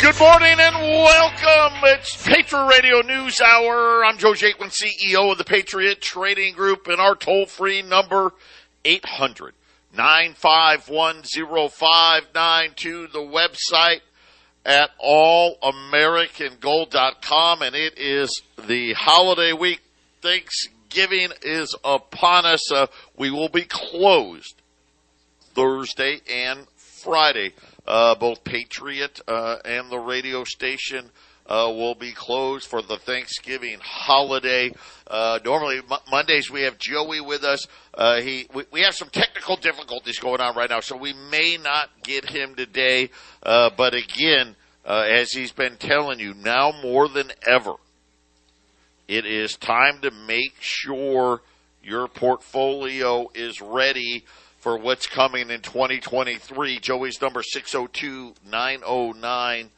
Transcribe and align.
Good 0.00 0.18
morning 0.18 0.56
and 0.58 0.74
welcome. 0.76 1.78
It's 1.84 2.26
Patriot 2.26 2.66
Radio 2.66 3.00
News 3.00 3.40
Hour. 3.40 4.04
I'm 4.04 4.18
Joe 4.18 4.32
Jaquin, 4.32 4.70
CEO 4.70 5.32
of 5.32 5.38
the 5.38 5.44
Patriot 5.44 6.02
Trading 6.02 6.54
Group, 6.54 6.88
and 6.88 7.00
our 7.00 7.14
toll 7.14 7.46
free 7.46 7.80
number 7.80 8.32
800 8.84 9.54
951 9.96 11.22
0592. 11.22 13.06
The 13.08 13.18
website 13.20 14.00
at 14.66 14.90
allamericangold.com, 15.02 17.62
and 17.62 17.74
it 17.74 17.96
is 17.96 18.42
the 18.66 18.92
holiday 18.92 19.52
week. 19.52 19.80
Thanksgiving 20.20 21.30
is 21.42 21.74
upon 21.82 22.44
us. 22.44 22.70
Uh, 22.70 22.88
we 23.16 23.30
will 23.30 23.48
be 23.48 23.64
closed 23.64 24.60
Thursday 25.54 26.20
and 26.30 26.66
Friday. 26.76 27.54
Uh, 27.86 28.14
both 28.14 28.44
Patriot 28.44 29.20
uh, 29.28 29.56
and 29.64 29.90
the 29.90 29.98
radio 29.98 30.44
station 30.44 31.10
uh, 31.46 31.66
will 31.68 31.94
be 31.94 32.12
closed 32.12 32.66
for 32.66 32.80
the 32.80 32.96
Thanksgiving 32.96 33.78
holiday. 33.82 34.72
Uh, 35.06 35.38
normally 35.44 35.78
M- 35.78 35.98
Mondays 36.10 36.50
we 36.50 36.62
have 36.62 36.78
Joey 36.78 37.20
with 37.20 37.44
us. 37.44 37.66
Uh, 37.92 38.20
he 38.20 38.46
we, 38.54 38.64
we, 38.72 38.80
have 38.80 38.94
some 38.94 39.10
technical 39.10 39.56
difficulties 39.56 40.18
going 40.18 40.40
on 40.40 40.56
right 40.56 40.70
now, 40.70 40.80
so 40.80 40.96
we 40.96 41.12
may 41.30 41.58
not 41.62 41.90
get 42.02 42.30
him 42.30 42.54
today. 42.54 43.10
Uh, 43.42 43.68
but 43.76 43.92
again, 43.92 44.56
as 44.86 45.32
he's 45.32 45.52
been 45.52 45.76
telling 45.76 46.18
you, 46.18 46.32
now 46.32 46.72
more 46.82 47.08
than 47.08 47.30
ever, 47.46 47.74
it 49.06 49.26
is 49.26 49.56
time 49.56 50.00
to 50.00 50.10
make 50.10 50.54
sure 50.60 51.42
your 51.82 52.08
portfolio 52.08 53.28
is 53.34 53.60
ready 53.60 54.24
for 54.64 54.76
what's 54.78 55.06
coming 55.06 55.50
in 55.50 55.60
2023. 55.60 56.80
Joey's 56.80 57.20
number 57.20 57.42
602-909-9048. 57.42 59.68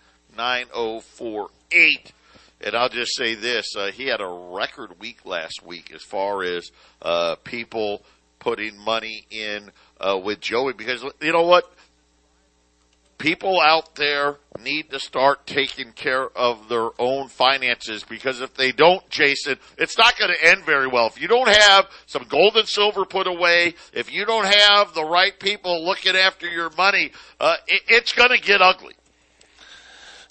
And 2.61 2.77
I'll 2.77 2.89
just 2.89 3.17
say 3.17 3.35
this, 3.35 3.75
uh, 3.77 3.91
he 3.91 4.07
had 4.07 4.21
a 4.21 4.29
record 4.29 5.01
week 5.01 5.27
last 5.27 5.67
week 5.67 5.91
as 5.93 6.05
far 6.05 6.45
as 6.45 6.71
uh, 7.03 7.35
people 7.43 8.05
putting 8.39 8.79
money 8.79 9.27
in 9.29 9.73
uh, 10.01 10.21
with 10.23 10.41
Joey 10.41 10.73
because 10.73 11.05
you 11.21 11.33
know 11.33 11.43
what? 11.43 11.69
People 13.19 13.61
out 13.61 13.95
there 13.95 14.37
need 14.61 14.91
to 14.91 15.01
start 15.01 15.47
taking 15.47 15.93
care 15.93 16.29
of 16.37 16.69
their 16.69 16.89
own 16.99 17.29
finances 17.29 18.05
because 18.05 18.41
if 18.41 18.55
they 18.55 18.73
don't, 18.73 19.09
Jason, 19.11 19.59
it's 19.79 19.99
not 19.99 20.19
going 20.19 20.33
to 20.33 20.49
end 20.49 20.65
very 20.65 20.87
well. 20.87 21.07
If 21.07 21.21
you 21.21 21.29
don't 21.29 21.49
have 21.49 21.89
some 22.07 22.25
gold 22.29 22.57
and 22.57 22.69
silver 22.69 23.05
put 23.05 23.27
away, 23.27 23.75
if 23.93 24.13
you 24.13 24.25
don't 24.25 24.47
have 24.47 24.95
the 24.95 25.05
right 25.05 25.39
people 25.39 25.85
looking 25.85 26.17
after 26.17 26.49
your 26.49 26.71
money, 26.77 27.13
uh, 27.41 27.57
it, 27.67 27.83
it's 27.89 28.13
going 28.13 28.31
to 28.31 28.41
get 28.41 28.61
ugly. 28.61 28.95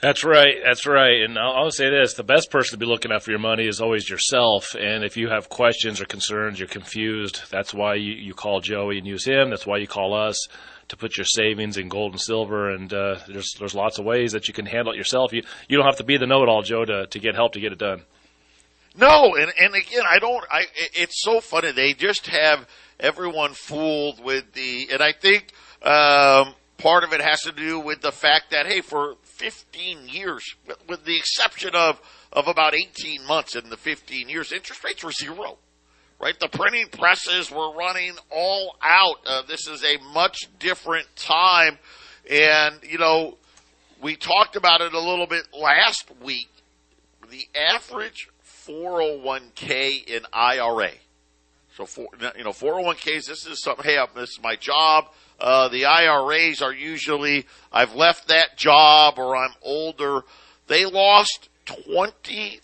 That's 0.01 0.23
right. 0.23 0.55
That's 0.63 0.85
right. 0.85 1.21
And 1.21 1.37
I'll, 1.39 1.53
I'll, 1.53 1.71
say 1.71 1.89
this: 1.89 2.13
the 2.13 2.23
best 2.23 2.51
person 2.51 2.77
to 2.77 2.77
be 2.77 2.85
looking 2.85 3.11
after 3.11 3.31
your 3.31 3.39
money 3.39 3.65
is 3.65 3.81
always 3.81 4.07
yourself. 4.07 4.75
And 4.75 5.03
if 5.03 5.17
you 5.17 5.29
have 5.29 5.49
questions 5.49 6.01
or 6.01 6.05
concerns, 6.05 6.59
you're 6.59 6.67
confused. 6.67 7.41
That's 7.49 7.73
why 7.73 7.95
you, 7.95 8.13
you 8.13 8.33
call 8.33 8.59
Joey 8.59 8.97
and 8.97 9.07
use 9.07 9.25
him. 9.25 9.49
That's 9.49 9.65
why 9.65 9.77
you 9.77 9.87
call 9.87 10.13
us 10.13 10.47
to 10.89 10.97
put 10.97 11.17
your 11.17 11.25
savings 11.25 11.77
in 11.77 11.89
gold 11.89 12.13
and 12.13 12.21
silver. 12.21 12.69
And 12.69 12.93
uh, 12.93 13.19
there's 13.27 13.53
there's 13.59 13.75
lots 13.75 13.99
of 13.99 14.05
ways 14.05 14.31
that 14.33 14.47
you 14.47 14.53
can 14.53 14.65
handle 14.65 14.93
it 14.93 14.97
yourself. 14.97 15.33
You 15.33 15.43
you 15.67 15.77
don't 15.77 15.85
have 15.85 15.97
to 15.97 16.03
be 16.03 16.17
the 16.17 16.27
know-it-all, 16.27 16.63
Joe, 16.63 16.85
to 16.85 17.07
to 17.07 17.19
get 17.19 17.35
help 17.35 17.53
to 17.53 17.59
get 17.59 17.71
it 17.71 17.79
done. 17.79 18.03
No, 18.97 19.35
and 19.35 19.51
and 19.59 19.75
again, 19.75 20.03
I 20.07 20.19
don't. 20.19 20.43
I 20.49 20.65
it's 20.93 21.21
so 21.21 21.41
funny. 21.41 21.71
They 21.71 21.93
just 21.93 22.27
have 22.27 22.67
everyone 22.99 23.53
fooled 23.53 24.23
with 24.23 24.53
the, 24.53 24.87
and 24.91 25.01
I 25.01 25.11
think 25.11 25.51
um, 25.81 26.55
part 26.77 27.03
of 27.03 27.11
it 27.11 27.21
has 27.21 27.41
to 27.41 27.51
do 27.51 27.79
with 27.79 28.01
the 28.01 28.11
fact 28.11 28.51
that 28.51 28.67
hey, 28.67 28.81
for 28.81 29.15
15 29.23 30.07
years, 30.07 30.55
with 30.87 31.03
the 31.03 31.17
exception 31.17 31.75
of 31.75 31.99
of 32.31 32.47
about 32.47 32.73
18 32.73 33.25
months 33.25 33.55
in 33.55 33.69
the 33.69 33.77
15 33.77 34.29
years, 34.29 34.51
interest 34.51 34.83
rates 34.83 35.03
were 35.03 35.11
zero 35.11 35.57
right? 36.19 36.39
The 36.39 36.47
printing 36.47 36.87
presses 36.87 37.51
were 37.51 37.73
running 37.73 38.13
all 38.31 38.77
out. 38.81 39.17
Uh, 39.25 39.41
this 39.47 39.67
is 39.67 39.83
a 39.83 39.97
much 40.13 40.47
different 40.59 41.07
time. 41.15 41.77
And, 42.29 42.79
you 42.83 42.97
know, 42.97 43.37
we 44.01 44.15
talked 44.15 44.55
about 44.55 44.81
it 44.81 44.93
a 44.93 44.99
little 44.99 45.27
bit 45.27 45.45
last 45.53 46.09
week. 46.23 46.49
The 47.29 47.47
average 47.55 48.29
401k 48.67 50.05
in 50.07 50.21
IRA. 50.33 50.91
So, 51.75 51.85
for, 51.85 52.07
you 52.37 52.43
know, 52.43 52.51
401ks, 52.51 53.27
this 53.27 53.45
is 53.45 53.61
something, 53.61 53.85
hey, 53.85 54.03
this 54.15 54.31
is 54.31 54.39
my 54.41 54.55
job. 54.55 55.09
Uh, 55.39 55.67
the 55.67 55.85
IRAs 55.85 56.61
are 56.61 56.73
usually, 56.73 57.45
I've 57.71 57.93
left 57.93 58.29
that 58.29 58.57
job 58.57 59.19
or 59.19 59.35
I'm 59.35 59.53
older. 59.61 60.21
They 60.67 60.85
lost 60.85 61.49
23% 61.65 62.59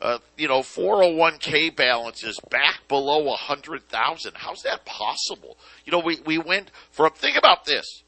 uh, 0.00 0.18
you 0.36 0.48
know, 0.48 0.60
401k 0.60 1.74
balances 1.76 2.40
back 2.50 2.80
below 2.88 3.22
100,000. 3.24 4.32
How's 4.34 4.62
that 4.62 4.84
possible? 4.84 5.56
You 5.84 5.92
know, 5.92 5.98
we, 5.98 6.18
we 6.24 6.38
went 6.38 6.70
from, 6.90 7.12
think 7.12 7.36
about 7.36 7.66
this. 7.66 8.02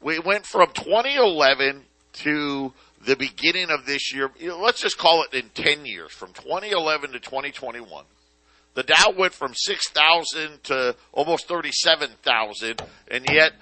We 0.00 0.18
went 0.18 0.46
from 0.46 0.68
2011 0.74 1.84
to 2.24 2.72
the 3.04 3.16
beginning 3.16 3.70
of 3.70 3.86
this 3.86 4.12
year. 4.12 4.30
You 4.38 4.48
know, 4.48 4.60
let's 4.60 4.80
just 4.80 4.98
call 4.98 5.24
it 5.24 5.34
in 5.34 5.48
10 5.50 5.86
years, 5.86 6.12
from 6.12 6.32
2011 6.34 7.12
to 7.12 7.20
2021. 7.20 8.04
The 8.74 8.82
Dow 8.82 9.12
went 9.16 9.32
from 9.32 9.54
6,000 9.54 10.64
to 10.64 10.94
almost 11.12 11.48
37,000, 11.48 12.82
and 13.10 13.26
yet 13.30 13.54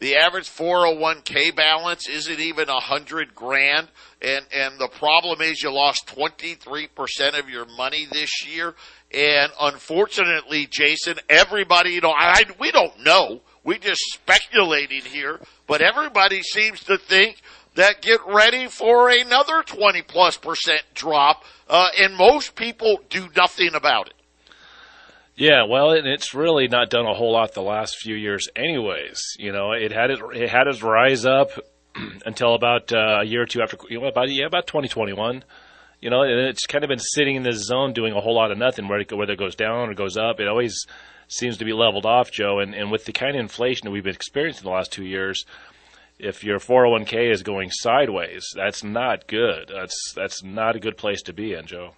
the 0.00 0.16
average 0.16 0.48
401k 0.48 1.54
balance 1.54 2.08
isn't 2.08 2.40
even 2.40 2.70
a 2.70 2.80
hundred 2.80 3.34
grand. 3.34 3.88
And, 4.22 4.44
and 4.52 4.78
the 4.78 4.88
problem 4.88 5.42
is 5.42 5.62
you 5.62 5.70
lost 5.72 6.06
23% 6.06 7.38
of 7.38 7.50
your 7.50 7.66
money 7.76 8.06
this 8.10 8.46
year. 8.46 8.74
And 9.12 9.52
unfortunately, 9.60 10.66
Jason, 10.66 11.16
everybody, 11.28 11.90
you 11.90 12.00
know, 12.00 12.14
I, 12.16 12.44
we 12.58 12.70
don't 12.72 13.04
know. 13.04 13.42
We 13.62 13.78
just 13.78 14.00
speculating 14.12 15.02
here, 15.02 15.38
but 15.66 15.82
everybody 15.82 16.42
seems 16.42 16.82
to 16.84 16.96
think 16.96 17.36
that 17.74 18.00
get 18.00 18.20
ready 18.26 18.68
for 18.68 19.10
another 19.10 19.62
20 19.62 20.00
plus 20.02 20.38
percent 20.38 20.82
drop. 20.94 21.44
Uh, 21.68 21.88
and 22.00 22.16
most 22.16 22.56
people 22.56 23.00
do 23.10 23.28
nothing 23.36 23.74
about 23.74 24.08
it. 24.08 24.14
Yeah, 25.40 25.62
well, 25.66 25.92
and 25.92 26.06
it's 26.06 26.34
really 26.34 26.68
not 26.68 26.90
done 26.90 27.06
a 27.06 27.14
whole 27.14 27.32
lot 27.32 27.54
the 27.54 27.62
last 27.62 27.96
few 27.96 28.14
years, 28.14 28.50
anyways. 28.54 29.36
You 29.38 29.52
know, 29.52 29.72
it 29.72 29.90
had 29.90 30.10
it, 30.10 30.20
it 30.34 30.50
had 30.50 30.66
its 30.66 30.82
rise 30.82 31.24
up 31.24 31.48
until 32.26 32.54
about 32.54 32.92
uh, 32.92 33.20
a 33.22 33.24
year 33.24 33.44
or 33.44 33.46
two 33.46 33.62
after, 33.62 33.78
you 33.88 33.98
know, 33.98 34.06
about 34.06 34.28
yeah, 34.28 34.44
about 34.44 34.66
2021. 34.66 35.42
You 36.02 36.10
know, 36.10 36.24
and 36.24 36.46
it's 36.46 36.66
kind 36.66 36.84
of 36.84 36.88
been 36.88 36.98
sitting 36.98 37.36
in 37.36 37.42
this 37.42 37.64
zone, 37.64 37.94
doing 37.94 38.12
a 38.12 38.20
whole 38.20 38.34
lot 38.34 38.52
of 38.52 38.58
nothing. 38.58 38.86
Whether 38.86 39.16
whether 39.16 39.32
it 39.32 39.38
goes 39.38 39.54
down 39.54 39.88
or 39.88 39.94
goes 39.94 40.18
up, 40.18 40.40
it 40.40 40.46
always 40.46 40.84
seems 41.26 41.56
to 41.56 41.64
be 41.64 41.72
leveled 41.72 42.04
off, 42.04 42.30
Joe. 42.30 42.58
And 42.58 42.74
and 42.74 42.90
with 42.90 43.06
the 43.06 43.12
kind 43.12 43.34
of 43.34 43.40
inflation 43.40 43.86
that 43.86 43.92
we've 43.92 44.04
been 44.04 44.14
experiencing 44.14 44.64
the 44.64 44.76
last 44.76 44.92
two 44.92 45.06
years, 45.06 45.46
if 46.18 46.44
your 46.44 46.58
401k 46.58 47.32
is 47.32 47.42
going 47.42 47.70
sideways, 47.70 48.44
that's 48.54 48.84
not 48.84 49.26
good. 49.26 49.70
That's 49.74 50.12
that's 50.14 50.44
not 50.44 50.76
a 50.76 50.80
good 50.80 50.98
place 50.98 51.22
to 51.22 51.32
be 51.32 51.54
in, 51.54 51.64
Joe. 51.64 51.94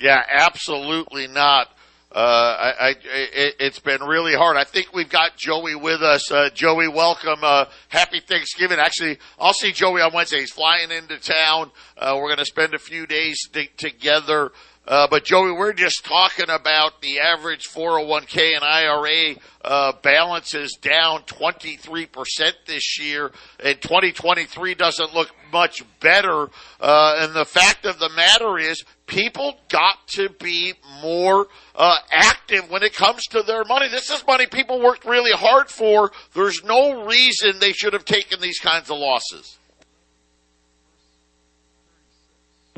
Yeah, 0.00 0.22
absolutely 0.28 1.26
not. 1.26 1.68
Uh, 2.10 2.72
I, 2.80 2.88
I, 2.88 2.94
it, 3.02 3.60
has 3.60 3.78
been 3.80 4.02
really 4.02 4.34
hard. 4.34 4.56
I 4.56 4.64
think 4.64 4.94
we've 4.94 5.10
got 5.10 5.36
Joey 5.36 5.74
with 5.74 6.02
us. 6.02 6.32
Uh, 6.32 6.48
Joey, 6.54 6.88
welcome. 6.88 7.40
Uh, 7.42 7.66
happy 7.88 8.20
Thanksgiving. 8.20 8.78
Actually, 8.78 9.18
I'll 9.38 9.52
see 9.52 9.72
Joey 9.72 10.00
on 10.00 10.14
Wednesday. 10.14 10.40
He's 10.40 10.50
flying 10.50 10.90
into 10.90 11.18
town. 11.18 11.70
Uh, 11.98 12.14
we're 12.16 12.28
going 12.28 12.38
to 12.38 12.46
spend 12.46 12.72
a 12.72 12.78
few 12.78 13.06
days 13.06 13.46
t- 13.52 13.68
together. 13.76 14.52
Uh, 14.88 15.06
but 15.06 15.22
Joey, 15.22 15.52
we're 15.52 15.74
just 15.74 16.02
talking 16.02 16.48
about 16.48 17.02
the 17.02 17.20
average 17.20 17.68
401k 17.68 18.54
and 18.54 18.64
IRA 18.64 19.34
uh, 19.62 19.92
balances 20.02 20.78
down 20.80 21.20
23% 21.24 22.52
this 22.66 22.98
year, 22.98 23.30
and 23.62 23.78
2023 23.82 24.74
doesn't 24.74 25.12
look 25.12 25.30
much 25.52 25.82
better. 26.00 26.48
Uh, 26.80 27.16
and 27.18 27.34
the 27.34 27.44
fact 27.44 27.84
of 27.84 27.98
the 27.98 28.08
matter 28.16 28.58
is, 28.58 28.82
people 29.04 29.60
got 29.68 30.06
to 30.08 30.30
be 30.30 30.72
more 31.02 31.48
uh, 31.74 31.96
active 32.10 32.70
when 32.70 32.82
it 32.82 32.94
comes 32.94 33.26
to 33.26 33.42
their 33.42 33.64
money. 33.64 33.88
This 33.90 34.08
is 34.08 34.26
money 34.26 34.46
people 34.46 34.80
worked 34.82 35.04
really 35.04 35.32
hard 35.32 35.68
for. 35.68 36.12
There's 36.32 36.64
no 36.64 37.04
reason 37.04 37.58
they 37.58 37.72
should 37.72 37.92
have 37.92 38.06
taken 38.06 38.40
these 38.40 38.58
kinds 38.58 38.88
of 38.88 38.96
losses. 38.96 39.57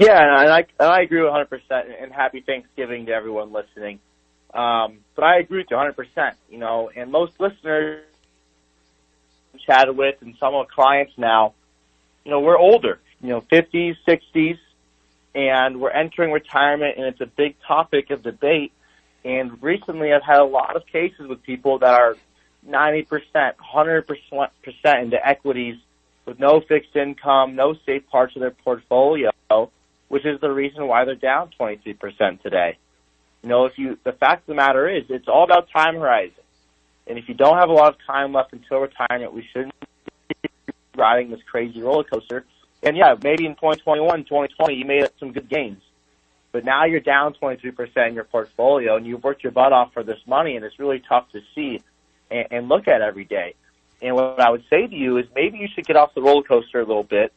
Yeah, 0.00 0.19
and 0.19 0.50
I, 0.50 0.64
and 0.79 0.88
I 0.88 1.02
agree 1.02 1.19
100%, 1.19 2.02
and 2.02 2.11
happy 2.11 2.41
Thanksgiving 2.41 3.05
to 3.06 3.12
everyone 3.12 3.52
listening. 3.52 4.00
Um, 4.55 5.00
but 5.14 5.25
I 5.25 5.37
agree 5.41 5.58
with 5.58 5.70
you 5.70 5.76
100%, 5.76 6.32
you 6.49 6.56
know, 6.56 6.91
and 6.97 7.12
most 7.12 7.38
listeners 7.38 8.02
chatted 9.67 9.94
with 9.94 10.14
and 10.23 10.35
some 10.41 10.55
of 10.55 10.69
clients 10.69 11.12
now, 11.19 11.52
you 12.25 12.31
know, 12.31 12.41
we're 12.41 12.56
older, 12.56 12.99
you 13.20 13.29
know, 13.29 13.43
50s, 13.43 13.97
60s, 14.08 14.58
and 15.35 15.82
we're 15.82 15.91
entering 15.91 16.32
retirement, 16.32 16.97
and 16.97 17.05
it's 17.05 17.20
a 17.20 17.26
big 17.26 17.56
topic 17.69 18.08
of 18.08 18.23
debate. 18.23 18.73
And 19.23 19.62
recently, 19.62 20.14
I've 20.14 20.23
had 20.23 20.41
a 20.41 20.44
lot 20.44 20.76
of 20.76 20.87
cases 20.87 21.29
with 21.29 21.43
people 21.43 21.79
that 21.81 21.93
are 21.93 22.17
90%, 22.67 23.06
100% 23.35 25.02
into 25.02 25.29
equities 25.29 25.76
with 26.25 26.38
no 26.38 26.62
fixed 26.62 26.97
income, 26.97 27.55
no 27.55 27.75
safe 27.85 28.08
parts 28.08 28.35
of 28.35 28.41
their 28.41 28.50
portfolio 28.50 29.31
which 30.11 30.27
is 30.27 30.41
the 30.41 30.51
reason 30.51 30.89
why 30.89 31.05
they're 31.05 31.15
down 31.15 31.51
23% 31.59 32.43
today. 32.43 32.77
You 33.45 33.49
know, 33.49 33.67
if 33.67 33.79
you, 33.79 33.97
the 34.05 34.12
fact 34.12 34.43
of 34.43 34.47
the 34.49 34.55
matter 34.55 34.89
is, 34.89 35.05
it's 35.09 35.29
all 35.29 35.45
about 35.45 35.69
time 35.71 35.95
horizon. 35.95 36.35
And 37.07 37.17
if 37.17 37.29
you 37.29 37.35
don't 37.35 37.57
have 37.57 37.69
a 37.69 37.73
lot 37.73 37.95
of 37.95 38.01
time 38.05 38.33
left 38.33 38.53
until 38.53 38.79
retirement, 38.79 39.33
we 39.33 39.47
shouldn't 39.53 39.73
be 40.29 40.51
riding 40.97 41.31
this 41.31 41.39
crazy 41.49 41.81
roller 41.81 42.03
coaster. 42.03 42.45
And 42.83 42.97
yeah, 42.97 43.15
maybe 43.23 43.47
in 43.47 43.55
2021, 43.55 44.25
2020, 44.25 44.75
you 44.75 44.85
made 44.85 45.09
some 45.21 45.31
good 45.31 45.49
gains. 45.49 45.81
But 46.51 46.65
now 46.65 46.87
you're 46.87 46.99
down 46.99 47.35
23% 47.41 48.09
in 48.09 48.15
your 48.15 48.25
portfolio 48.25 48.97
and 48.97 49.07
you've 49.07 49.23
worked 49.23 49.45
your 49.45 49.53
butt 49.53 49.73
off 49.73 49.93
for 49.93 50.03
this 50.03 50.19
money 50.27 50.57
and 50.57 50.65
it's 50.65 50.81
really 50.81 51.01
tough 51.09 51.31
to 51.31 51.41
see 51.55 51.81
and, 52.33 52.49
and 52.51 52.69
look 52.69 52.89
at 52.89 53.01
every 53.01 53.27
day. 53.27 53.55
And 54.03 54.17
what 54.17 54.41
I 54.41 54.51
would 54.51 54.65
say 54.69 54.89
to 54.89 54.95
you 54.95 55.19
is 55.19 55.27
maybe 55.37 55.59
you 55.59 55.69
should 55.73 55.87
get 55.87 55.95
off 55.95 56.15
the 56.15 56.23
roller 56.23 56.43
coaster 56.43 56.81
a 56.81 56.85
little 56.85 57.05
bit 57.05 57.33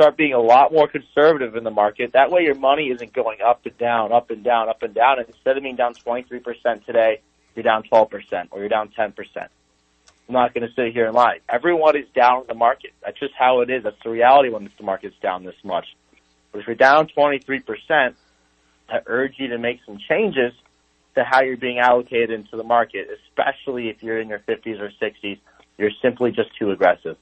start 0.00 0.16
being 0.16 0.32
a 0.32 0.40
lot 0.40 0.72
more 0.72 0.88
conservative 0.88 1.56
in 1.56 1.64
the 1.64 1.70
market. 1.70 2.14
That 2.14 2.30
way 2.30 2.42
your 2.42 2.54
money 2.54 2.88
isn't 2.88 3.12
going 3.12 3.42
up 3.42 3.66
and 3.66 3.76
down, 3.76 4.12
up 4.12 4.30
and 4.30 4.42
down, 4.42 4.70
up 4.70 4.82
and 4.82 4.94
down. 4.94 5.18
And 5.18 5.28
instead 5.28 5.58
of 5.58 5.62
being 5.62 5.76
down 5.76 5.92
23% 5.92 6.86
today, 6.86 7.20
you're 7.54 7.62
down 7.62 7.82
12% 7.82 8.48
or 8.50 8.60
you're 8.60 8.70
down 8.70 8.88
10%. 8.98 9.12
I'm 9.36 9.50
not 10.30 10.54
going 10.54 10.66
to 10.66 10.72
sit 10.74 10.94
here 10.94 11.04
and 11.04 11.14
lie. 11.14 11.40
Everyone 11.50 11.98
is 11.98 12.06
down 12.14 12.42
in 12.42 12.46
the 12.46 12.54
market. 12.54 12.92
That's 13.04 13.20
just 13.20 13.34
how 13.38 13.60
it 13.60 13.68
is. 13.68 13.82
That's 13.82 14.02
the 14.02 14.08
reality 14.08 14.48
when 14.48 14.70
the 14.74 14.84
market's 14.84 15.16
down 15.20 15.44
this 15.44 15.56
much. 15.62 15.84
But 16.50 16.60
if 16.60 16.66
you're 16.66 16.76
down 16.76 17.08
23%, 17.08 18.14
I 18.88 19.00
urge 19.04 19.34
you 19.36 19.48
to 19.48 19.58
make 19.58 19.80
some 19.84 19.98
changes 20.08 20.54
to 21.14 21.24
how 21.24 21.42
you're 21.42 21.58
being 21.58 21.78
allocated 21.78 22.30
into 22.30 22.56
the 22.56 22.64
market, 22.64 23.08
especially 23.28 23.90
if 23.90 24.02
you're 24.02 24.18
in 24.18 24.30
your 24.30 24.38
50s 24.38 24.80
or 24.80 24.90
60s. 25.02 25.38
You're 25.76 25.90
simply 26.00 26.30
just 26.32 26.56
too 26.58 26.70
aggressive. 26.70 27.18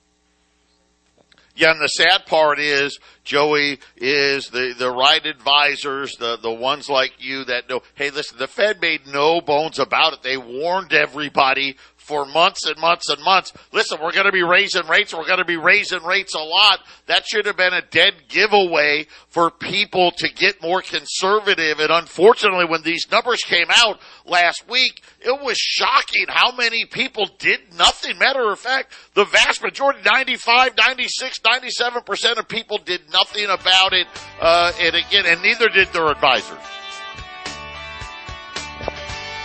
Yeah, 1.59 1.73
and 1.73 1.81
the 1.81 1.89
sad 1.89 2.25
part 2.27 2.61
is, 2.61 3.01
Joey, 3.25 3.81
is 3.97 4.49
the, 4.51 4.77
the 4.79 4.93
right 4.93 5.27
advisors, 5.27 6.17
the, 6.17 6.39
the 6.41 6.53
ones 6.53 6.89
like 6.89 7.15
you 7.19 7.45
that 7.47 7.69
know, 7.69 7.83
hey, 7.97 8.11
listen, 8.11 8.39
the 8.39 8.47
Fed 8.47 8.81
made 8.81 9.09
no 9.09 9.41
bones 9.41 9.81
about 9.81 10.13
it. 10.13 10.23
They 10.23 10.37
warned 10.37 10.93
everybody 10.93 11.77
for 12.09 12.25
months 12.25 12.65
and 12.65 12.81
months 12.81 13.11
and 13.11 13.23
months. 13.23 13.53
Listen, 13.71 13.99
we're 14.03 14.13
going 14.13 14.25
to 14.25 14.33
be 14.33 14.43
raising 14.43 14.87
rates. 14.89 15.13
We're 15.13 15.27
going 15.27 15.41
to 15.41 15.45
be 15.45 15.59
raising 15.59 16.03
rates 16.05 16.35
a 16.35 16.39
lot. 16.39 16.81
That 17.07 17.27
should 17.27 17.45
have 17.45 17.59
been 17.59 17.75
a 17.75 17.83
dead 17.83 18.15
giveaway 18.29 19.07
for 19.29 19.51
people 19.51 20.13
to 20.13 20.33
get 20.33 20.63
more 20.63 20.81
conservative. 20.81 21.81
And 21.81 21.91
unfortunately, 21.91 22.65
when 22.65 22.81
these 22.83 23.07
numbers 23.11 23.43
came 23.43 23.67
out 23.69 24.01
last 24.25 24.67
week, 24.71 25.03
it 25.21 25.39
was 25.43 25.59
shocking 25.59 26.25
how 26.29 26.57
many 26.57 26.87
people 26.87 27.29
did 27.39 27.61
nothing. 27.77 28.17
Matter 28.19 28.51
of 28.51 28.59
fact, 28.59 28.95
the 29.13 29.27
vast 29.27 29.63
majority, 29.63 30.01
95, 30.03 30.79
96, 30.79 31.41
97% 31.41 32.39
of 32.39 32.49
people 32.49 32.79
did 32.79 33.03
nothing 33.13 33.51
about 33.51 33.93
it. 33.93 34.07
Uh, 34.41 34.73
and 34.81 34.97
again, 34.97 35.27
and 35.27 35.43
neither 35.43 35.69
did 35.69 35.89
their 35.89 36.09
advisors. 36.09 36.59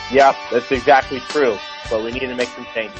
Yeah, 0.09 0.33
that's 0.49 0.71
exactly 0.71 1.19
true 1.27 1.57
but 1.93 2.03
we 2.03 2.11
need 2.11 2.21
to 2.21 2.35
make 2.35 2.49
some 2.49 2.65
changes. 2.73 2.99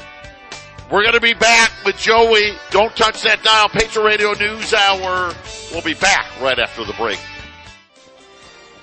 We're 0.92 1.01
going 1.01 1.16
to 1.16 1.19
be 1.19 1.34
back 1.34 1.72
with 1.84 1.98
Joey. 1.98 2.51
Don't 2.69 2.95
touch 2.95 3.24
that 3.24 3.42
dial. 3.42 3.68
Patriot 3.68 4.06
Radio 4.06 4.34
News 4.34 4.72
Hour. 4.72 5.34
We'll 5.72 5.81
be 5.81 5.95
back 5.95 6.40
right 6.40 6.60
after 6.60 6.86
the 6.86 6.94
break. 6.94 7.19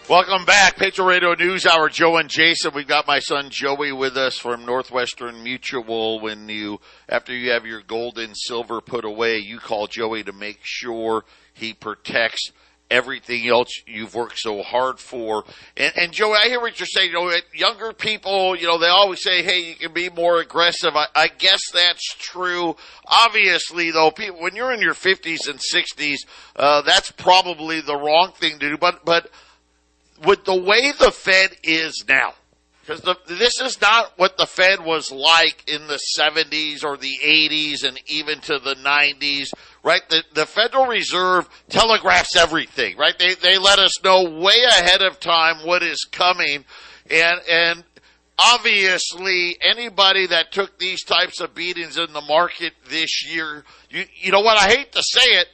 Welcome 0.08 0.44
back, 0.44 0.76
Patriot 0.76 1.06
Radio 1.06 1.34
News 1.34 1.64
Hour. 1.64 1.88
Joe 1.88 2.16
and 2.16 2.28
Jason. 2.28 2.72
We've 2.74 2.88
got 2.88 3.06
my 3.06 3.20
son 3.20 3.50
Joey 3.50 3.92
with 3.92 4.16
us 4.16 4.36
from 4.36 4.66
Northwestern 4.66 5.44
Mutual. 5.44 6.18
When 6.18 6.48
you, 6.48 6.80
after 7.08 7.32
you 7.32 7.52
have 7.52 7.64
your 7.64 7.80
gold 7.80 8.18
and 8.18 8.36
silver 8.36 8.80
put 8.80 9.04
away, 9.04 9.36
you 9.36 9.60
call 9.60 9.86
Joey 9.86 10.24
to 10.24 10.32
make 10.32 10.58
sure 10.62 11.22
he 11.54 11.72
protects 11.72 12.50
everything 12.90 13.48
else 13.48 13.68
you've 13.86 14.14
worked 14.14 14.38
so 14.38 14.62
hard 14.62 14.98
for. 14.98 15.44
And, 15.76 15.92
and 15.96 16.12
Joey, 16.12 16.36
I 16.42 16.48
hear 16.48 16.60
what 16.60 16.78
you're 16.78 16.86
saying. 16.86 17.12
You 17.12 17.14
know, 17.14 17.36
younger 17.54 17.92
people, 17.92 18.56
you 18.56 18.66
know, 18.66 18.78
they 18.78 18.88
always 18.88 19.22
say, 19.22 19.42
"Hey, 19.42 19.68
you 19.68 19.74
can 19.76 19.92
be 19.92 20.10
more 20.10 20.40
aggressive." 20.40 20.96
I, 20.96 21.06
I 21.14 21.28
guess 21.28 21.60
that's 21.72 22.14
true. 22.14 22.76
Obviously, 23.06 23.90
though, 23.90 24.10
people, 24.10 24.40
when 24.40 24.54
you're 24.54 24.72
in 24.72 24.80
your 24.80 24.94
50s 24.94 25.48
and 25.48 25.58
60s, 25.58 26.18
uh, 26.56 26.82
that's 26.82 27.10
probably 27.12 27.80
the 27.80 27.96
wrong 27.96 28.32
thing 28.32 28.58
to 28.58 28.70
do. 28.70 28.76
But 28.76 29.04
but 29.04 29.30
with 30.24 30.44
the 30.44 30.60
way 30.60 30.92
the 30.98 31.10
Fed 31.10 31.56
is 31.62 32.04
now, 32.08 32.34
because 32.80 33.02
this 33.28 33.60
is 33.60 33.80
not 33.80 34.12
what 34.16 34.36
the 34.36 34.46
Fed 34.46 34.84
was 34.84 35.12
like 35.12 35.68
in 35.68 35.86
the 35.86 36.00
70s 36.18 36.84
or 36.84 36.96
the 36.96 37.18
80s 37.24 37.84
and 37.84 38.00
even 38.06 38.40
to 38.40 38.58
the 38.58 38.74
90s 38.74 39.50
right? 39.82 40.02
The, 40.08 40.22
the 40.34 40.46
Federal 40.46 40.86
Reserve 40.86 41.48
telegraphs 41.68 42.36
everything, 42.36 42.96
right? 42.96 43.18
They, 43.18 43.34
they 43.34 43.58
let 43.58 43.78
us 43.78 44.02
know 44.02 44.24
way 44.24 44.62
ahead 44.68 45.02
of 45.02 45.20
time 45.20 45.66
what 45.66 45.82
is 45.82 46.06
coming. 46.10 46.64
And, 47.10 47.40
and 47.50 47.84
obviously 48.38 49.56
anybody 49.60 50.26
that 50.28 50.52
took 50.52 50.78
these 50.78 51.02
types 51.04 51.40
of 51.40 51.54
beatings 51.54 51.98
in 51.98 52.12
the 52.12 52.20
market 52.20 52.74
this 52.88 53.26
year, 53.26 53.64
you, 53.90 54.04
you 54.16 54.32
know 54.32 54.40
what? 54.40 54.58
I 54.58 54.68
hate 54.68 54.92
to 54.92 55.02
say 55.02 55.24
it. 55.24 55.48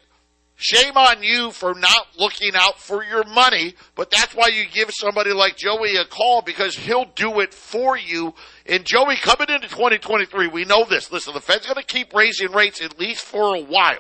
Shame 0.58 0.97
on 0.97 1.23
you 1.23 1.50
for 1.50 1.75
not 1.75 2.08
looking 2.19 2.53
out 2.55 2.81
for 2.81 3.05
your 3.05 3.25
money, 3.25 3.75
but 3.94 4.11
that's 4.11 4.35
why 4.35 4.49
you 4.49 4.64
give 4.73 4.91
somebody 4.91 5.32
like 5.32 5.58
Joey 5.58 5.97
a 5.97 6.06
call 6.06 6.41
because 6.41 6.75
he'll 6.75 7.05
do 7.14 7.41
it 7.41 7.53
for 7.53 7.99
you. 7.99 8.35
And 8.64 8.87
Joey, 8.87 9.17
coming 9.17 9.55
into 9.55 9.69
2023, 9.69 10.49
we 10.49 10.64
know 10.64 10.85
this. 10.85 11.12
Listen, 11.12 11.35
the 11.35 11.41
Fed's 11.41 11.67
going 11.67 11.76
to 11.76 11.85
keep 11.85 12.14
raising 12.14 12.53
rates 12.53 12.81
at 12.81 12.99
least 12.99 13.23
for 13.23 13.55
a 13.55 13.61
while. 13.61 13.99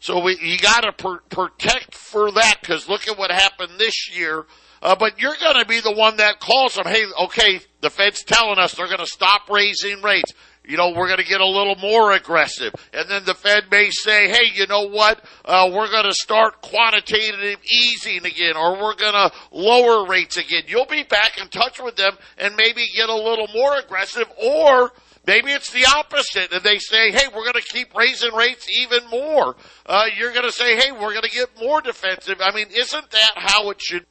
So 0.00 0.22
we, 0.22 0.38
you 0.40 0.58
got 0.58 0.80
to 0.80 0.92
pr- 0.92 1.24
protect 1.28 1.94
for 1.94 2.32
that 2.32 2.58
because 2.62 2.88
look 2.88 3.06
at 3.06 3.18
what 3.18 3.30
happened 3.30 3.72
this 3.78 4.16
year. 4.16 4.46
Uh, 4.82 4.96
but 4.96 5.18
you're 5.18 5.36
going 5.40 5.58
to 5.58 5.66
be 5.66 5.80
the 5.80 5.92
one 5.92 6.18
that 6.18 6.40
calls 6.40 6.74
them. 6.74 6.86
Hey, 6.86 7.04
okay, 7.24 7.60
the 7.80 7.90
Fed's 7.90 8.22
telling 8.22 8.58
us 8.58 8.74
they're 8.74 8.86
going 8.86 8.98
to 8.98 9.06
stop 9.06 9.48
raising 9.50 10.02
rates. 10.02 10.32
You 10.64 10.76
know, 10.78 10.90
we're 10.96 11.08
going 11.08 11.18
to 11.18 11.24
get 11.24 11.40
a 11.40 11.46
little 11.46 11.76
more 11.76 12.12
aggressive. 12.12 12.72
And 12.92 13.08
then 13.08 13.24
the 13.24 13.34
Fed 13.34 13.70
may 13.70 13.90
say, 13.90 14.28
hey, 14.28 14.50
you 14.54 14.66
know 14.66 14.88
what? 14.88 15.22
Uh, 15.44 15.70
we're 15.72 15.90
going 15.90 16.06
to 16.06 16.14
start 16.14 16.62
quantitative 16.62 17.58
easing 17.64 18.24
again, 18.24 18.56
or 18.56 18.72
we're 18.80 18.94
going 18.94 19.12
to 19.12 19.30
lower 19.52 20.06
rates 20.06 20.38
again. 20.38 20.62
You'll 20.66 20.86
be 20.86 21.02
back 21.02 21.38
in 21.38 21.48
touch 21.48 21.82
with 21.82 21.96
them 21.96 22.16
and 22.38 22.56
maybe 22.56 22.86
get 22.96 23.10
a 23.10 23.14
little 23.14 23.48
more 23.54 23.76
aggressive, 23.76 24.26
or 24.42 24.92
Maybe 25.26 25.52
it's 25.52 25.70
the 25.70 25.86
opposite, 25.86 26.52
and 26.52 26.62
they 26.62 26.78
say, 26.78 27.10
"Hey, 27.10 27.28
we're 27.28 27.50
going 27.50 27.54
to 27.54 27.62
keep 27.62 27.94
raising 27.94 28.34
rates 28.34 28.66
even 28.78 29.08
more." 29.08 29.56
Uh, 29.86 30.04
you're 30.18 30.32
going 30.32 30.44
to 30.44 30.52
say, 30.52 30.76
"Hey, 30.76 30.92
we're 30.92 31.12
going 31.12 31.22
to 31.22 31.30
get 31.30 31.48
more 31.58 31.80
defensive." 31.80 32.42
I 32.42 32.54
mean, 32.54 32.66
isn't 32.70 33.10
that 33.10 33.32
how 33.36 33.70
it 33.70 33.80
should? 33.80 34.04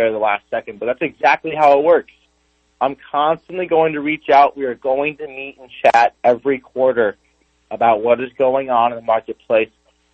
There, 0.00 0.12
the 0.12 0.18
last 0.18 0.44
second, 0.48 0.80
but 0.80 0.86
that's 0.86 1.02
exactly 1.02 1.54
how 1.54 1.78
it 1.78 1.84
works. 1.84 2.14
I'm 2.80 2.96
constantly 3.10 3.66
going 3.66 3.92
to 3.92 4.00
reach 4.00 4.30
out. 4.30 4.56
We 4.56 4.64
are 4.64 4.74
going 4.74 5.18
to 5.18 5.28
meet 5.28 5.58
and 5.60 5.70
chat 5.82 6.14
every 6.24 6.58
quarter 6.58 7.18
about 7.70 8.02
what 8.02 8.18
is 8.18 8.32
going 8.38 8.70
on 8.70 8.92
in 8.92 8.96
the 8.96 9.04
marketplace, 9.04 9.68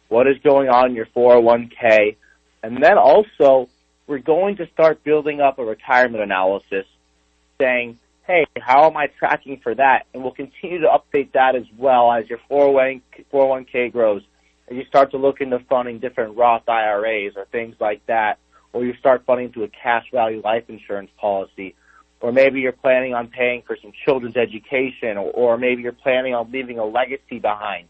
what 0.09 0.26
is 0.26 0.38
going 0.43 0.69
on 0.69 0.90
in 0.90 0.97
your 0.97 1.07
401k, 1.07 2.16
and 2.64 2.83
then 2.83 2.99
also 2.99 3.69
we're 4.09 4.19
going 4.19 4.57
to 4.57 4.69
start 4.71 5.05
building 5.05 5.40
up 5.40 5.61
a 5.61 5.64
retirement 5.64 6.21
analysis 6.21 6.85
saying, 7.61 7.97
hey, 8.26 8.45
how 8.59 8.90
am 8.90 8.97
I 8.97 9.07
tracking 9.07 9.61
for 9.62 9.73
that? 9.73 10.07
And 10.12 10.25
we'll 10.25 10.33
continue 10.33 10.81
to 10.81 10.88
update 10.88 11.31
that 11.35 11.55
as 11.55 11.66
well 11.78 12.11
as 12.11 12.28
your 12.28 12.40
401k, 12.50 13.25
401k 13.33 13.93
grows. 13.93 14.23
as 14.69 14.76
you 14.76 14.85
start 14.87 15.12
to 15.12 15.16
look 15.16 15.40
into 15.40 15.61
funding 15.61 16.00
different 16.00 16.37
Roth 16.37 16.69
IRAs 16.69 17.37
or 17.37 17.45
things 17.52 17.76
like 17.78 18.05
that, 18.07 18.40
or 18.76 18.85
you 18.85 18.95
start 18.97 19.25
funding 19.25 19.50
to 19.50 19.64
a 19.64 19.68
cash 19.68 20.04
value 20.12 20.42
life 20.45 20.64
insurance 20.68 21.11
policy, 21.16 21.75
or 22.21 22.30
maybe 22.30 22.61
you're 22.61 22.73
planning 22.73 23.14
on 23.14 23.26
paying 23.26 23.62
for 23.62 23.75
some 23.80 23.90
children's 24.04 24.37
education, 24.37 25.16
or, 25.16 25.30
or 25.30 25.56
maybe 25.56 25.80
you're 25.80 25.92
planning 25.92 26.35
on 26.35 26.52
leaving 26.52 26.78
a 26.78 26.85
legacy 26.85 27.38
behind. 27.38 27.88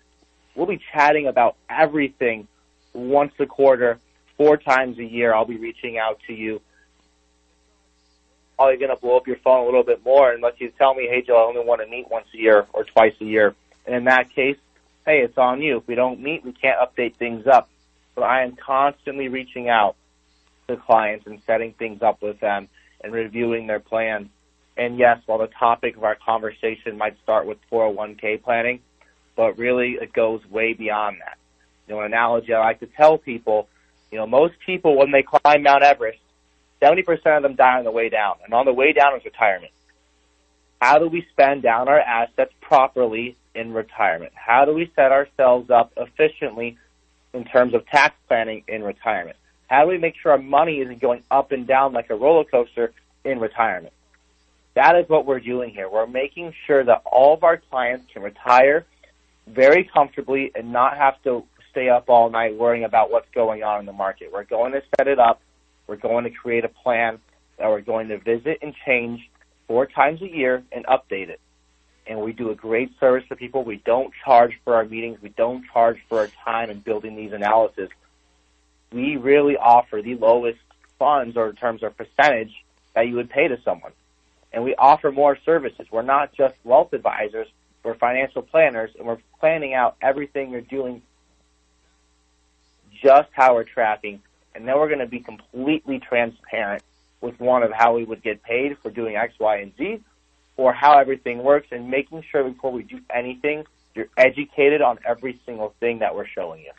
We'll 0.55 0.69
be 0.69 0.81
chatting 0.93 1.27
about 1.27 1.57
everything 1.69 2.47
once 2.93 3.33
a 3.41 3.47
quarter, 3.47 3.99
four 4.37 4.57
times 4.59 5.01
a 5.01 5.05
year. 5.05 5.35
I'll 5.35 5.45
be 5.45 5.57
reaching 5.57 5.99
out 5.99 6.21
to 6.29 6.33
you. 6.33 6.61
Probably 8.55 8.77
going 8.77 8.95
to 8.95 9.01
blow 9.01 9.17
up 9.17 9.27
your 9.27 9.39
phone 9.39 9.63
a 9.63 9.65
little 9.65 9.83
bit 9.83 10.05
more 10.05 10.31
unless 10.31 10.55
you 10.59 10.71
tell 10.79 10.95
me, 10.95 11.09
hey, 11.11 11.23
Joe, 11.23 11.37
I 11.37 11.49
only 11.49 11.65
want 11.65 11.81
to 11.81 11.89
meet 11.89 12.09
once 12.09 12.29
a 12.33 12.39
year 12.39 12.65
or 12.73 12.85
twice 12.85 13.15
a 13.21 13.25
year. 13.25 13.57
And 13.87 13.97
in 13.97 14.05
that 14.05 14.31
case, 14.31 14.57
hey, 15.05 15.23
it's 15.23 15.37
on 15.37 15.63
you. 15.63 15.79
If 15.79 15.89
we 15.89 15.97
don't 15.97 16.21
meet, 16.21 16.45
we 16.45 16.53
can't 16.53 16.79
update 16.79 17.17
things 17.17 17.49
up. 17.49 17.69
But 18.15 18.23
I 18.23 18.45
am 18.45 18.55
constantly 18.55 19.27
reaching 19.27 19.69
out 19.69 19.97
to 20.69 20.77
clients 20.77 21.27
and 21.27 21.41
setting 21.47 21.73
things 21.73 22.03
up 22.03 22.23
with 22.23 22.41
them 22.41 22.69
and 23.03 23.13
reviewing 23.13 23.67
their 23.67 23.81
plans. 23.81 24.29
And 24.77 24.99
yes, 24.99 25.21
while 25.27 25.39
the 25.39 25.47
topic 25.47 25.97
of 25.97 26.05
our 26.05 26.17
conversation 26.17 26.99
might 26.99 27.17
start 27.23 27.47
with 27.47 27.59
401k 27.71 28.43
planning, 28.43 28.81
but 29.37 29.59
really 29.59 29.93
it 29.93 30.13
goes 30.13 30.45
way 30.51 30.73
beyond 30.73 31.19
that. 31.21 31.39
You 31.87 31.95
know, 31.95 32.01
an 32.01 32.07
analogy 32.07 32.53
I 32.53 32.61
like 32.61 32.81
to 32.81 32.87
tell 32.87 33.17
people, 33.17 33.69
you 34.11 34.19
know, 34.19 34.27
most 34.27 34.55
people 34.65 34.97
when 34.97 35.13
they 35.13 35.23
climb 35.23 35.63
Mount 35.63 35.83
Everest, 35.83 36.19
70% 36.83 37.37
of 37.37 37.43
them 37.43 37.55
die 37.55 37.79
on 37.79 37.85
the 37.85 37.91
way 37.91 38.09
down. 38.09 38.37
And 38.45 38.53
on 38.53 38.67
the 38.67 38.73
way 38.73 38.93
down 38.93 39.17
is 39.17 39.25
retirement. 39.25 39.73
How 40.81 40.99
do 40.99 41.09
we 41.09 41.27
spend 41.31 41.63
down 41.63 41.89
our 41.89 42.01
assets 42.01 42.53
properly 42.61 43.37
in 43.55 43.73
retirement? 43.73 44.33
How 44.35 44.65
do 44.65 44.75
we 44.75 44.91
set 44.95 45.11
ourselves 45.11 45.71
up 45.71 45.93
efficiently 45.97 46.77
in 47.33 47.45
terms 47.45 47.73
of 47.73 47.87
tax 47.87 48.15
planning 48.29 48.65
in 48.69 48.83
retirement? 48.83 49.39
How 49.69 49.83
do 49.83 49.89
we 49.89 49.99
make 49.99 50.15
sure 50.23 50.33
our 50.33 50.39
money 50.39 50.81
isn't 50.81 51.01
going 51.01 51.23
up 51.31 51.53
and 51.53 51.67
down 51.67 51.93
like 51.93 52.11
a 52.11 52.15
roller 52.15 52.45
coaster 52.45 52.93
in 53.25 53.41
retirement? 53.41 53.93
That 54.75 54.97
is 54.97 55.09
what 55.09 55.27
we're 55.27 55.41
doing 55.41 55.71
here. 55.71 55.89
We're 55.89 56.07
making 56.07 56.53
sure 56.67 56.85
that 56.85 57.03
all 57.05 57.35
of 57.35 57.43
our 57.45 57.57
clients 57.57 58.07
can 58.13 58.23
retire 58.23 58.85
very 59.47 59.85
comfortably 59.85 60.53
and 60.55 60.73
not 60.73 60.97
have 60.97 61.21
to 61.23 61.45
stay 61.71 61.89
up 61.89 62.09
all 62.09 62.31
night 62.31 62.57
worrying 62.57 62.85
about 62.85 63.11
what's 63.11 63.29
going 63.35 63.63
on 63.63 63.81
in 63.81 63.87
the 63.87 63.93
market. 63.93 64.31
We're 64.33 64.45
going 64.45 64.73
to 64.73 64.83
set 64.97 65.09
it 65.09 65.19
up. 65.19 65.41
We're 65.87 65.97
going 65.97 66.25
to 66.25 66.31
create 66.31 66.65
a 66.65 66.69
plan 66.69 67.19
that 67.59 67.69
we're 67.69 67.81
going 67.81 68.09
to 68.09 68.19
visit 68.19 68.59
and 68.63 68.75
change 68.85 69.31
four 69.67 69.87
times 69.87 70.23
a 70.23 70.29
year 70.29 70.63
and 70.73 70.85
update 70.87 71.29
it. 71.29 71.41
And 72.07 72.21
we 72.21 72.33
do 72.33 72.51
a 72.51 72.55
great 72.55 72.93
service 73.01 73.25
to 73.29 73.37
people. 73.37 73.65
We 73.65 73.83
don't 73.85 74.13
charge 74.25 74.53
for 74.65 74.75
our 74.75 74.85
meetings. 74.85 75.19
We 75.23 75.31
don't 75.31 75.65
charge 75.73 75.99
for 76.09 76.21
our 76.21 76.29
time 76.45 76.71
in 76.71 76.81
building 76.81 77.17
these 77.17 77.33
analysis. 77.33 77.89
We 78.97 79.17
really 79.17 79.59
offer 79.59 80.01
the 80.01 80.15
lowest 80.15 80.59
funds 80.99 81.37
or 81.37 81.51
in 81.51 81.57
terms 81.57 81.83
of 81.83 81.95
percentage 81.99 82.65
that 82.95 83.07
you 83.07 83.17
would 83.17 83.29
pay 83.29 83.47
to 83.47 83.61
someone. 83.63 83.93
And 84.55 84.65
we 84.65 84.75
offer 84.75 85.13
more 85.13 85.37
services. 85.45 85.87
We're 85.91 86.01
not 86.01 86.33
just 86.33 86.55
wealth 86.65 86.95
advisors. 86.95 87.47
We're 87.85 87.95
financial 87.95 88.41
planners 88.41 88.91
and 88.97 89.07
we're 89.07 89.19
planning 89.39 89.75
out 89.75 89.97
everything 90.01 90.51
you're 90.51 90.63
doing 90.63 91.03
just 93.03 93.29
how 93.33 93.55
we're 93.55 93.65
tracking. 93.65 94.23
And 94.55 94.67
then 94.67 94.79
we're 94.79 94.89
going 94.89 95.01
to 95.01 95.07
be 95.07 95.21
completely 95.21 95.99
transparent 95.99 96.83
with 97.21 97.39
one 97.39 97.63
of 97.63 97.73
how 97.73 97.95
we 97.97 98.05
would 98.05 98.23
get 98.23 98.43
paid 98.43 98.79
for 98.79 98.91
doing 98.91 99.15
X, 99.15 99.35
Y, 99.39 99.59
and 99.59 99.77
Z, 99.77 100.01
or 100.57 100.73
how 100.73 100.99
everything 100.99 101.43
works, 101.43 101.67
and 101.71 101.91
making 101.91 102.23
sure 102.23 102.43
before 102.45 102.73
we 102.73 102.83
do 102.83 103.01
anything, 103.11 103.67
you're 103.95 104.09
educated 104.17 104.81
on 104.81 104.99
every 105.05 105.39
single 105.45 105.75
thing 105.81 105.99
that 105.99 106.15
we're 106.15 106.27
showing 106.27 106.63
you. 106.63 106.73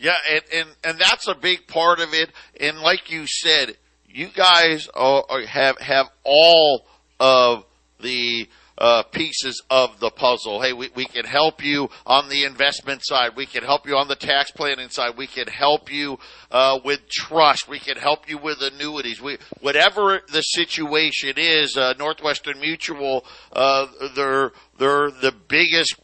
Yeah, 0.00 0.14
and, 0.30 0.42
and, 0.52 0.68
and 0.82 0.98
that's 0.98 1.28
a 1.28 1.34
big 1.34 1.66
part 1.66 2.00
of 2.00 2.14
it. 2.14 2.30
And 2.58 2.78
like 2.80 3.10
you 3.10 3.26
said, 3.26 3.76
you 4.08 4.28
guys 4.34 4.88
are, 4.94 5.24
have, 5.46 5.78
have 5.78 6.06
all 6.24 6.86
of 7.20 7.64
the 8.00 8.48
uh, 8.78 9.02
pieces 9.02 9.62
of 9.68 10.00
the 10.00 10.08
puzzle. 10.08 10.62
Hey, 10.62 10.72
we, 10.72 10.88
we 10.94 11.04
can 11.04 11.26
help 11.26 11.62
you 11.62 11.90
on 12.06 12.30
the 12.30 12.44
investment 12.44 13.02
side. 13.04 13.32
We 13.36 13.44
can 13.44 13.62
help 13.62 13.86
you 13.86 13.98
on 13.98 14.08
the 14.08 14.16
tax 14.16 14.50
planning 14.50 14.88
side. 14.88 15.18
We 15.18 15.26
can 15.26 15.48
help 15.48 15.92
you 15.92 16.18
uh, 16.50 16.78
with 16.82 17.06
trust. 17.10 17.68
We 17.68 17.78
can 17.78 17.98
help 17.98 18.26
you 18.26 18.38
with 18.38 18.62
annuities. 18.62 19.20
We, 19.20 19.36
whatever 19.60 20.22
the 20.32 20.40
situation 20.40 21.34
is, 21.36 21.76
uh, 21.76 21.92
Northwestern 21.98 22.58
Mutual, 22.58 23.26
uh, 23.52 23.86
they're 24.16 24.52
they're 24.78 25.10
the 25.10 25.34
biggest, 25.46 25.96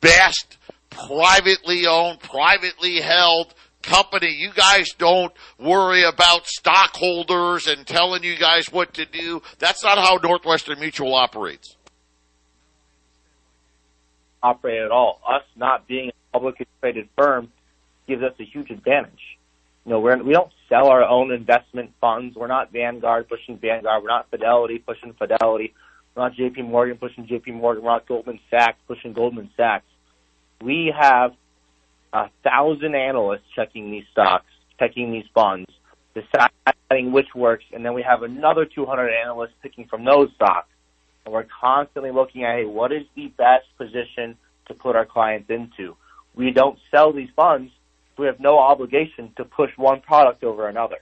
best 0.00 0.56
privately 0.94 1.86
owned, 1.86 2.20
privately 2.20 3.00
held 3.00 3.54
company. 3.82 4.30
You 4.30 4.50
guys 4.54 4.92
don't 4.96 5.32
worry 5.58 6.04
about 6.04 6.46
stockholders 6.46 7.66
and 7.66 7.86
telling 7.86 8.22
you 8.22 8.36
guys 8.36 8.72
what 8.72 8.94
to 8.94 9.04
do. 9.04 9.42
That's 9.58 9.84
not 9.84 9.98
how 9.98 10.18
Northwestern 10.22 10.80
Mutual 10.80 11.14
operates 11.14 11.76
operate 14.44 14.82
at 14.82 14.90
all. 14.90 15.20
Us 15.26 15.42
not 15.56 15.88
being 15.88 16.10
a 16.10 16.32
publicly 16.32 16.66
traded 16.80 17.08
firm 17.16 17.50
gives 18.06 18.22
us 18.22 18.34
a 18.38 18.44
huge 18.44 18.70
advantage. 18.70 19.38
You 19.84 19.92
know, 19.92 20.00
we're, 20.00 20.22
we 20.22 20.32
don't 20.32 20.52
sell 20.68 20.88
our 20.88 21.02
own 21.02 21.32
investment 21.32 21.92
funds. 22.00 22.36
We're 22.36 22.46
not 22.46 22.70
Vanguard 22.70 23.28
pushing 23.28 23.58
Vanguard. 23.58 24.02
We're 24.02 24.08
not 24.08 24.30
Fidelity 24.30 24.78
pushing 24.78 25.14
Fidelity. 25.14 25.74
We're 26.14 26.24
not 26.24 26.36
JP 26.36 26.68
Morgan 26.68 26.98
pushing 26.98 27.26
JP 27.26 27.54
Morgan. 27.54 27.82
We're 27.82 27.90
not 27.90 28.06
Goldman 28.06 28.38
Sachs 28.50 28.78
pushing 28.86 29.14
Goldman 29.14 29.50
Sachs. 29.56 29.86
We 30.64 30.92
have 30.98 31.32
a 32.12 32.30
thousand 32.42 32.94
analysts 32.94 33.44
checking 33.54 33.90
these 33.90 34.04
stocks, 34.12 34.46
checking 34.78 35.12
these 35.12 35.26
funds, 35.34 35.70
deciding 36.14 37.12
which 37.12 37.34
works, 37.34 37.64
and 37.72 37.84
then 37.84 37.92
we 37.92 38.02
have 38.02 38.22
another 38.22 38.64
200 38.64 39.10
analysts 39.10 39.52
picking 39.62 39.86
from 39.86 40.04
those 40.04 40.30
stocks 40.34 40.68
and 41.24 41.32
we're 41.32 41.46
constantly 41.60 42.10
looking 42.10 42.44
at, 42.44 42.56
hey, 42.56 42.64
what 42.64 42.92
is 42.92 43.02
the 43.16 43.28
best 43.28 43.66
position 43.78 44.36
to 44.66 44.74
put 44.74 44.96
our 44.96 45.06
clients 45.06 45.48
into? 45.50 45.96
We 46.34 46.50
don't 46.50 46.78
sell 46.90 47.12
these 47.12 47.30
funds. 47.34 47.72
So 48.16 48.22
we 48.22 48.26
have 48.26 48.40
no 48.40 48.58
obligation 48.58 49.32
to 49.36 49.44
push 49.44 49.70
one 49.76 50.00
product 50.00 50.44
over 50.44 50.68
another. 50.68 50.98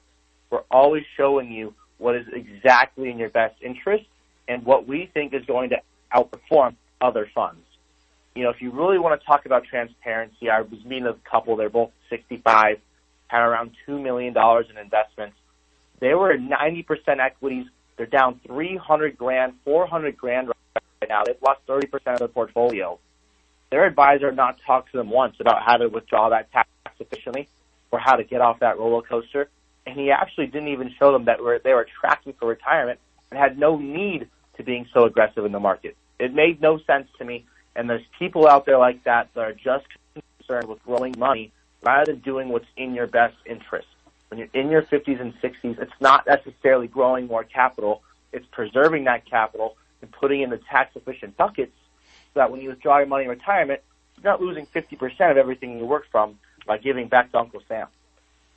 We're 0.51 0.65
always 0.71 1.05
showing 1.17 1.51
you 1.51 1.75
what 1.99 2.17
is 2.17 2.27
exactly 2.33 3.11
in 3.11 3.19
your 3.19 3.31
best 3.31 3.57
interest 3.63 4.05
and 4.49 4.65
what 4.65 4.87
we 4.87 5.11
think 5.13 5.35
is 5.35 5.45
going 5.45 5.71
to 5.71 5.77
outperform 6.15 6.77
other 7.01 7.29
funds. 7.35 7.63
You 8.35 8.45
know, 8.45 8.51
if 8.51 8.63
you 8.63 8.71
really 8.71 8.99
want 8.99 9.21
to 9.21 9.27
talk 9.27 9.47
about 9.47 9.65
transparency, 9.65 10.49
I 10.49 10.63
was 10.63 10.85
meeting 10.85 11.07
a 11.07 11.15
couple, 11.31 11.57
they're 11.57 11.69
both 11.69 11.91
65, 12.09 12.79
had 13.29 13.41
around 13.41 13.73
$2 13.87 14.03
million 14.03 14.35
in 14.37 14.79
investments. 14.79 15.37
They 16.01 16.15
were 16.15 16.37
90% 16.37 16.85
equities, 17.21 17.67
they're 17.97 18.07
down 18.07 18.41
300 18.47 19.17
grand, 19.19 19.55
400 19.65 20.17
grand 20.17 20.49
right 20.49 21.09
now. 21.09 21.23
They've 21.25 21.37
lost 21.43 21.61
30% 21.67 21.93
of 22.15 22.19
their 22.19 22.29
portfolio. 22.29 22.99
Their 23.71 23.87
advisor 23.87 24.33
not 24.33 24.59
talked 24.67 24.93
to 24.93 24.99
them 24.99 25.11
once 25.11 25.37
about 25.41 25.63
how 25.63 25.77
to 25.77 25.89
withdraw 25.89 26.31
that 26.31 26.51
tax 26.53 26.69
efficiently 26.99 27.49
or 27.91 27.99
how 27.99 28.17
to 28.17 28.25
get 28.25 28.41
off 28.41 28.61
that 28.61 28.79
roller 28.79 29.03
coaster. 29.03 29.49
And 29.87 29.99
he 29.99 30.11
actually 30.11 30.47
didn't 30.47 30.69
even 30.69 30.93
show 30.99 31.13
them 31.13 31.27
that 31.27 31.39
they 31.65 31.73
were 31.73 31.87
tracking 32.01 32.35
for 32.39 32.49
retirement 32.49 33.01
and 33.31 33.39
had 33.39 33.59
no 33.59 33.79
need 33.79 34.29
to 34.57 34.63
being 34.63 34.87
so 34.93 35.05
aggressive 35.05 35.45
in 35.45 35.53
the 35.53 35.61
market. 35.61 35.97
It 36.19 36.35
made 36.35 36.61
no 36.61 36.79
sense 36.87 37.09
to 37.19 37.25
me. 37.25 37.47
And 37.75 37.89
there's 37.89 38.05
people 38.19 38.49
out 38.49 38.67
there 38.67 38.79
like 38.79 39.05
that 39.05 39.31
that 39.35 39.41
are 39.41 39.53
just 39.53 39.87
concerned 40.39 40.69
with 40.69 40.83
growing 40.85 41.15
money 41.19 41.53
rather 41.83 42.13
than 42.13 42.21
doing 42.21 42.49
what's 42.49 42.67
in 42.77 42.95
your 42.95 43.07
best 43.07 43.37
interest 43.47 43.87
when 44.33 44.39
you're 44.39 44.49
in 44.55 44.71
your 44.71 44.81
50s 44.81 45.21
and 45.21 45.35
60s, 45.43 45.79
it's 45.79 45.93
not 46.01 46.27
necessarily 46.27 46.87
growing 46.87 47.27
more 47.27 47.45
capital. 47.45 48.03
It's 48.33 48.47
preserving 48.51 49.05
that 49.05 49.27
capital 49.27 49.77
and 50.01 50.11
putting 50.11 50.41
in 50.41 50.49
the 50.49 50.57
tax 50.57 50.97
efficient 50.97 51.37
buckets 51.37 51.77
so 52.33 52.41
that 52.41 52.51
when 52.51 52.63
you 52.63 52.71
withdraw 52.71 52.97
your 52.97 53.09
money 53.09 53.25
in 53.25 53.29
retirement, 53.29 53.83
you're 54.17 54.33
not 54.33 54.41
losing 54.41 54.65
50% 54.65 55.31
of 55.31 55.37
everything 55.37 55.79
you 55.79 55.85
work 55.85 56.07
from 56.11 56.39
by 56.67 56.79
giving 56.79 57.09
back 57.09 57.31
to 57.33 57.39
Uncle 57.39 57.61
Sam. 57.69 57.89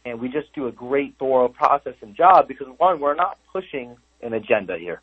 And 0.06 0.22
we 0.22 0.30
just 0.30 0.54
do 0.54 0.68
a 0.68 0.72
great 0.72 1.18
thorough 1.20 1.50
process 1.50 1.96
and 2.02 2.16
job 2.16 2.48
because 2.48 2.68
one, 2.78 3.02
we're 3.02 3.14
not 3.14 3.38
pushing 3.52 3.98
an 4.22 4.32
agenda 4.32 4.78
here. 4.78 5.02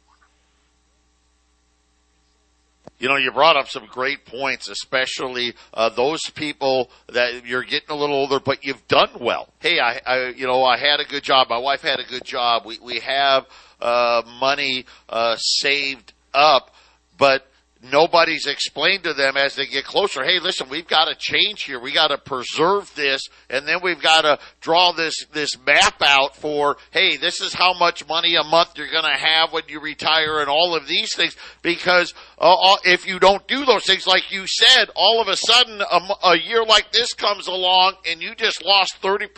You 3.03 3.09
know, 3.09 3.17
you 3.17 3.33
brought 3.33 3.57
up 3.57 3.69
some 3.69 3.87
great 3.87 4.27
points, 4.27 4.69
especially 4.69 5.55
uh, 5.75 5.89
those 5.89 6.21
people 6.37 6.89
that 7.09 7.45
you're 7.45 7.65
getting 7.65 7.91
a 7.91 7.97
little 7.97 8.15
older, 8.15 8.39
but 8.39 8.65
you've 8.65 8.87
done 8.87 9.11
well. 9.21 9.49
Hey, 9.59 9.81
I, 9.81 10.01
I, 10.07 10.29
you 10.29 10.47
know, 10.47 10.63
I 10.63 10.79
had 10.79 11.01
a 11.01 11.05
good 11.05 11.25
job. 11.25 11.49
My 11.51 11.59
wife 11.59 11.83
had 11.83 11.99
a 11.99 12.05
good 12.05 12.25
job. 12.25 12.65
We 12.65 12.79
we 12.79 13.01
have 13.01 13.47
uh, 13.81 14.23
money 14.39 14.87
uh, 15.09 15.35
saved 15.37 16.13
up, 16.33 16.73
but 17.19 17.45
nobody's 17.83 18.47
explained 18.47 19.05
to 19.05 19.15
them 19.15 19.37
as 19.37 19.57
they 19.57 19.67
get 19.67 19.85
closer, 19.85 20.23
hey, 20.23 20.39
listen, 20.39 20.69
we've 20.69 20.87
got 20.87 21.07
to 21.07 21.15
change 21.17 21.65
here. 21.65 21.81
We 21.81 21.93
got 21.93 22.09
to 22.09 22.19
preserve 22.19 22.95
this, 22.95 23.29
and 23.51 23.67
then 23.67 23.79
we've 23.83 24.01
got 24.01 24.23
to 24.23 24.39
draw 24.61 24.93
this, 24.93 25.27
this 25.33 25.57
map 25.67 26.01
out 26.03 26.37
for, 26.37 26.77
hey, 26.93 27.17
this 27.17 27.41
is 27.41 27.53
how 27.53 27.75
much 27.77 28.07
money 28.07 28.37
a 28.37 28.45
month 28.45 28.77
you're 28.77 28.91
going 28.91 29.05
to 29.05 29.19
have 29.19 29.53
when 29.53 29.65
you 29.69 29.81
retire 29.81 30.41
and 30.41 30.49
all 30.49 30.77
of 30.77 30.87
these 30.87 31.15
things. 31.15 31.37
Because 31.63 32.15
uh, 32.39 32.77
if 32.85 33.07
you 33.07 33.19
don't 33.19 33.47
do 33.49 33.65
those 33.65 33.85
things, 33.85 34.07
like 34.07 34.31
you 34.31 34.47
said, 34.47 34.89
all 34.95 35.21
of 35.21 35.29
a 35.29 35.37
sudden 35.37 35.81
a, 35.81 36.29
a 36.29 36.39
year 36.39 36.65
like 36.65 36.93
this 36.93 37.13
comes 37.15 37.49
along 37.49 37.95
and 38.09 38.23
you 38.23 38.35
just 38.35 38.65
lost 38.65 39.03
30% 39.03 39.29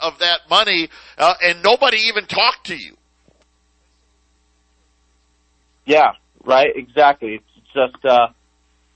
of 0.00 0.18
that 0.18 0.40
money, 0.50 0.88
uh, 1.16 1.34
and 1.42 1.62
nobody 1.62 1.98
even 1.98 2.26
talked 2.26 2.66
to 2.66 2.76
you. 2.76 2.96
Yeah, 5.86 6.12
right. 6.44 6.74
Exactly. 6.74 7.34
It's 7.34 7.53
just 7.74 8.04
uh, 8.04 8.28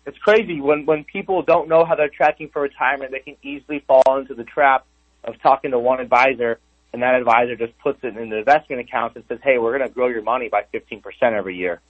it's 0.07 0.19
crazy 0.19 0.61
when 0.61 0.87
when 0.87 1.05
people 1.05 1.43
don't 1.43 1.69
know 1.69 1.85
how 1.85 1.95
they're 1.95 2.09
tracking 2.09 2.49
for 2.49 2.63
retirement. 2.63 3.13
They 3.13 3.21
can 3.21 3.37
easily 3.43 3.85
fall 3.87 4.19
into 4.19 4.35
the 4.35 4.45
trap 4.45 4.87
of 5.25 5.41
talking 5.43 5.73
to 5.73 5.79
one 5.79 6.01
advisor, 6.01 6.59
and 6.93 7.03
that 7.03 7.15
advisor 7.15 7.57
just 7.57 7.79
puts 7.79 7.99
it 8.03 8.17
in 8.17 8.31
the 8.31 8.39
investment 8.39 8.81
account 8.81 9.17
and 9.17 9.25
says, 9.29 9.41
"Hey, 9.43 9.59
we're 9.59 9.77
going 9.77 9.89
to 9.89 9.95
grow 9.95 10.09
your 10.09 10.23
money 10.23 10.49
by 10.49 10.65
15% 10.73 11.03
every 11.35 11.57
year." 11.57 11.81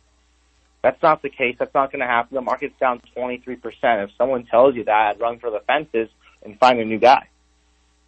That's 0.82 1.02
not 1.02 1.22
the 1.22 1.28
case. 1.28 1.56
That's 1.58 1.74
not 1.74 1.90
going 1.90 2.00
to 2.00 2.06
happen. 2.06 2.34
The 2.34 2.40
market's 2.40 2.78
down 2.78 3.00
23%. 3.16 3.58
If 4.04 4.10
someone 4.16 4.44
tells 4.46 4.76
you 4.76 4.84
that, 4.84 5.20
run 5.20 5.38
for 5.38 5.50
the 5.50 5.60
fences 5.60 6.08
and 6.42 6.58
find 6.58 6.78
a 6.78 6.84
new 6.84 6.98
guy. 6.98 7.28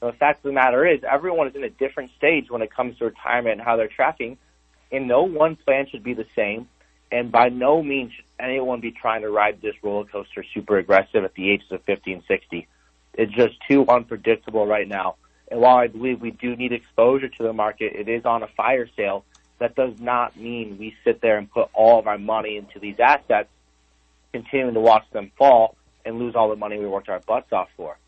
So 0.01 0.07
the 0.07 0.17
fact 0.17 0.39
of 0.39 0.45
the 0.45 0.53
matter 0.53 0.87
is, 0.87 1.01
everyone 1.05 1.49
is 1.49 1.55
in 1.55 1.65
a 1.65 1.71
different 1.71 2.13
stage 2.17 2.49
when 2.49 2.63
it 2.63 2.75
comes 2.75 2.97
to 2.99 3.07
retirement 3.07 3.55
and 3.55 3.61
how 3.61 3.77
they're 3.77 3.89
tracking, 3.89 4.39
and 4.91 5.07
no 5.07 5.25
one 5.25 5.57
plan 5.57 5.89
should 5.91 6.03
be 6.03 6.15
the 6.15 6.27
same. 6.35 6.69
And 7.13 7.33
by 7.33 7.49
no 7.49 7.83
means 7.83 8.13
should 8.13 8.25
anyone 8.39 8.81
be 8.81 8.93
trying 8.93 9.23
to 9.23 9.31
ride 9.31 9.61
this 9.61 9.75
roller 9.83 10.05
coaster 10.05 10.45
super 10.55 10.79
aggressive 10.79 11.25
at 11.25 11.35
the 11.35 11.51
ages 11.51 11.71
of 11.73 11.83
50 11.83 12.13
and 12.13 12.23
60. 12.29 12.69
It's 13.15 13.33
just 13.33 13.55
too 13.69 13.85
unpredictable 13.89 14.67
right 14.67 14.87
now. 14.87 15.17
And 15.51 15.61
while 15.61 15.77
I 15.77 15.89
believe 15.89 16.21
we 16.21 16.31
do 16.31 16.55
need 16.55 16.73
exposure 16.73 17.29
to 17.29 17.43
the 17.43 17.53
market, 17.53 17.93
it 17.95 18.09
is 18.09 18.25
on 18.25 18.43
a 18.43 18.47
fire 18.49 18.89
sale. 18.97 19.25
That 19.59 19.75
does 19.75 19.99
not 20.01 20.37
mean 20.37 20.79
we 20.79 20.95
sit 21.05 21.21
there 21.21 21.37
and 21.37 21.51
put 21.51 21.69
all 21.75 21.99
of 21.99 22.07
our 22.07 22.19
money 22.19 22.57
into 22.57 22.79
these 22.79 22.99
assets, 23.01 23.49
continuing 24.33 24.75
to 24.75 24.81
watch 24.81 25.05
them 25.13 25.33
fall 25.37 25.77
and 26.05 26.19
lose 26.19 26.35
all 26.35 26.49
the 26.49 26.57
money 26.57 26.79
we 26.79 26.87
worked 26.87 27.09
our 27.09 27.21
butts 27.21 27.53
off 27.53 27.69
for. 27.77 27.99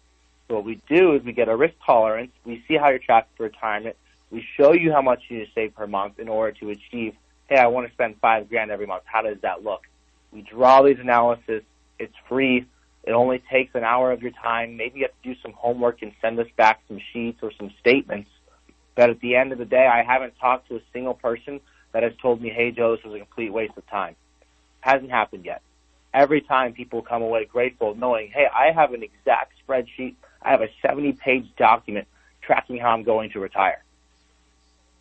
So 0.49 0.55
what 0.55 0.65
we 0.65 0.81
do 0.89 1.15
is 1.15 1.23
we 1.25 1.33
get 1.33 1.49
a 1.49 1.57
risk 1.57 1.75
tolerance. 1.85 2.33
We 2.45 2.65
see 2.69 2.77
how 2.77 2.91
you're 2.91 2.99
tracked 2.99 3.37
for 3.37 3.45
retirement. 3.45 3.97
We 4.31 4.47
show 4.57 4.73
you 4.73 4.93
how 4.93 5.03
much 5.03 5.25
you 5.29 5.39
need 5.39 5.47
to 5.47 5.53
save 5.55 5.75
per 5.75 5.87
month 5.87 6.19
in 6.19 6.29
order 6.29 6.53
to 6.61 6.71
achieve 6.71 7.15
hey, 7.53 7.59
I 7.59 7.67
want 7.67 7.87
to 7.87 7.93
spend 7.93 8.17
five 8.21 8.49
grand 8.49 8.71
every 8.71 8.87
month. 8.87 9.03
How 9.05 9.21
does 9.21 9.37
that 9.43 9.63
look? 9.63 9.83
We 10.33 10.41
draw 10.41 10.83
these 10.83 10.99
analysis. 10.99 11.63
It's 11.99 12.15
free. 12.27 12.67
It 13.05 13.13
only 13.13 13.43
takes 13.51 13.75
an 13.75 13.85
hour 13.85 14.11
of 14.11 14.23
your 14.23 14.31
time. 14.31 14.79
Maybe 14.79 15.01
you 15.01 15.05
have 15.05 15.23
to 15.23 15.35
do 15.35 15.39
some 15.43 15.53
homework 15.53 16.01
and 16.01 16.13
send 16.23 16.39
us 16.41 16.47
back 16.57 16.81
some 16.89 16.99
sheets 17.13 17.41
or 17.43 17.53
some 17.59 17.71
statements. 17.79 18.31
But 18.95 19.11
at 19.11 19.21
the 19.21 19.37
end 19.37 19.53
of 19.53 19.59
the 19.59 19.67
day, 19.67 19.87
I 19.87 20.03
haven't 20.03 20.35
talked 20.41 20.69
to 20.69 20.77
a 20.77 20.81
single 20.95 21.13
person 21.13 21.61
that 21.93 22.03
has 22.03 22.13
told 22.23 22.41
me, 22.41 22.49
hey, 22.49 22.71
Joe, 22.71 22.97
this 22.97 23.05
was 23.05 23.15
a 23.15 23.19
complete 23.19 23.53
waste 23.53 23.77
of 23.77 23.87
time. 23.89 24.17
Hasn't 24.81 25.11
happened 25.11 25.45
yet. 25.45 25.61
Every 26.15 26.41
time 26.41 26.73
people 26.73 27.03
come 27.03 27.21
away 27.21 27.45
grateful 27.45 27.95
knowing, 27.95 28.31
hey, 28.35 28.47
I 28.55 28.73
have 28.73 28.95
an 28.95 29.03
exact 29.03 29.53
spreadsheet. 29.67 30.15
I 30.41 30.51
have 30.51 30.63
a 30.63 30.69
70 30.81 31.13
page 31.15 31.47
document 31.59 32.09
tracking 32.41 32.79
how 32.79 32.91
I'm 32.91 33.03
going 33.03 33.31
to 33.33 33.41
retire. 33.41 33.83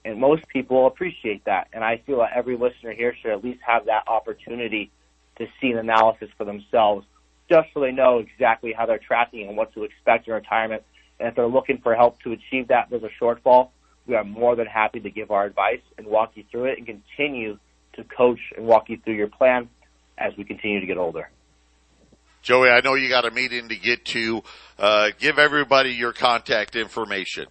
And 0.04 0.20
most 0.20 0.48
people 0.48 0.88
appreciate 0.88 1.46
that. 1.46 1.68
And 1.74 1.84
I 1.84 2.02
feel 2.06 2.18
that 2.20 2.32
every 2.36 2.58
listener 2.58 2.94
here 2.94 3.16
should 3.22 3.32
at 3.32 3.44
least 3.44 3.60
have 3.66 3.86
that 3.86 4.08
opportunity 4.08 4.92
to 5.38 5.46
see 5.60 5.72
an 5.72 5.78
analysis 5.78 6.30
for 6.38 6.46
themselves, 6.46 7.06
just 7.50 7.68
so 7.74 7.82
they 7.82 7.92
know 7.92 8.20
exactly 8.20 8.74
how 8.74 8.86
they're 8.86 9.00
tracking 9.00 9.48
and 9.48 9.56
what 9.56 9.74
to 9.74 9.84
expect 9.84 10.28
in 10.28 10.34
retirement. 10.34 10.84
And 11.20 11.30
if 11.30 11.36
they're 11.36 11.48
looking 11.48 11.80
for 11.80 11.96
help 11.96 12.20
to 12.22 12.32
achieve 12.32 12.70
that, 12.70 12.88
there's 12.90 13.04
a 13.04 13.24
shortfall. 13.24 13.70
We 14.08 14.16
are 14.16 14.24
more 14.24 14.56
than 14.56 14.66
happy 14.66 15.00
to 15.00 15.12
give 15.12 15.30
our 15.30 15.46
advice 15.46 15.82
and 15.98 16.08
walk 16.08 16.32
you 16.36 16.44
through 16.52 16.66
it 16.66 16.80
and 16.80 16.88
continue 16.88 17.60
to 17.94 18.04
coach 18.04 18.40
and 18.58 18.66
walk 18.66 18.90
you 18.90 18.98
through 18.98 19.16
your 19.16 19.28
plan 19.28 19.70
as 20.18 20.34
we 20.38 20.44
continue 20.44 20.80
to 20.80 20.88
get 20.88 20.98
older. 20.98 21.30
Joey, 22.42 22.70
I 22.70 22.82
know 22.82 22.96
you 22.96 23.08
got 23.08 23.26
a 23.26 23.32
meeting 23.32 23.70
to 23.70 23.76
get 23.76 24.04
to. 24.06 24.42
Uh, 24.80 25.12
give 25.20 25.38
everybody 25.38 25.92
your 25.92 26.12
contact 26.12 26.76
information 26.76 27.46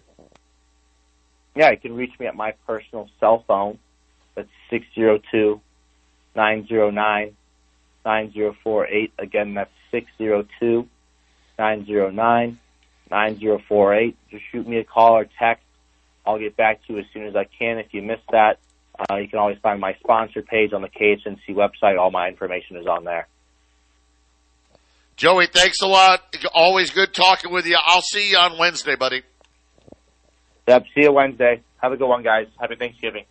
yeah, 1.55 1.71
you 1.71 1.77
can 1.77 1.95
reach 1.95 2.11
me 2.19 2.27
at 2.27 2.35
my 2.35 2.53
personal 2.65 3.09
cell 3.19 3.43
phone. 3.47 3.79
That's 4.35 4.49
six 4.69 4.85
zero 4.95 5.19
two 5.31 5.61
nine 6.35 6.65
zero 6.67 6.91
nine 6.91 7.35
nine 8.05 8.31
zero 8.31 8.55
four 8.63 8.87
eight. 8.87 9.11
Again, 9.19 9.53
that's 9.53 9.71
six 9.91 10.07
zero 10.17 10.45
two 10.59 10.87
nine 11.59 11.85
zero 11.85 12.09
nine 12.09 12.59
nine 13.09 13.37
zero 13.39 13.61
four 13.67 13.93
eight. 13.93 14.15
Just 14.29 14.43
shoot 14.51 14.67
me 14.67 14.77
a 14.77 14.83
call 14.83 15.17
or 15.17 15.25
text. 15.39 15.63
I'll 16.25 16.39
get 16.39 16.55
back 16.55 16.85
to 16.85 16.93
you 16.93 16.99
as 16.99 17.05
soon 17.13 17.25
as 17.25 17.35
I 17.35 17.45
can. 17.45 17.79
If 17.79 17.93
you 17.93 18.01
missed 18.01 18.29
that, 18.31 18.59
uh, 18.99 19.17
you 19.17 19.27
can 19.27 19.39
always 19.39 19.57
find 19.57 19.79
my 19.79 19.95
sponsor 19.95 20.41
page 20.41 20.71
on 20.73 20.81
the 20.81 20.89
KHNC 20.89 21.49
website. 21.49 21.99
All 21.99 22.11
my 22.11 22.27
information 22.27 22.77
is 22.77 22.85
on 22.85 23.03
there. 23.03 23.27
Joey, 25.17 25.47
thanks 25.47 25.81
a 25.81 25.87
lot. 25.87 26.35
Always 26.53 26.91
good 26.91 27.13
talking 27.13 27.51
with 27.51 27.65
you. 27.65 27.77
I'll 27.83 28.01
see 28.01 28.31
you 28.31 28.37
on 28.37 28.57
Wednesday, 28.57 28.95
buddy. 28.95 29.23
Yep. 30.67 30.85
See 30.95 31.01
you 31.01 31.11
Wednesday. 31.11 31.61
Have 31.77 31.91
a 31.91 31.97
good 31.97 32.07
one, 32.07 32.23
guys. 32.23 32.47
Happy 32.59 32.75
Thanksgiving. 32.75 33.25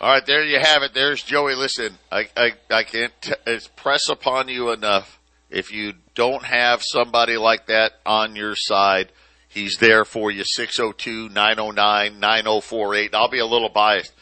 All 0.00 0.12
right, 0.12 0.24
there 0.24 0.44
you 0.44 0.60
have 0.60 0.84
it. 0.84 0.94
There's 0.94 1.24
Joey. 1.24 1.56
Listen, 1.56 1.98
I 2.12 2.28
I, 2.36 2.52
I 2.70 2.84
can't 2.84 3.12
t- 3.20 3.34
press 3.74 4.08
upon 4.08 4.46
you 4.46 4.70
enough. 4.70 5.18
If 5.50 5.72
you 5.72 5.94
don't 6.14 6.44
have 6.44 6.84
somebody 6.84 7.36
like 7.36 7.66
that 7.66 7.94
on 8.06 8.36
your 8.36 8.54
side, 8.54 9.10
he's 9.48 9.78
there 9.78 10.04
for 10.04 10.30
you. 10.30 10.44
602-909-9048. 10.56 13.14
I'll 13.14 13.28
be 13.28 13.40
a 13.40 13.46
little 13.46 13.70
biased. 13.70 14.12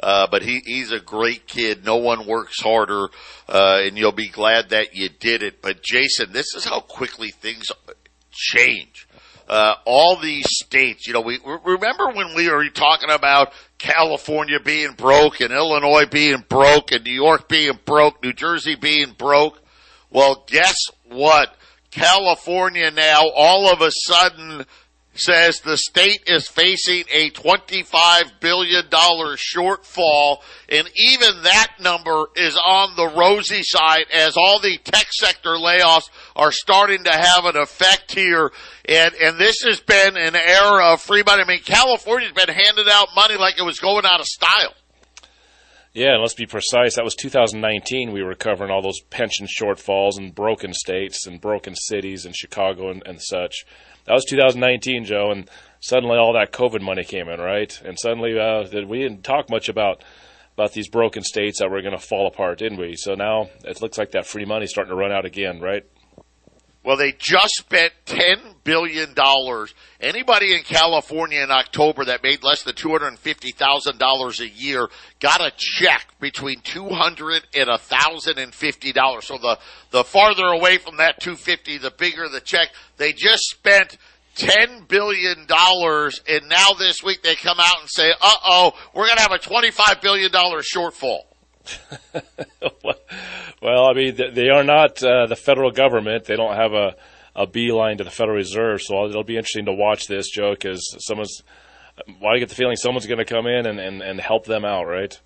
Uh, 0.00 0.26
but 0.30 0.42
he, 0.42 0.60
he's 0.66 0.92
a 0.92 1.00
great 1.00 1.46
kid. 1.46 1.82
No 1.84 1.96
one 1.96 2.26
works 2.26 2.60
harder, 2.60 3.08
uh, 3.48 3.80
and 3.84 3.96
you'll 3.96 4.12
be 4.12 4.28
glad 4.28 4.68
that 4.70 4.94
you 4.94 5.08
did 5.08 5.42
it. 5.42 5.62
But 5.62 5.82
Jason, 5.82 6.32
this 6.32 6.54
is 6.54 6.66
how 6.66 6.80
quickly 6.80 7.30
things 7.30 7.68
change 8.32 9.05
uh, 9.48 9.74
all 9.84 10.16
these 10.20 10.46
states. 10.48 11.06
You 11.06 11.14
know, 11.14 11.20
we 11.20 11.38
remember 11.64 12.08
when 12.08 12.34
we 12.34 12.48
were 12.48 12.68
talking 12.70 13.10
about 13.10 13.52
California 13.78 14.58
being 14.60 14.92
broke 14.92 15.40
and 15.40 15.52
Illinois 15.52 16.06
being 16.06 16.44
broke 16.48 16.92
and 16.92 17.04
New 17.04 17.12
York 17.12 17.48
being 17.48 17.78
broke, 17.84 18.22
New 18.22 18.32
Jersey 18.32 18.74
being 18.74 19.12
broke. 19.12 19.60
Well, 20.10 20.44
guess 20.48 20.76
what? 21.04 21.54
California 21.90 22.90
now 22.90 23.28
all 23.34 23.72
of 23.72 23.80
a 23.80 23.90
sudden 23.90 24.66
says 25.18 25.60
the 25.60 25.76
state 25.76 26.24
is 26.26 26.48
facing 26.48 27.04
a 27.12 27.30
$25 27.30 28.40
billion 28.40 28.84
shortfall, 28.84 30.38
and 30.68 30.88
even 30.96 31.42
that 31.42 31.74
number 31.80 32.26
is 32.36 32.58
on 32.64 32.96
the 32.96 33.08
rosy 33.16 33.62
side 33.62 34.06
as 34.12 34.36
all 34.36 34.60
the 34.60 34.78
tech 34.78 35.06
sector 35.12 35.50
layoffs 35.50 36.10
are 36.34 36.52
starting 36.52 37.04
to 37.04 37.12
have 37.12 37.44
an 37.44 37.56
effect 37.56 38.14
here. 38.14 38.50
And, 38.88 39.14
and 39.14 39.38
this 39.38 39.62
has 39.62 39.80
been 39.80 40.16
an 40.16 40.36
era 40.36 40.92
of 40.92 41.00
free 41.00 41.22
money. 41.24 41.42
I 41.42 41.46
mean, 41.46 41.62
California's 41.62 42.32
been 42.32 42.48
handing 42.48 42.86
out 42.90 43.08
money 43.14 43.36
like 43.36 43.58
it 43.58 43.64
was 43.64 43.78
going 43.78 44.04
out 44.04 44.20
of 44.20 44.26
style. 44.26 44.74
Yeah, 45.96 46.12
and 46.12 46.20
let's 46.20 46.34
be 46.34 46.44
precise. 46.44 46.96
That 46.96 47.04
was 47.04 47.14
2019. 47.14 48.12
We 48.12 48.22
were 48.22 48.34
covering 48.34 48.70
all 48.70 48.82
those 48.82 49.00
pension 49.08 49.46
shortfalls 49.46 50.18
and 50.18 50.34
broken 50.34 50.74
states 50.74 51.26
and 51.26 51.40
broken 51.40 51.74
cities 51.74 52.26
in 52.26 52.34
Chicago 52.34 52.90
and, 52.90 53.02
and 53.06 53.18
such 53.18 53.64
that 54.06 54.14
was 54.14 54.24
2019, 54.24 55.04
Joe, 55.04 55.30
and 55.30 55.48
suddenly 55.80 56.16
all 56.16 56.32
that 56.34 56.52
COVID 56.52 56.80
money 56.80 57.04
came 57.04 57.28
in, 57.28 57.40
right? 57.40 57.80
And 57.84 57.98
suddenly 57.98 58.38
uh, 58.38 58.64
we 58.86 59.00
didn't 59.00 59.22
talk 59.22 59.50
much 59.50 59.68
about 59.68 60.02
about 60.54 60.72
these 60.72 60.88
broken 60.88 61.22
states 61.22 61.58
that 61.58 61.70
were 61.70 61.82
going 61.82 61.92
to 61.92 61.98
fall 61.98 62.26
apart, 62.26 62.58
didn't 62.58 62.78
we? 62.78 62.94
So 62.96 63.14
now 63.14 63.50
it 63.62 63.82
looks 63.82 63.98
like 63.98 64.12
that 64.12 64.26
free 64.26 64.46
money 64.46 64.64
is 64.64 64.70
starting 64.70 64.90
to 64.90 64.96
run 64.96 65.12
out 65.12 65.26
again, 65.26 65.60
right? 65.60 65.84
Well, 66.86 66.96
they 66.96 67.10
just 67.10 67.56
spent 67.56 67.92
$10 68.06 68.62
billion. 68.62 69.12
Anybody 70.00 70.54
in 70.54 70.62
California 70.62 71.42
in 71.42 71.50
October 71.50 72.04
that 72.04 72.22
made 72.22 72.44
less 72.44 72.62
than 72.62 72.76
$250,000 72.76 74.40
a 74.40 74.48
year 74.48 74.88
got 75.18 75.40
a 75.40 75.50
check 75.56 76.06
between 76.20 76.60
200 76.60 77.42
and 77.56 77.68
$1,050. 77.68 79.22
So 79.24 79.36
the, 79.36 79.58
the 79.90 80.04
farther 80.04 80.46
away 80.46 80.78
from 80.78 80.98
that 80.98 81.18
250, 81.20 81.78
the 81.78 81.90
bigger 81.90 82.28
the 82.28 82.40
check. 82.40 82.68
They 82.98 83.12
just 83.12 83.50
spent 83.50 83.98
$10 84.36 84.86
billion 84.86 85.38
and 85.40 86.48
now 86.48 86.68
this 86.78 87.02
week 87.02 87.20
they 87.24 87.34
come 87.34 87.58
out 87.58 87.80
and 87.80 87.90
say, 87.90 88.12
uh 88.12 88.34
oh, 88.44 88.72
we're 88.94 89.06
going 89.06 89.16
to 89.16 89.22
have 89.22 89.32
a 89.32 89.38
$25 89.38 90.02
billion 90.02 90.30
shortfall. 90.30 91.22
well, 93.62 93.86
I 93.86 93.92
mean, 93.94 94.16
they 94.16 94.48
are 94.48 94.64
not 94.64 95.02
uh, 95.02 95.26
the 95.26 95.36
federal 95.36 95.70
government. 95.70 96.24
They 96.24 96.36
don't 96.36 96.56
have 96.56 96.72
a, 96.72 96.96
a 97.34 97.46
beeline 97.46 97.98
to 97.98 98.04
the 98.04 98.10
Federal 98.10 98.36
Reserve, 98.36 98.82
so 98.82 99.06
it'll 99.06 99.24
be 99.24 99.36
interesting 99.36 99.66
to 99.66 99.72
watch 99.72 100.06
this, 100.06 100.30
Joe, 100.30 100.52
because 100.52 100.96
someone's. 101.04 101.42
Well, 102.20 102.34
I 102.34 102.38
get 102.38 102.50
the 102.50 102.54
feeling 102.54 102.76
someone's 102.76 103.06
going 103.06 103.18
to 103.18 103.24
come 103.24 103.46
in 103.46 103.66
and, 103.66 103.80
and, 103.80 104.02
and 104.02 104.20
help 104.20 104.44
them 104.44 104.66
out, 104.66 104.84
right? 104.84 105.18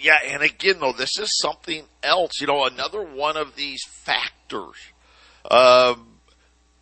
Yeah, 0.00 0.18
and 0.26 0.42
again, 0.42 0.80
though, 0.80 0.92
this 0.92 1.18
is 1.20 1.38
something 1.38 1.84
else. 2.02 2.40
You 2.40 2.48
know, 2.48 2.64
another 2.64 3.02
one 3.02 3.36
of 3.36 3.54
these 3.54 3.80
factors. 3.84 4.74
Um, 5.48 6.18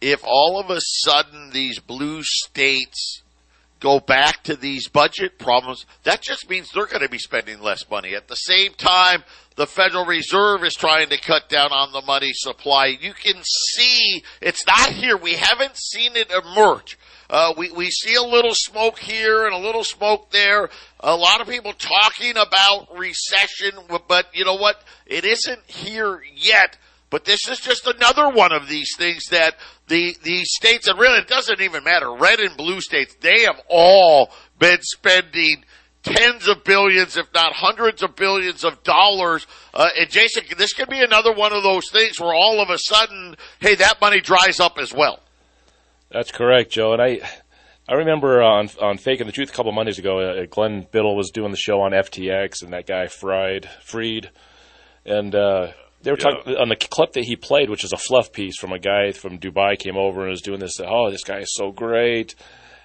if 0.01 0.23
all 0.25 0.59
of 0.59 0.71
a 0.71 0.81
sudden 0.81 1.51
these 1.51 1.79
blue 1.79 2.23
states 2.23 3.23
go 3.83 3.99
back 3.99 4.45
to 4.45 4.55
these 4.55 4.88
budget 4.88 5.38
problems, 5.38 5.85
that 6.05 6.23
just 6.23 6.49
means 6.49 6.71
they're 6.71 6.87
going 6.87 7.03
to 7.03 7.09
be 7.09 7.18
spending 7.18 7.61
less 7.61 7.88
money. 7.90 8.14
At 8.14 8.29
the 8.29 8.37
same 8.37 8.73
time, 8.75 9.25
the 9.57 9.66
Federal 9.66 10.07
Reserve 10.07 10.64
is 10.64 10.75
trying 10.75 11.09
to 11.11 11.21
cut 11.21 11.49
down 11.49 11.73
on 11.73 11.92
the 11.92 12.01
money 12.03 12.31
supply. 12.33 12.87
You 12.87 13.12
can 13.12 13.42
see 13.42 14.23
it's 14.40 14.66
not 14.66 14.90
here. 14.90 15.16
We 15.16 15.35
haven't 15.35 15.77
seen 15.77 16.12
it 16.14 16.31
emerge. 16.31 16.97
Uh, 17.29 17.55
we, 17.57 17.71
we 17.73 17.90
see 17.90 18.14
a 18.14 18.23
little 18.23 18.55
smoke 18.55 18.99
here 18.99 19.47
and 19.47 19.55
a 19.55 19.59
little 19.59 19.85
smoke 19.85 20.31
there. 20.31 20.71
A 21.01 21.16
lot 21.16 21.40
of 21.40 21.49
people 21.49 21.73
talking 21.73 22.37
about 22.37 22.97
recession, 22.97 23.73
but 24.07 24.27
you 24.33 24.45
know 24.45 24.57
what? 24.57 24.83
It 25.07 25.25
isn't 25.25 25.62
here 25.66 26.23
yet. 26.35 26.79
But 27.12 27.27
this 27.27 27.46
is 27.46 27.61
just 27.61 27.87
another 27.87 28.31
one 28.31 28.53
of 28.53 28.68
these 28.68 28.96
things 28.96 29.27
that 29.27 29.57
the, 29.87 30.16
the 30.22 30.44
states, 30.46 30.88
and 30.88 30.98
really 30.98 31.18
it 31.18 31.29
doesn't 31.29 31.61
even 31.61 31.85
matter, 31.85 32.11
red 32.11 32.40
and 32.40 32.57
blue 32.57 32.81
states, 32.81 33.14
they 33.20 33.42
have 33.42 33.61
all 33.68 34.31
been 34.59 34.79
spending 34.81 35.62
tens 36.03 36.48
of 36.48 36.64
billions, 36.64 37.18
if 37.18 37.27
not 37.35 37.53
hundreds 37.53 38.03
of 38.03 38.16
billions 38.16 38.64
of 38.64 38.83
dollars. 38.83 39.46
Uh, 39.75 39.90
and 39.98 40.09
Jason, 40.09 40.44
this 40.57 40.72
could 40.72 40.88
be 40.88 41.03
another 41.03 41.35
one 41.35 41.53
of 41.53 41.62
those 41.62 41.90
things 41.92 42.18
where 42.18 42.33
all 42.33 42.62
of 42.62 42.70
a 42.70 42.79
sudden, 42.79 43.37
hey, 43.61 43.75
that 43.75 44.01
money 44.01 44.22
dries 44.22 44.59
up 44.59 44.79
as 44.79 44.94
well. 44.94 45.20
That's 46.11 46.33
correct, 46.33 46.72
Joe. 46.72 46.94
And 46.94 47.03
I, 47.03 47.20
I 47.87 47.96
remember 47.96 48.42
on 48.42 48.70
on 48.81 48.96
Faking 48.96 49.27
the 49.27 49.33
Truth 49.33 49.51
a 49.51 49.53
couple 49.53 49.68
of 49.68 49.75
Mondays 49.75 49.98
ago, 49.98 50.18
uh, 50.18 50.46
Glenn 50.48 50.87
Biddle 50.90 51.14
was 51.14 51.31
doing 51.31 51.51
the 51.51 51.59
show 51.59 51.83
on 51.83 51.92
FTX, 51.92 52.62
and 52.62 52.72
that 52.72 52.87
guy 52.87 53.07
Fried 53.09 53.68
Freed, 53.83 54.31
and 55.05 55.35
uh, 55.35 55.72
they 56.02 56.10
were 56.10 56.18
yeah. 56.18 56.30
talking 56.30 56.56
on 56.56 56.68
the 56.68 56.76
clip 56.76 57.12
that 57.12 57.24
he 57.24 57.36
played, 57.36 57.70
which 57.70 57.84
is 57.84 57.92
a 57.92 57.96
fluff 57.96 58.32
piece 58.32 58.58
from 58.58 58.72
a 58.72 58.78
guy 58.78 59.12
from 59.12 59.38
Dubai 59.38 59.78
came 59.78 59.96
over 59.96 60.22
and 60.22 60.30
was 60.30 60.42
doing 60.42 60.60
this. 60.60 60.80
Oh, 60.80 61.10
this 61.10 61.24
guy 61.24 61.38
is 61.38 61.54
so 61.54 61.70
great. 61.70 62.34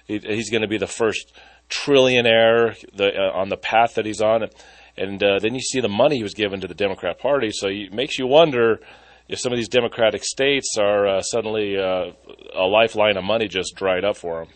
He, 0.06 0.18
he's 0.18 0.50
going 0.50 0.62
to 0.62 0.68
be 0.68 0.78
the 0.78 0.86
first 0.86 1.32
trillionaire 1.68 2.76
the, 2.94 3.10
uh, 3.14 3.38
on 3.38 3.48
the 3.48 3.56
path 3.56 3.94
that 3.94 4.06
he's 4.06 4.20
on. 4.20 4.48
And 4.96 5.22
uh, 5.22 5.38
then 5.40 5.54
you 5.54 5.60
see 5.60 5.80
the 5.80 5.88
money 5.88 6.16
he 6.16 6.22
was 6.22 6.34
given 6.34 6.60
to 6.60 6.66
the 6.66 6.74
Democrat 6.74 7.20
Party, 7.20 7.50
so 7.52 7.68
it 7.68 7.92
makes 7.92 8.18
you 8.18 8.26
wonder 8.26 8.80
if 9.28 9.38
some 9.38 9.52
of 9.52 9.56
these 9.58 9.68
Democratic 9.68 10.24
states 10.24 10.76
are 10.78 11.06
uh, 11.06 11.22
suddenly 11.22 11.76
uh, 11.76 12.12
a 12.54 12.66
lifeline 12.66 13.16
of 13.16 13.24
money 13.24 13.46
just 13.46 13.76
dried 13.76 14.04
up 14.04 14.16
for 14.16 14.40
them. 14.44 14.54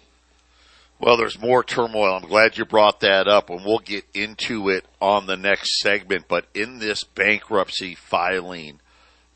Well, 1.02 1.16
there's 1.16 1.40
more 1.40 1.64
turmoil. 1.64 2.14
I'm 2.14 2.28
glad 2.28 2.56
you 2.56 2.64
brought 2.64 3.00
that 3.00 3.26
up, 3.26 3.50
and 3.50 3.64
we'll 3.64 3.80
get 3.80 4.04
into 4.14 4.68
it 4.68 4.84
on 5.00 5.26
the 5.26 5.36
next 5.36 5.80
segment. 5.80 6.26
But 6.28 6.46
in 6.54 6.78
this 6.78 7.02
bankruptcy 7.02 7.96
filing, 7.96 8.78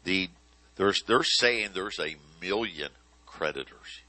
the 0.04 0.30
there's 0.76 1.02
they're 1.08 1.24
saying 1.24 1.70
there's 1.74 1.98
a 1.98 2.14
million 2.40 2.90
creditors, 3.26 4.02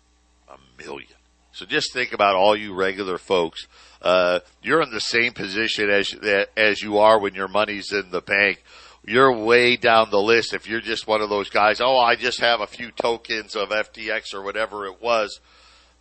a 0.48 0.58
million. 0.80 1.10
So 1.52 1.66
just 1.66 1.92
think 1.94 2.14
about 2.14 2.36
all 2.36 2.56
you 2.56 2.76
regular 2.76 3.18
folks. 3.18 3.66
Uh, 4.04 4.42
you're 4.62 4.84
in 4.84 4.92
the 4.92 5.02
same 5.02 5.34
position 5.34 5.90
as 5.90 6.14
as 6.56 6.84
you 6.84 7.00
are 7.00 7.20
when 7.20 7.34
your 7.34 7.48
money's 7.48 7.92
in 7.92 8.12
the 8.12 8.22
bank 8.22 8.64
you're 9.04 9.32
way 9.32 9.78
down 9.78 10.10
the 10.10 10.22
list 10.22 10.54
if 10.54 10.68
you're 10.68 10.82
just 10.82 11.08
one 11.08 11.22
of 11.22 11.30
those 11.30 11.50
guys, 11.50 11.80
oh, 11.80 11.98
I 11.98 12.16
just 12.16 12.42
have 12.42 12.60
a 12.60 12.68
few 12.68 12.92
tokens 12.92 13.56
of 13.56 13.70
FTX 13.70 14.34
or 14.34 14.44
whatever 14.44 14.86
it 14.86 15.02
was. 15.02 15.40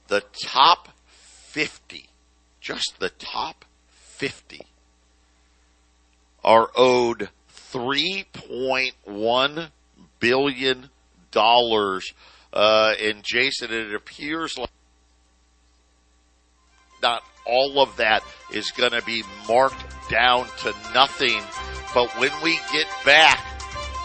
The 0.09 0.25
top 0.43 0.89
50, 1.57 2.11
just 2.61 2.97
the 3.01 3.09
top 3.09 3.65
50, 3.89 4.61
are 6.45 6.69
owed 6.77 7.31
$3.1 7.73 9.71
billion. 10.21 10.91
Uh, 11.35 12.93
and 13.03 13.23
Jason, 13.25 13.73
it 13.73 13.95
appears 13.95 14.59
like 14.59 14.69
not 17.03 17.23
all 17.47 17.81
of 17.81 17.97
that 17.97 18.23
is 18.53 18.71
going 18.73 18.93
to 18.93 19.01
be 19.07 19.25
marked 19.49 20.11
down 20.11 20.47
to 20.59 20.75
nothing 20.93 21.41
but 21.95 22.11
when 22.19 22.33
we 22.43 22.61
get 22.71 22.87
back, 23.07 23.43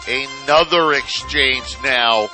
another 0.08 0.94
exchange 0.94 1.76
now 1.84 2.28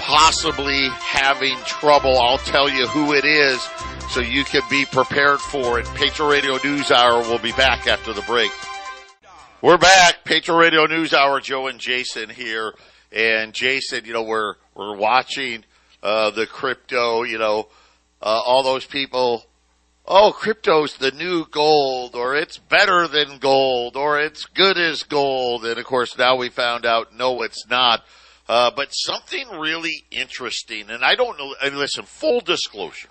possibly 0.00 0.88
having 0.88 1.56
trouble. 1.58 2.18
I'll 2.18 2.38
tell 2.38 2.68
you 2.68 2.88
who 2.88 3.12
it 3.12 3.24
is 3.24 3.64
so 4.08 4.20
you 4.20 4.44
can 4.44 4.62
be 4.70 4.84
prepared 4.84 5.40
for 5.40 5.78
it. 5.78 5.86
Patriot 5.94 6.28
Radio 6.28 6.58
News 6.62 6.90
Hour 6.90 7.20
will 7.22 7.38
be 7.38 7.52
back 7.52 7.86
after 7.86 8.12
the 8.12 8.22
break. 8.22 8.50
We're 9.62 9.78
back. 9.78 10.24
Patriot 10.24 10.58
Radio 10.58 10.86
News 10.86 11.12
Hour. 11.12 11.40
Joe 11.40 11.66
and 11.66 11.78
Jason 11.78 12.30
here. 12.30 12.74
And 13.12 13.52
Jason, 13.52 14.04
you 14.04 14.12
know, 14.12 14.22
we're, 14.22 14.54
we're 14.74 14.96
watching, 14.96 15.64
uh, 16.02 16.30
the 16.30 16.46
crypto, 16.46 17.22
you 17.22 17.38
know, 17.38 17.68
uh, 18.20 18.40
all 18.44 18.62
those 18.62 18.84
people 18.84 19.44
oh, 20.08 20.32
crypto's 20.32 20.96
the 20.96 21.10
new 21.12 21.46
gold, 21.50 22.14
or 22.14 22.34
it's 22.34 22.58
better 22.58 23.06
than 23.06 23.38
gold, 23.38 23.96
or 23.96 24.18
it's 24.18 24.46
good 24.46 24.78
as 24.78 25.02
gold. 25.02 25.64
And 25.64 25.78
of 25.78 25.84
course, 25.84 26.16
now 26.18 26.36
we 26.36 26.48
found 26.48 26.86
out, 26.86 27.14
no, 27.14 27.42
it's 27.42 27.66
not. 27.68 28.02
Uh, 28.48 28.70
but 28.74 28.88
something 28.90 29.46
really 29.58 30.04
interesting, 30.10 30.88
and 30.88 31.04
I 31.04 31.14
don't 31.14 31.38
know, 31.38 31.54
and 31.62 31.76
listen, 31.76 32.04
full 32.04 32.40
disclosure, 32.40 33.10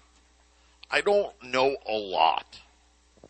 I 0.89 1.01
don't 1.01 1.31
know 1.43 1.75
a 1.87 1.93
lot, 1.93 2.59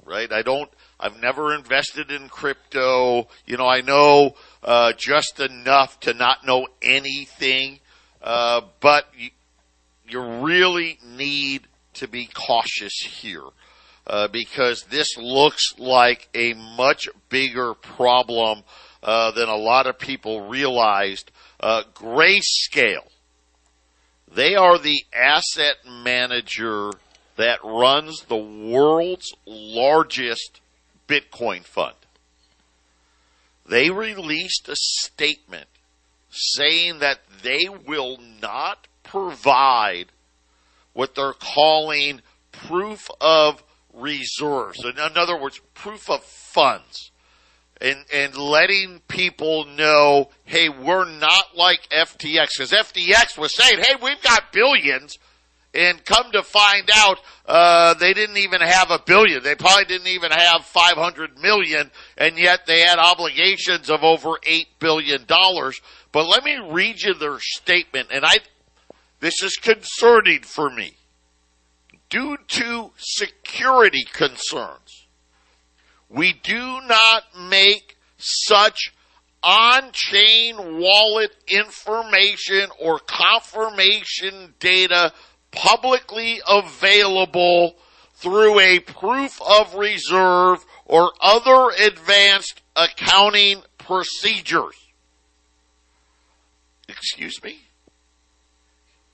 right? 0.05 0.31
I 0.31 0.41
don't, 0.41 0.69
I've 0.99 1.19
never 1.19 1.55
invested 1.55 2.11
in 2.11 2.29
crypto. 2.29 3.27
You 3.45 3.57
know, 3.57 3.67
I 3.67 3.81
know, 3.81 4.35
uh, 4.63 4.93
just 4.93 5.39
enough 5.39 5.99
to 6.01 6.13
not 6.13 6.45
know 6.45 6.67
anything, 6.81 7.79
uh, 8.21 8.61
but 8.79 9.07
you, 9.17 9.29
you 10.07 10.21
really 10.21 10.99
need 11.03 11.67
to 11.95 12.07
be 12.07 12.29
cautious 12.31 12.93
here 12.99 13.43
uh, 14.05 14.27
because 14.27 14.83
this 14.83 15.17
looks 15.17 15.73
like 15.77 16.29
a 16.33 16.53
much 16.53 17.09
bigger 17.29 17.73
problem 17.73 18.63
uh, 19.03 19.31
than 19.31 19.49
a 19.49 19.55
lot 19.55 19.87
of 19.87 19.99
people 19.99 20.47
realized. 20.47 21.31
Uh, 21.59 21.83
Grayscale, 21.93 23.07
they 24.33 24.55
are 24.55 24.77
the 24.77 25.03
asset 25.13 25.75
manager 25.87 26.91
that 27.37 27.59
runs 27.63 28.25
the 28.27 28.35
world's 28.35 29.33
largest 29.45 30.59
Bitcoin 31.07 31.63
fund. 31.63 31.95
They 33.67 33.89
released 33.89 34.67
a 34.69 34.75
statement 34.75 35.67
saying 36.29 36.99
that 36.99 37.19
they 37.43 37.67
will 37.69 38.17
not 38.41 38.87
provide 39.03 40.07
what 40.93 41.15
they're 41.15 41.33
calling 41.33 42.21
proof 42.51 43.09
of 43.21 43.63
reserves. 43.93 44.83
In 44.83 44.97
other 44.97 45.39
words, 45.39 45.61
proof 45.73 46.09
of 46.09 46.23
funds. 46.23 47.11
And, 47.79 48.05
and 48.11 48.35
letting 48.35 49.01
people 49.07 49.65
know, 49.65 50.29
hey, 50.45 50.67
we're 50.67 51.07
not 51.07 51.55
like 51.55 51.87
FTX. 51.89 52.47
Because 52.57 52.71
FTX 52.71 53.37
was 53.37 53.55
saying, 53.55 53.77
hey, 53.77 53.93
we've 54.01 54.21
got 54.23 54.51
billions. 54.51 55.19
And 55.73 56.03
come 56.05 56.31
to 56.31 56.43
find 56.43 56.89
out, 56.93 57.19
uh, 57.45 57.93
they 57.95 58.13
didn't 58.13 58.37
even 58.37 58.61
have 58.61 58.89
a 58.89 58.99
billion. 58.99 59.43
They 59.43 59.55
probably 59.55 59.85
didn't 59.85 60.07
even 60.07 60.31
have 60.31 60.65
500 60.65 61.39
million. 61.39 61.91
And 62.17 62.37
yet 62.37 62.65
they 62.65 62.81
had 62.81 62.97
obligations 62.97 63.89
of 63.89 64.03
over 64.03 64.39
$8 64.47 64.65
billion. 64.79 65.25
But 65.27 66.27
let 66.27 66.43
me 66.43 66.57
read 66.71 67.01
you 67.01 67.13
their 67.13 67.39
statement. 67.39 68.09
And 68.11 68.25
I, 68.25 68.37
this 69.19 69.43
is 69.43 69.55
concerning 69.57 70.41
for 70.41 70.69
me 70.69 70.93
due 72.09 72.37
to 72.47 72.91
security 72.97 74.05
concerns, 74.11 75.07
we 76.09 76.33
do 76.33 76.79
not 76.87 77.23
make 77.49 77.97
such 78.17 78.93
on-chain 79.43 80.79
wallet 80.79 81.35
information 81.47 82.69
or 82.79 82.99
confirmation 82.99 84.53
data 84.59 85.13
publicly 85.51 86.39
available 86.47 87.75
through 88.13 88.59
a 88.59 88.79
proof 88.79 89.39
of 89.41 89.75
reserve 89.75 90.65
or 90.85 91.11
other 91.21 91.69
advanced 91.79 92.61
accounting 92.75 93.61
procedures. 93.77 94.75
Excuse 96.89 97.41
me? 97.43 97.59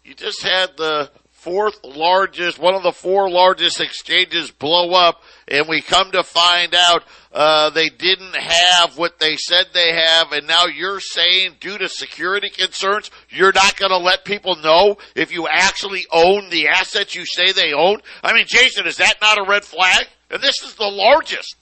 You 0.03 0.13
just 0.13 0.43
had 0.43 0.77
the 0.77 1.11
fourth 1.43 1.83
largest, 1.83 2.57
one 2.57 2.73
of 2.73 2.83
the 2.83 2.93
four 2.93 3.29
largest 3.29 3.81
exchanges 3.81 4.49
blow 4.49 4.91
up, 4.91 5.21
and 5.47 5.67
we 5.67 5.81
come 5.81 6.09
to 6.11 6.23
find 6.23 6.73
out 6.73 7.03
uh, 7.33 7.69
they 7.71 7.89
didn't 7.89 8.35
have 8.35 8.97
what 8.97 9.19
they 9.19 9.35
said 9.35 9.65
they 9.73 9.93
have, 9.93 10.31
and 10.31 10.47
now 10.47 10.67
you're 10.67 11.01
saying 11.01 11.57
due 11.59 11.77
to 11.77 11.89
security 11.89 12.49
concerns, 12.49 13.11
you're 13.29 13.51
not 13.51 13.75
going 13.75 13.91
to 13.91 13.97
let 13.97 14.23
people 14.23 14.55
know 14.55 14.97
if 15.15 15.33
you 15.33 15.45
actually 15.49 16.05
own 16.13 16.49
the 16.49 16.69
assets 16.69 17.13
you 17.13 17.25
say 17.25 17.51
they 17.51 17.73
own? 17.73 17.99
I 18.23 18.33
mean, 18.33 18.45
Jason, 18.47 18.87
is 18.87 18.97
that 18.97 19.15
not 19.21 19.37
a 19.37 19.43
red 19.43 19.65
flag? 19.65 20.07
And 20.31 20.41
this 20.41 20.63
is 20.63 20.75
the 20.75 20.87
largest. 20.87 21.57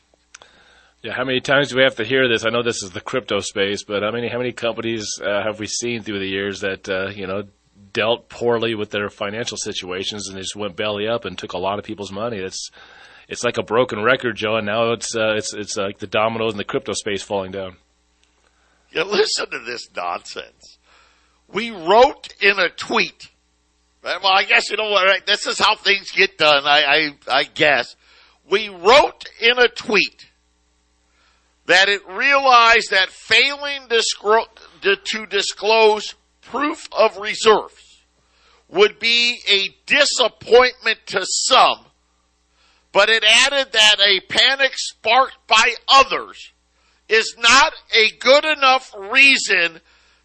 Yeah, 1.01 1.13
how 1.13 1.23
many 1.23 1.39
times 1.39 1.69
do 1.69 1.77
we 1.77 1.83
have 1.83 1.95
to 1.95 2.05
hear 2.05 2.29
this? 2.29 2.45
I 2.45 2.51
know 2.51 2.61
this 2.61 2.83
is 2.83 2.91
the 2.91 3.01
crypto 3.01 3.39
space, 3.39 3.83
but 3.83 4.03
how 4.03 4.11
many 4.11 4.29
how 4.29 4.37
many 4.37 4.51
companies 4.51 5.19
uh, 5.19 5.43
have 5.43 5.59
we 5.59 5.65
seen 5.65 6.03
through 6.03 6.19
the 6.19 6.27
years 6.27 6.61
that 6.61 6.87
uh, 6.87 7.09
you 7.09 7.25
know 7.25 7.43
dealt 7.93 8.29
poorly 8.29 8.75
with 8.75 8.91
their 8.91 9.09
financial 9.09 9.57
situations 9.57 10.27
and 10.27 10.37
they 10.37 10.41
just 10.41 10.55
went 10.55 10.75
belly 10.75 11.07
up 11.07 11.25
and 11.25 11.37
took 11.37 11.53
a 11.53 11.57
lot 11.57 11.79
of 11.79 11.85
people's 11.85 12.11
money? 12.11 12.37
It's 12.37 12.71
it's 13.27 13.43
like 13.43 13.57
a 13.57 13.63
broken 13.63 14.03
record, 14.03 14.35
Joe, 14.35 14.57
and 14.57 14.65
now 14.65 14.91
it's 14.91 15.15
uh, 15.15 15.35
it's 15.35 15.53
it's 15.53 15.77
like 15.77 15.99
the 15.99 16.07
dominoes 16.07 16.51
in 16.51 16.57
the 16.57 16.63
crypto 16.63 16.93
space 16.93 17.23
falling 17.23 17.51
down. 17.51 17.77
Yeah, 18.91 19.03
listen 19.03 19.49
to 19.49 19.59
this 19.59 19.87
nonsense. 19.95 20.77
We 21.47 21.71
wrote 21.71 22.33
in 22.41 22.59
a 22.59 22.69
tweet. 22.69 23.29
Well, 24.03 24.19
I 24.25 24.43
guess 24.43 24.69
you 24.69 24.77
know 24.77 24.89
what? 24.89 25.05
Right? 25.05 25.25
This 25.25 25.47
is 25.47 25.59
how 25.59 25.75
things 25.75 26.11
get 26.11 26.37
done. 26.37 26.63
I, 26.65 27.13
I 27.27 27.39
I 27.39 27.43
guess 27.43 27.95
we 28.49 28.67
wrote 28.69 29.25
in 29.39 29.57
a 29.59 29.67
tweet 29.69 30.27
that 31.67 31.87
it 31.87 32.01
realized 32.09 32.91
that 32.91 33.09
failing 33.09 33.87
to 34.81 35.25
disclose 35.27 36.15
proof 36.41 36.87
of 36.91 37.17
reserves 37.17 38.03
would 38.67 38.99
be 38.99 39.39
a 39.49 39.69
disappointment 39.85 40.99
to 41.07 41.25
some, 41.25 41.85
but 42.91 43.09
it 43.09 43.23
added 43.23 43.71
that 43.73 43.97
a 43.99 44.21
panic 44.21 44.71
sparked 44.75 45.37
by 45.47 45.75
others 45.87 46.51
is 47.09 47.35
not 47.37 47.73
a 47.93 48.11
good 48.17 48.45
enough 48.45 48.93
reason 48.97 49.81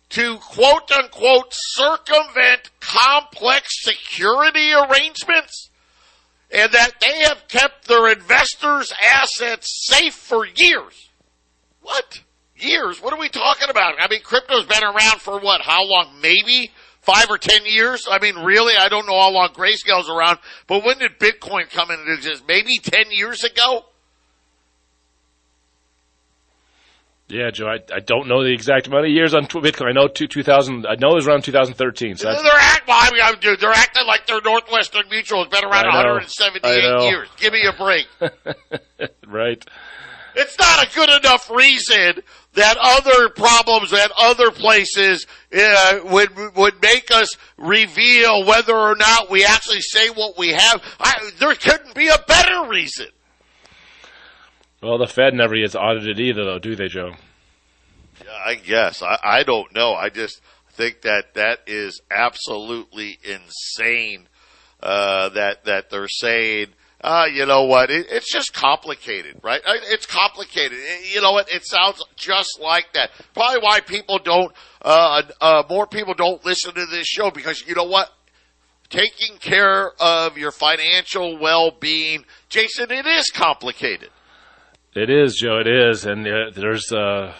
to 0.08 0.36
quote 0.38 0.90
unquote 0.92 1.48
circumvent 1.50 2.70
complex 2.80 3.82
security 3.82 4.72
arrangements 4.72 5.70
and 6.50 6.70
that 6.72 7.00
they 7.00 7.20
have 7.24 7.48
kept 7.48 7.88
their 7.88 8.12
investors' 8.12 8.92
assets 9.12 9.86
safe 9.88 10.14
for 10.14 10.46
years. 10.46 11.08
What? 11.82 12.22
Years? 12.58 13.02
What 13.02 13.12
are 13.12 13.18
we 13.18 13.28
talking 13.28 13.68
about? 13.68 13.94
I 13.98 14.08
mean, 14.08 14.22
crypto's 14.22 14.66
been 14.66 14.84
around 14.84 15.20
for 15.20 15.38
what? 15.38 15.60
How 15.60 15.84
long? 15.84 16.20
Maybe 16.22 16.70
five 17.02 17.26
or 17.30 17.38
ten 17.38 17.66
years? 17.66 18.06
I 18.10 18.18
mean, 18.18 18.36
really? 18.36 18.74
I 18.78 18.88
don't 18.88 19.06
know 19.06 19.20
how 19.20 19.30
long 19.30 19.48
Grayscale's 19.50 20.08
around, 20.08 20.38
but 20.66 20.84
when 20.84 20.98
did 20.98 21.18
Bitcoin 21.18 21.70
come 21.70 21.90
into 21.90 22.12
existence? 22.12 22.44
Maybe 22.48 22.78
ten 22.82 23.10
years 23.10 23.44
ago? 23.44 23.84
Yeah, 27.28 27.50
Joe, 27.50 27.66
I, 27.66 27.78
I 27.92 27.98
don't 27.98 28.28
know 28.28 28.44
the 28.44 28.52
exact 28.52 28.86
amount 28.86 29.06
of 29.06 29.10
years 29.10 29.34
on 29.34 29.46
Bitcoin. 29.46 29.88
I 29.88 29.92
know 29.92 30.06
two, 30.06 30.28
2000, 30.28 30.86
I 30.86 30.94
know 30.94 31.10
it 31.10 31.14
was 31.16 31.26
around 31.26 31.42
2013. 31.42 32.16
So 32.16 32.30
they're, 32.30 32.40
act, 32.54 32.86
well, 32.86 32.98
I 33.00 33.10
mean, 33.10 33.40
dude, 33.40 33.58
they're 33.58 33.72
acting 33.72 34.06
like 34.06 34.28
their 34.28 34.40
Northwestern 34.40 35.08
Mutual 35.10 35.42
has 35.42 35.48
been 35.48 35.64
around 35.64 35.86
178 35.86 37.02
years. 37.02 37.28
Give 37.36 37.52
me 37.52 37.66
a 37.66 37.72
break. 37.72 38.06
right. 39.26 39.64
It's 40.36 40.56
not 40.58 40.86
a 40.86 40.94
good 40.94 41.08
enough 41.08 41.50
reason 41.50 42.22
that 42.56 42.76
other 42.80 43.28
problems 43.28 43.92
at 43.92 44.10
other 44.18 44.50
places 44.50 45.26
uh, 45.56 46.00
would 46.04 46.30
would 46.56 46.82
make 46.82 47.10
us 47.10 47.36
reveal 47.56 48.44
whether 48.44 48.74
or 48.74 48.96
not 48.96 49.30
we 49.30 49.44
actually 49.44 49.80
say 49.80 50.08
what 50.08 50.36
we 50.36 50.48
have. 50.48 50.82
I, 50.98 51.30
there 51.38 51.54
couldn't 51.54 51.94
be 51.94 52.08
a 52.08 52.18
better 52.26 52.68
reason. 52.68 53.08
Well, 54.82 54.98
the 54.98 55.06
Fed 55.06 55.34
never 55.34 55.54
gets 55.54 55.74
audited 55.74 56.18
either, 56.18 56.44
though, 56.44 56.58
do 56.58 56.76
they, 56.76 56.88
Joe? 56.88 57.12
Yeah, 58.24 58.30
I 58.44 58.54
guess 58.54 59.02
I, 59.02 59.18
I 59.22 59.42
don't 59.42 59.74
know. 59.74 59.94
I 59.94 60.08
just 60.08 60.40
think 60.72 61.02
that 61.02 61.34
that 61.34 61.60
is 61.66 62.00
absolutely 62.10 63.18
insane. 63.22 64.28
Uh, 64.80 65.30
that 65.30 65.64
that 65.64 65.90
they're 65.90 66.08
saying 66.08 66.68
uh, 67.00 67.26
you 67.32 67.46
know 67.46 67.64
what? 67.64 67.90
It, 67.90 68.06
it's 68.10 68.32
just 68.32 68.52
complicated, 68.52 69.40
right? 69.42 69.60
It's 69.66 70.06
complicated. 70.06 70.78
You 71.12 71.20
know 71.20 71.32
what? 71.32 71.50
It 71.52 71.64
sounds 71.64 72.02
just 72.16 72.58
like 72.60 72.92
that. 72.94 73.10
Probably 73.34 73.60
why 73.60 73.80
people 73.80 74.18
don't, 74.18 74.52
uh, 74.82 75.22
uh, 75.40 75.62
more 75.68 75.86
people 75.86 76.14
don't 76.14 76.44
listen 76.44 76.74
to 76.74 76.86
this 76.86 77.06
show 77.06 77.30
because 77.30 77.66
you 77.66 77.74
know 77.74 77.84
what? 77.84 78.10
Taking 78.88 79.36
care 79.38 79.90
of 80.00 80.38
your 80.38 80.52
financial 80.52 81.38
well-being, 81.38 82.24
Jason, 82.48 82.90
it 82.90 83.04
is 83.04 83.30
complicated. 83.30 84.10
It 84.94 85.10
is, 85.10 85.36
Joe. 85.42 85.58
It 85.58 85.66
is, 85.66 86.06
and 86.06 86.26
uh, 86.26 86.50
there's 86.54 86.92
a 86.92 87.34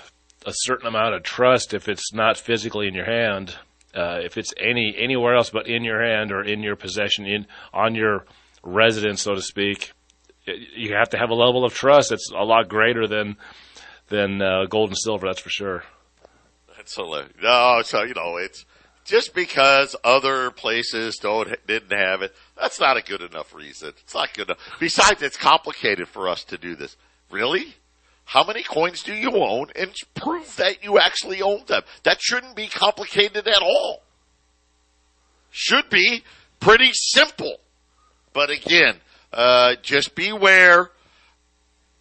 certain 0.51 0.87
amount 0.87 1.15
of 1.15 1.23
trust 1.23 1.73
if 1.73 1.89
it's 1.89 2.13
not 2.13 2.37
physically 2.37 2.89
in 2.89 2.95
your 2.95 3.07
hand. 3.07 3.57
Uh, 3.95 4.21
if 4.23 4.37
it's 4.37 4.53
any 4.59 4.95
anywhere 4.99 5.35
else 5.35 5.49
but 5.49 5.67
in 5.67 5.83
your 5.83 6.05
hand 6.05 6.31
or 6.31 6.43
in 6.43 6.63
your 6.63 6.77
possession, 6.77 7.25
in 7.25 7.47
on 7.73 7.95
your 7.95 8.27
resident, 8.67 9.19
so 9.19 9.35
to 9.35 9.43
speak, 9.43 9.93
you 10.45 10.95
have 10.95 11.11
to 11.11 11.19
have 11.19 11.31
a 11.31 11.35
level 11.35 11.65
of 11.65 11.75
trust 11.75 12.11
that's 12.11 12.31
a 12.31 12.45
lot 12.45 12.69
greater 12.69 13.07
than 13.07 13.37
than 14.09 14.41
uh, 14.41 14.67
gold 14.69 14.91
and 14.91 14.99
silver. 14.99 15.27
That's 15.27 15.41
for 15.41 15.51
sure. 15.51 15.85
That's 16.77 16.95
hilarious. 16.95 17.33
No, 17.43 17.81
so 17.85 18.03
you 18.03 18.15
know 18.15 18.37
it's 18.37 18.65
just 19.05 19.35
because 19.35 19.97
other 20.05 20.51
places 20.51 21.17
don't 21.17 21.49
didn't 21.67 21.97
have 21.97 22.23
it. 22.23 22.35
That's 22.61 22.79
not 22.79 22.97
a 22.97 23.03
good 23.03 23.23
enough 23.23 23.55
reason. 23.55 23.93
It's 24.03 24.15
not 24.15 24.35
good 24.35 24.49
enough. 24.49 24.61
Besides, 24.79 25.23
it's 25.23 25.37
complicated 25.37 26.09
for 26.09 26.29
us 26.29 26.45
to 26.45 26.59
do 26.59 26.77
this. 26.77 26.97
Really? 27.31 27.75
How 28.25 28.45
many 28.45 28.65
coins 28.65 29.05
do 29.05 29.15
you 29.15 29.31
own? 29.37 29.69
And 29.77 29.95
prove 30.15 30.57
that 30.57 30.83
you 30.83 30.99
actually 30.99 31.43
own 31.43 31.63
them. 31.67 31.83
That 32.03 32.21
shouldn't 32.21 32.57
be 32.57 32.67
complicated 32.67 33.47
at 33.47 33.63
all. 33.63 34.03
Should 35.51 35.89
be 35.89 36.25
pretty 36.59 36.91
simple. 36.93 37.59
But 38.37 38.51
again, 38.51 38.97
uh, 39.33 39.77
just 39.81 40.15
beware. 40.15 40.91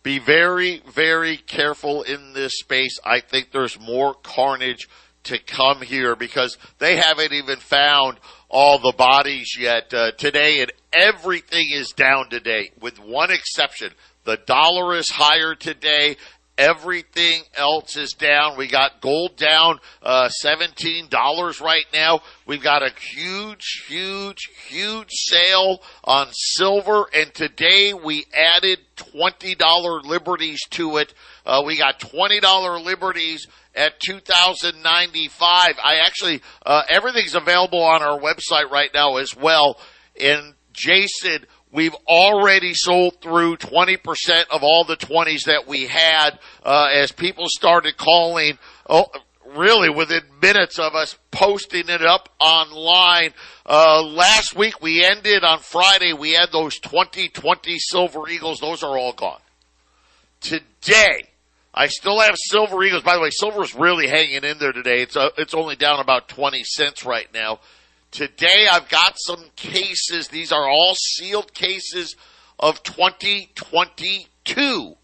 Be 0.03 0.19
very, 0.19 0.81
very 0.93 1.37
careful 1.37 2.01
in 2.01 2.33
this 2.33 2.59
space. 2.59 2.99
I 3.05 3.21
think 3.21 3.53
there's 3.53 3.79
more 3.79 4.13
carnage 4.15 4.89
to 5.23 5.39
come 5.39 5.81
here 5.81 6.13
because 6.17 6.57
they 6.77 6.97
haven't 6.97 7.31
even 7.31 7.59
found 7.59 8.19
all 8.49 8.79
the 8.79 8.93
bodies 8.97 9.55
yet 9.57 9.93
uh, 9.93 10.11
today, 10.11 10.59
and 10.59 10.73
everything 10.91 11.67
is 11.71 11.93
down 11.93 12.29
today, 12.29 12.71
with 12.81 12.99
one 12.99 13.31
exception. 13.31 13.93
The 14.25 14.35
dollar 14.45 14.93
is 14.97 15.09
higher 15.09 15.55
today, 15.55 16.17
Everything 16.57 17.41
else 17.57 17.97
is 17.97 18.13
down. 18.13 18.57
We 18.57 18.67
got 18.67 19.01
gold 19.01 19.35
down 19.35 19.79
uh, 20.01 20.29
seventeen 20.29 21.09
dollars 21.09 21.59
right 21.59 21.85
now. 21.93 22.21
We've 22.45 22.63
got 22.63 22.81
a 22.81 22.91
huge, 22.97 23.83
huge, 23.89 24.49
huge 24.69 25.09
sale 25.09 25.81
on 26.05 26.27
silver, 26.31 27.07
and 27.13 27.33
today 27.33 27.93
we 27.93 28.25
added 28.33 28.79
twenty 28.95 29.55
dollar 29.55 29.99
liberties 29.99 30.61
to 30.71 30.95
it. 30.97 31.13
Uh, 31.45 31.61
we 31.65 31.77
got 31.77 31.99
twenty 31.99 32.39
dollar 32.39 32.79
liberties 32.79 33.47
at 33.75 33.99
2095. 33.99 35.75
I 35.83 35.97
actually, 36.05 36.41
uh, 36.65 36.83
everything's 36.87 37.35
available 37.35 37.83
on 37.83 38.01
our 38.01 38.17
website 38.17 38.71
right 38.71 38.89
now 38.93 39.17
as 39.17 39.35
well. 39.35 39.77
And 40.17 40.53
Jason, 40.71 41.45
We've 41.71 41.95
already 42.08 42.73
sold 42.73 43.21
through 43.21 43.58
20% 43.58 44.45
of 44.49 44.63
all 44.63 44.86
the 44.86 44.95
20s 44.95 45.45
that 45.45 45.67
we 45.67 45.88
had 45.88 46.39
uh, 46.63 46.89
as 46.93 47.12
people 47.12 47.45
started 47.49 47.97
calling. 47.97 48.58
Oh, 48.88 49.08
really 49.56 49.89
within 49.89 50.21
minutes 50.41 50.80
of 50.80 50.95
us 50.95 51.17
posting 51.32 51.89
it 51.89 52.01
up 52.01 52.30
online. 52.39 53.34
Uh, 53.65 54.04
last 54.04 54.56
week 54.56 54.82
we 54.82 55.04
ended 55.04 55.43
on 55.43 55.60
Friday. 55.60 56.13
We 56.13 56.34
had 56.34 56.51
those 56.51 56.80
2020 56.80 57.78
Silver 57.80 58.28
Eagles. 58.30 58.60
Those 58.60 58.84
are 58.84 58.97
all 58.97 59.13
gone. 59.13 59.39
Today, 60.41 61.30
I 61.73 61.88
still 61.88 62.19
have 62.19 62.36
Silver 62.38 62.84
Eagles. 62.84 63.04
By 63.04 63.15
the 63.15 63.21
way, 63.21 63.30
silver 63.32 63.63
is 63.63 63.75
really 63.75 64.08
hanging 64.08 64.43
in 64.43 64.58
there 64.60 64.71
today. 64.71 65.01
It's 65.01 65.17
uh, 65.17 65.30
it's 65.38 65.54
only 65.54 65.75
down 65.75 65.99
about 65.99 66.28
20 66.28 66.63
cents 66.63 67.06
right 67.06 67.28
now. 67.34 67.60
Today 68.15 68.67
I've 68.71 68.88
got 68.88 69.15
some 69.17 69.43
cases. 69.58 70.30
These 70.30 70.54
are 70.54 70.69
all 70.69 70.95
sealed 70.95 71.54
cases 71.54 72.15
of 72.58 72.82
2022 72.82 74.95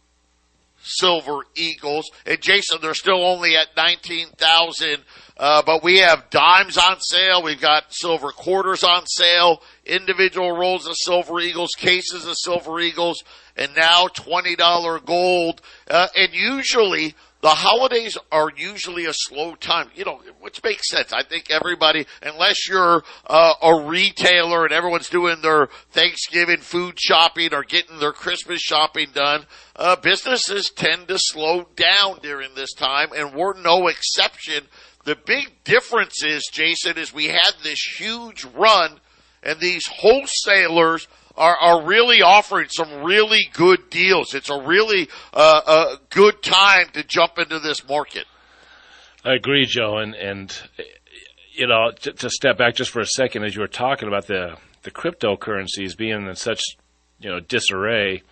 Silver 0.81 1.39
Eagles. 1.53 2.09
And 2.25 2.39
Jason, 2.39 2.77
they're 2.81 2.93
still 2.93 3.25
only 3.25 3.57
at 3.57 3.75
19,000. 3.75 5.03
Uh, 5.35 5.61
but 5.61 5.83
we 5.83 5.97
have 5.97 6.29
dimes 6.29 6.77
on 6.77 7.01
sale. 7.01 7.43
We've 7.43 7.59
got 7.59 7.93
silver 7.93 8.31
quarters 8.31 8.85
on 8.85 9.05
sale, 9.07 9.61
individual 9.85 10.53
rolls 10.53 10.87
of 10.87 10.95
Silver 10.95 11.41
Eagles, 11.41 11.71
cases 11.75 12.25
of 12.25 12.37
Silver 12.37 12.79
Eagles, 12.79 13.25
and 13.57 13.75
now 13.75 14.07
$20 14.07 15.05
gold. 15.05 15.61
Uh, 15.89 16.07
and 16.15 16.33
usually 16.33 17.15
the 17.41 17.49
holidays 17.49 18.17
are 18.31 18.51
usually 18.55 19.05
a 19.05 19.13
slow 19.13 19.55
time, 19.55 19.89
you 19.95 20.05
know, 20.05 20.21
which 20.39 20.63
makes 20.63 20.89
sense. 20.89 21.11
I 21.11 21.23
think 21.23 21.49
everybody, 21.49 22.05
unless 22.21 22.69
you're 22.69 23.03
uh, 23.25 23.53
a 23.61 23.83
retailer 23.83 24.63
and 24.63 24.73
everyone's 24.73 25.09
doing 25.09 25.41
their 25.41 25.67
Thanksgiving 25.91 26.59
food 26.59 26.99
shopping 26.99 27.53
or 27.53 27.63
getting 27.63 27.99
their 27.99 28.11
Christmas 28.13 28.61
shopping 28.61 29.07
done, 29.13 29.45
uh, 29.75 29.95
businesses 29.95 30.69
tend 30.69 31.07
to 31.07 31.17
slow 31.17 31.67
down 31.75 32.19
during 32.21 32.53
this 32.53 32.73
time, 32.73 33.09
and 33.15 33.33
we're 33.33 33.59
no 33.59 33.87
exception. 33.87 34.65
The 35.05 35.15
big 35.15 35.63
difference 35.63 36.23
is, 36.23 36.47
Jason, 36.51 36.97
is 36.97 37.11
we 37.11 37.25
had 37.25 37.53
this 37.63 37.81
huge 37.97 38.45
run, 38.45 38.99
and 39.41 39.59
these 39.59 39.87
wholesalers 39.87 41.07
are, 41.37 41.57
are 41.57 41.85
really 41.85 42.21
offering 42.21 42.69
some 42.69 43.03
really 43.03 43.49
good 43.53 43.89
deals. 43.89 44.33
It's 44.33 44.49
a 44.49 44.61
really 44.61 45.07
uh, 45.33 45.61
a 45.65 45.99
good 46.09 46.41
time 46.41 46.87
to 46.93 47.03
jump 47.03 47.37
into 47.37 47.59
this 47.59 47.87
market. 47.87 48.25
I 49.23 49.33
agree, 49.33 49.65
Joe, 49.65 49.97
and 49.97 50.15
and 50.15 50.55
you 51.53 51.67
know 51.67 51.91
to, 52.01 52.13
to 52.13 52.29
step 52.29 52.57
back 52.57 52.75
just 52.75 52.91
for 52.91 53.01
a 53.01 53.05
second 53.05 53.43
as 53.43 53.55
you 53.55 53.61
were 53.61 53.67
talking 53.67 54.07
about 54.07 54.27
the 54.27 54.57
the 54.83 54.91
cryptocurrencies 54.91 55.95
being 55.95 56.27
in 56.27 56.35
such 56.35 56.61
you 57.19 57.29
know 57.29 57.39
disarray. 57.39 58.23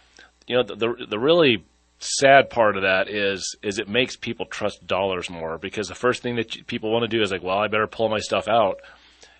You 0.48 0.58
know 0.58 0.64
the, 0.64 0.76
the 0.76 1.06
the 1.12 1.20
really 1.20 1.64
sad 2.00 2.50
part 2.50 2.76
of 2.78 2.84
that 2.84 3.10
is 3.10 3.56
is 3.62 3.78
it 3.78 3.88
makes 3.88 4.16
people 4.16 4.46
trust 4.46 4.88
dollars 4.88 5.30
more 5.30 5.58
because 5.58 5.88
the 5.88 5.96
first 5.96 6.24
thing 6.24 6.38
that 6.38 6.66
people 6.66 6.92
want 6.92 7.04
to 7.04 7.18
do 7.18 7.22
is 7.22 7.32
like, 7.32 7.44
well, 7.44 7.60
I 7.60 7.68
better 7.68 7.88
pull 7.88 8.10
my 8.10 8.20
stuff 8.20 8.48
out, 8.48 8.80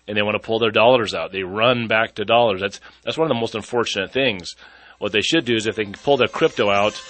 and 0.10 0.18
they 0.18 0.22
want 0.24 0.36
to 0.36 0.40
pull 0.40 0.60
their 0.60 0.72
dollars 0.72 1.14
out. 1.14 1.32
They 1.32 1.44
run 1.44 1.88
back 1.88 2.16
to 2.16 2.26
dollars. 2.26 2.60
That's 2.60 2.82
that's 3.04 3.18
one 3.18 3.28
of 3.28 3.30
the 3.30 3.40
most 3.40 3.54
unfortunate 3.54 4.12
things. 4.12 4.56
What 4.98 5.12
they 5.14 5.22
should 5.22 5.46
do 5.46 5.56
is 5.56 5.68
if 5.68 5.76
they 5.76 5.84
can 5.86 5.94
pull 5.94 6.18
their 6.18 6.28
crypto 6.28 6.70
out, 6.70 7.02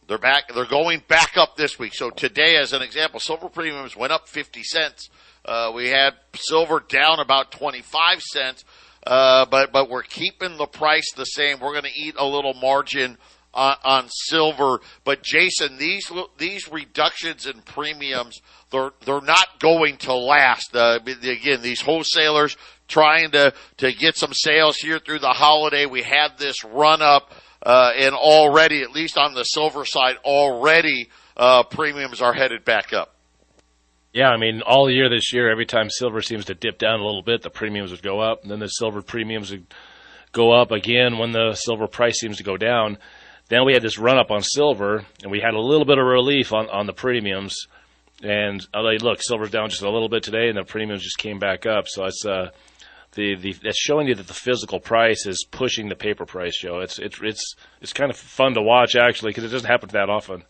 They're 0.07 0.17
back. 0.17 0.53
They're 0.53 0.65
going 0.65 1.03
back 1.09 1.35
up 1.35 1.57
this 1.57 1.77
week. 1.77 1.93
So 1.93 2.09
today, 2.09 2.55
as 2.55 2.71
an 2.71 2.81
example, 2.81 3.19
silver 3.19 3.49
premiums 3.49 3.95
went 3.97 4.13
up 4.13 4.29
50 4.29 4.63
cents. 4.63 5.09
Uh, 5.47 5.71
we 5.73 5.87
had 5.87 6.11
silver 6.35 6.83
down 6.87 7.19
about 7.19 7.51
25 7.51 8.21
cents. 8.21 8.65
Uh, 9.05 9.45
but, 9.45 9.71
but 9.71 9.89
we're 9.89 10.03
keeping 10.03 10.57
the 10.57 10.65
price 10.65 11.13
the 11.15 11.23
same. 11.23 11.61
We're 11.61 11.71
going 11.71 11.85
to 11.85 11.99
eat 11.99 12.15
a 12.17 12.25
little 12.25 12.53
margin 12.53 13.17
on, 13.53 13.77
on 13.85 14.09
silver. 14.09 14.81
But 15.05 15.23
Jason, 15.23 15.77
these, 15.77 16.11
these 16.37 16.69
reductions 16.69 17.45
in 17.45 17.61
premiums, 17.61 18.41
they're, 18.69 18.91
they're 19.05 19.21
not 19.21 19.59
going 19.59 19.95
to 19.99 20.13
last. 20.13 20.75
Uh, 20.75 20.99
again, 21.05 21.61
these 21.61 21.79
wholesalers 21.79 22.57
trying 22.89 23.31
to, 23.31 23.53
to 23.77 23.93
get 23.93 24.17
some 24.17 24.33
sales 24.33 24.75
here 24.75 24.99
through 24.99 25.19
the 25.19 25.29
holiday. 25.29 25.85
We 25.85 26.03
had 26.03 26.37
this 26.37 26.65
run 26.65 27.01
up 27.01 27.31
uh, 27.63 27.91
and 27.97 28.13
already, 28.13 28.81
at 28.81 28.91
least 28.91 29.17
on 29.17 29.33
the 29.33 29.43
silver 29.43 29.85
side, 29.85 30.17
already 30.25 31.09
uh, 31.37 31.63
premiums 31.63 32.21
are 32.21 32.33
headed 32.33 32.65
back 32.65 32.91
up. 32.91 33.16
Yeah, 34.13 34.29
I 34.29 34.37
mean, 34.37 34.61
all 34.61 34.89
year 34.89 35.09
this 35.09 35.33
year, 35.33 35.51
every 35.51 35.65
time 35.65 35.89
silver 35.89 36.21
seems 36.21 36.45
to 36.45 36.55
dip 36.55 36.79
down 36.79 36.99
a 36.99 37.05
little 37.05 37.21
bit, 37.21 37.41
the 37.41 37.49
premiums 37.49 37.91
would 37.91 38.01
go 38.01 38.19
up, 38.19 38.41
and 38.41 38.51
then 38.51 38.59
the 38.59 38.67
silver 38.67 39.01
premiums 39.01 39.51
would 39.51 39.67
go 40.31 40.51
up 40.51 40.71
again 40.71 41.17
when 41.17 41.31
the 41.31 41.53
silver 41.55 41.87
price 41.87 42.19
seems 42.19 42.37
to 42.37 42.43
go 42.43 42.57
down. 42.57 42.97
Then 43.49 43.65
we 43.65 43.73
had 43.73 43.81
this 43.81 43.97
run 43.97 44.17
up 44.17 44.31
on 44.31 44.41
silver, 44.41 45.05
and 45.21 45.31
we 45.31 45.39
had 45.39 45.53
a 45.53 45.59
little 45.59 45.85
bit 45.85 45.97
of 45.97 46.05
relief 46.05 46.51
on, 46.53 46.69
on 46.69 46.85
the 46.85 46.93
premiums. 46.93 47.67
And 48.23 48.65
I 48.73 48.79
like, 48.79 49.01
look, 49.01 49.21
silver's 49.21 49.51
down 49.51 49.69
just 49.69 49.83
a 49.83 49.89
little 49.89 50.09
bit 50.09 50.23
today, 50.23 50.49
and 50.49 50.57
the 50.57 50.63
premiums 50.63 51.03
just 51.03 51.17
came 51.17 51.37
back 51.37 51.65
up. 51.65 51.87
So 51.87 52.05
it's 52.05 52.25
uh, 52.25 52.49
the, 53.13 53.35
the 53.35 53.53
that's 53.63 53.79
showing 53.79 54.07
you 54.07 54.15
that 54.15 54.27
the 54.27 54.33
physical 54.33 54.79
price 54.79 55.25
is 55.25 55.45
pushing 55.49 55.89
the 55.89 55.95
paper 55.95 56.25
price, 56.25 56.57
Joe. 56.59 56.79
It's 56.79 56.97
it's 56.97 57.19
it's 57.21 57.55
it's 57.81 57.93
kind 57.93 58.09
of 58.09 58.17
fun 58.17 58.55
to 58.55 58.61
watch 58.61 58.95
actually 58.95 59.29
because 59.29 59.43
it 59.43 59.49
doesn't 59.49 59.69
happen 59.69 59.89
that 59.89 60.09
often. 60.09 60.43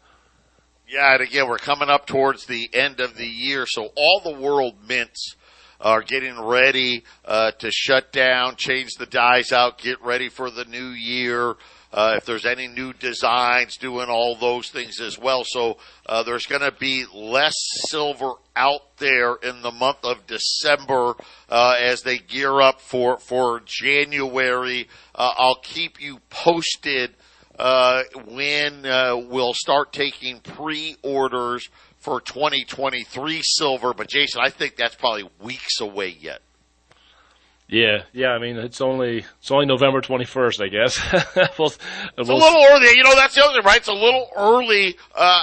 Yeah, 0.89 1.15
and 1.15 1.21
again, 1.21 1.50
we're 1.50 1.58
coming 1.58 1.89
up 1.89 2.08
towards 2.08 2.45
the 2.45 2.69
end 2.71 3.02
of 3.02 3.17
the 3.17 3.28
year, 3.28 3.65
so 3.67 3.89
all 3.97 4.21
the 4.23 4.39
world 4.39 4.88
mints 4.88 5.36
are 5.82 6.02
getting 6.02 6.39
ready 6.39 7.04
uh, 7.26 7.52
to 7.60 7.69
shut 7.71 8.13
down, 8.13 8.56
change 8.56 8.91
the 8.97 9.06
dies 9.06 9.52
out, 9.52 9.80
get 9.80 10.02
ready 10.02 10.30
for 10.30 10.50
the 10.50 10.63
new 10.63 10.88
year. 10.88 11.56
Uh, 11.91 12.13
if 12.15 12.23
there's 12.23 12.45
any 12.45 12.69
new 12.69 12.93
designs, 12.93 13.76
doing 13.76 14.08
all 14.10 14.38
those 14.38 14.69
things 14.69 15.02
as 15.02 15.19
well. 15.19 15.43
So 15.45 15.78
uh, 16.06 16.23
there's 16.23 16.45
going 16.45 16.62
to 16.62 16.71
be 16.71 17.04
less 17.13 17.56
silver 17.89 18.34
out 18.56 18.97
there 18.97 19.36
in 19.36 19.62
the 19.62 19.71
month 19.71 20.00
of 20.04 20.26
December 20.26 21.15
uh, 21.50 21.76
as 21.82 22.02
they 22.04 22.17
gear 22.17 22.62
up 22.62 22.80
for 22.80 23.19
for 23.19 23.62
January. 23.65 24.88
Uh, 25.13 25.34
I'll 25.38 25.60
keep 25.62 26.02
you 26.02 26.19
posted 26.30 27.13
uh, 27.58 28.04
when 28.28 28.86
uh, 28.86 29.17
we'll 29.17 29.54
start 29.54 29.91
taking 29.93 30.39
pre-orders 30.39 31.70
for 31.98 32.22
2023 32.22 33.41
silver. 33.43 33.93
But 33.93 34.10
Jason, 34.10 34.41
I 34.43 34.50
think 34.50 34.76
that's 34.76 34.96
probably 34.96 35.30
weeks 35.41 35.80
away 35.82 36.15
yet. 36.20 36.39
Yeah, 37.70 38.04
yeah. 38.13 38.30
I 38.30 38.39
mean, 38.39 38.56
it's 38.56 38.80
only 38.80 39.26
it's 39.39 39.52
only 39.52 39.65
November 39.65 40.00
twenty 40.00 40.24
first, 40.24 40.62
I 40.62 40.70
guess. 40.70 40.98
we'll, 41.60 41.67
it's 41.67 41.80
we'll, 42.17 42.38
a 42.38 42.39
little 42.39 42.65
early. 42.72 42.88
You 42.96 43.04
know, 43.04 43.13
that's 43.13 43.36
the 43.36 43.43
other 43.43 43.56
thing, 43.56 43.65
right? 43.65 43.78
It's 43.78 43.89
a 43.89 43.93
little 43.93 44.30
early. 44.38 44.98
Uh, 45.13 45.41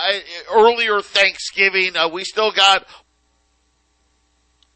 earlier 0.51 1.03
Thanksgiving. 1.03 1.97
Uh, 1.97 2.09
we 2.09 2.25
still 2.25 2.51
got 2.51 2.87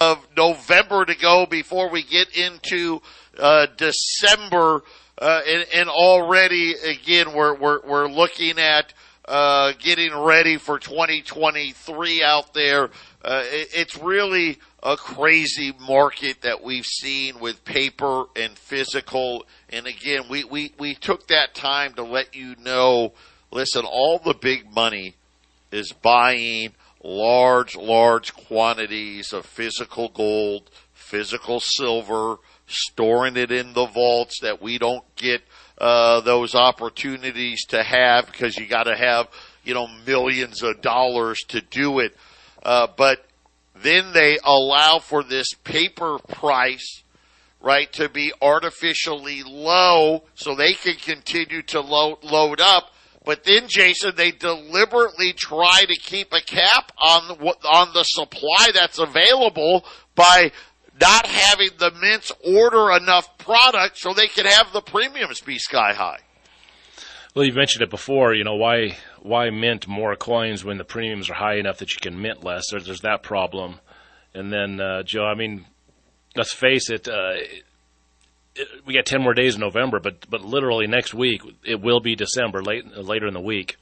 of 0.01 0.27
November 0.37 1.05
to 1.05 1.14
go 1.16 1.46
before 1.46 1.90
we 1.90 2.03
get 2.03 2.29
into 2.37 3.01
uh, 3.38 3.66
December, 3.77 4.83
uh, 5.18 5.40
and, 5.46 5.66
and, 5.74 5.88
already 5.88 6.74
again 6.74 7.33
we're 7.35 7.54
we're 7.54 7.81
we're 7.85 8.09
looking 8.09 8.59
at 8.59 8.92
uh, 9.28 9.72
getting 9.78 10.16
ready 10.16 10.57
for 10.57 10.78
2023 10.78 12.22
out 12.22 12.54
there. 12.54 12.85
Uh, 13.22 13.42
it, 13.44 13.68
it's 13.74 13.98
really 13.98 14.59
a 14.83 14.96
crazy 14.96 15.74
market 15.87 16.40
that 16.42 16.62
we've 16.62 16.87
seen 16.87 17.38
with 17.38 17.64
paper 17.64 18.24
and 18.37 18.57
physical. 18.57 19.44
And 19.68 19.87
again, 19.87 20.22
we, 20.31 20.44
we, 20.44 20.72
we 20.78 20.94
took 20.94 21.28
that 21.28 21.54
time 21.54 21.92
to 21.94 22.02
let 22.04 22.35
you 22.35 22.54
know, 22.57 23.12
listen, 23.50 23.85
all 23.85 24.18
the 24.18 24.35
big 24.35 24.72
money 24.72 25.14
is 25.70 25.92
buying 25.92 26.72
large, 27.02 27.76
large 27.76 28.35
quantities 28.35 29.33
of 29.33 29.44
physical 29.44 30.09
gold, 30.09 30.70
physical 30.94 31.61
silver, 31.61 32.37
storing 32.68 33.37
it 33.37 33.50
in 33.50 33.72
the 33.72 33.87
vaults 33.87 34.40
that 34.40 34.62
we 34.62 34.78
don't 34.78 35.04
get 35.16 35.42
uh, 35.78 36.20
those 36.20 36.54
opportunities 36.54 37.64
to 37.66 37.83
have 37.83 38.26
because 38.26 38.57
you 38.57 38.66
got 38.66 38.85
to 38.85 38.96
have 38.96 39.28
you 39.64 39.74
know 39.74 39.88
millions 40.07 40.62
of 40.62 40.81
dollars 40.81 41.38
to 41.48 41.61
do 41.61 41.98
it. 41.98 42.16
Uh, 42.62 42.87
but 42.96 43.24
then 43.83 44.12
they 44.12 44.38
allow 44.44 44.98
for 44.98 45.22
this 45.22 45.52
paper 45.64 46.18
price, 46.18 47.02
right, 47.61 47.92
to 47.92 48.09
be 48.09 48.33
artificially 48.42 49.42
low 49.44 50.24
so 50.35 50.54
they 50.54 50.72
can 50.72 50.96
continue 50.96 51.62
to 51.62 51.81
load, 51.81 52.18
load 52.22 52.61
up. 52.61 52.90
But 53.24 53.44
then, 53.44 53.68
Jason, 53.68 54.12
they 54.16 54.31
deliberately 54.31 55.35
try 55.35 55.85
to 55.87 56.00
keep 56.00 56.33
a 56.33 56.40
cap 56.40 56.92
on 56.96 57.28
the, 57.28 57.35
on 57.68 57.92
the 57.92 58.04
supply 58.04 58.70
that's 58.72 58.98
available 58.98 59.85
by 60.14 60.50
not 61.00 61.26
having 61.26 61.70
the 61.78 61.90
mints 62.00 62.32
order 62.44 62.92
enough 62.92 63.38
product 63.38 63.98
so 63.98 64.12
they 64.12 64.28
can 64.28 64.46
have 64.46 64.72
the 64.72 64.80
premiums 64.80 65.40
be 65.40 65.58
sky 65.58 65.92
high. 65.92 66.20
Well, 67.34 67.44
you 67.44 67.52
mentioned 67.52 67.82
it 67.82 67.90
before. 67.90 68.34
You 68.34 68.44
know 68.44 68.56
why 68.56 68.96
why 69.20 69.50
mint 69.50 69.87
more 69.87 70.16
coins 70.16 70.64
when 70.64 70.78
the 70.78 70.84
premiums 70.84 71.30
are 71.30 71.34
high 71.34 71.56
enough 71.56 71.78
that 71.78 71.92
you 71.92 71.98
can 72.00 72.20
mint 72.20 72.42
less? 72.42 72.64
There's, 72.70 73.00
that 73.02 73.22
problem. 73.22 73.80
And 74.34 74.52
then 74.52 74.80
uh, 74.80 75.02
Joe, 75.02 75.24
I 75.24 75.34
mean, 75.34 75.66
let's 76.34 76.52
face 76.52 76.90
it, 76.90 77.08
uh, 77.08 77.34
it, 78.54 78.68
we 78.84 78.94
got 78.94 79.06
ten 79.06 79.22
more 79.22 79.34
days 79.34 79.54
in 79.54 79.61
November, 79.61 80.00
but 80.00 80.28
but 80.28 80.42
literally 80.42 80.87
next 80.87 81.14
week 81.14 81.42
it 81.64 81.80
will 81.80 82.00
be 82.00 82.16
December 82.16 82.62
late 82.62 82.87
later 82.96 83.26
in 83.26 83.34
the 83.34 83.40
week. 83.40 83.76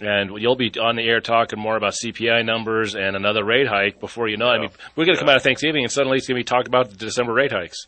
And 0.00 0.40
you'll 0.40 0.56
be 0.56 0.72
on 0.80 0.96
the 0.96 1.02
air 1.02 1.20
talking 1.20 1.58
more 1.58 1.76
about 1.76 1.92
CPI 1.92 2.44
numbers 2.44 2.94
and 2.94 3.16
another 3.16 3.44
rate 3.44 3.66
hike 3.66 4.00
before 4.00 4.28
you 4.28 4.36
know. 4.36 4.46
Yeah. 4.46 4.52
I 4.52 4.58
mean, 4.58 4.70
we're 4.96 5.04
going 5.04 5.16
to 5.16 5.20
yeah. 5.20 5.26
come 5.26 5.28
out 5.28 5.36
of 5.36 5.42
Thanksgiving 5.42 5.82
and 5.82 5.92
suddenly 5.92 6.18
it's 6.18 6.26
going 6.26 6.36
to 6.36 6.40
be 6.40 6.44
talked 6.44 6.68
about 6.68 6.90
the 6.90 6.96
December 6.96 7.32
rate 7.34 7.52
hikes 7.52 7.86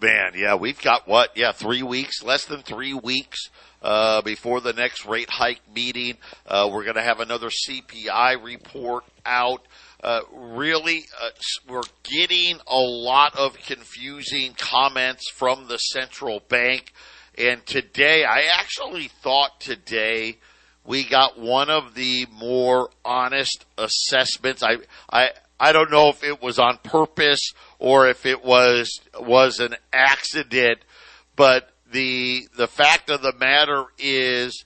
Man, 0.00 0.32
yeah, 0.36 0.54
we've 0.54 0.80
got 0.80 1.08
what? 1.08 1.36
Yeah, 1.36 1.50
three 1.50 1.82
weeks, 1.82 2.22
less 2.22 2.44
than 2.44 2.62
three 2.62 2.94
weeks 2.94 3.50
uh, 3.82 4.22
before 4.22 4.60
the 4.60 4.72
next 4.72 5.04
rate 5.06 5.28
hike 5.28 5.60
meeting. 5.74 6.18
Uh, 6.46 6.68
we're 6.72 6.84
going 6.84 6.94
to 6.94 7.02
have 7.02 7.18
another 7.18 7.48
CPI 7.48 8.42
report 8.42 9.04
out. 9.26 9.66
Uh, 10.00 10.20
really, 10.32 11.04
uh, 11.20 11.30
we're 11.68 11.82
getting 12.04 12.60
a 12.68 12.76
lot 12.76 13.36
of 13.36 13.56
confusing 13.66 14.54
comments 14.56 15.28
from 15.34 15.66
the 15.66 15.78
central 15.78 16.40
bank. 16.48 16.92
And 17.38 17.64
today, 17.64 18.24
I 18.24 18.46
actually 18.58 19.08
thought 19.22 19.60
today 19.60 20.38
we 20.84 21.04
got 21.04 21.38
one 21.38 21.70
of 21.70 21.94
the 21.94 22.26
more 22.32 22.90
honest 23.04 23.64
assessments. 23.76 24.64
I, 24.64 24.78
I, 25.08 25.28
I 25.60 25.70
don't 25.70 25.92
know 25.92 26.08
if 26.08 26.24
it 26.24 26.42
was 26.42 26.58
on 26.58 26.78
purpose 26.78 27.52
or 27.78 28.08
if 28.08 28.26
it 28.26 28.44
was 28.44 29.00
was 29.20 29.60
an 29.60 29.76
accident, 29.92 30.80
but 31.36 31.70
the 31.92 32.48
the 32.56 32.66
fact 32.66 33.08
of 33.08 33.22
the 33.22 33.34
matter 33.38 33.84
is 33.98 34.64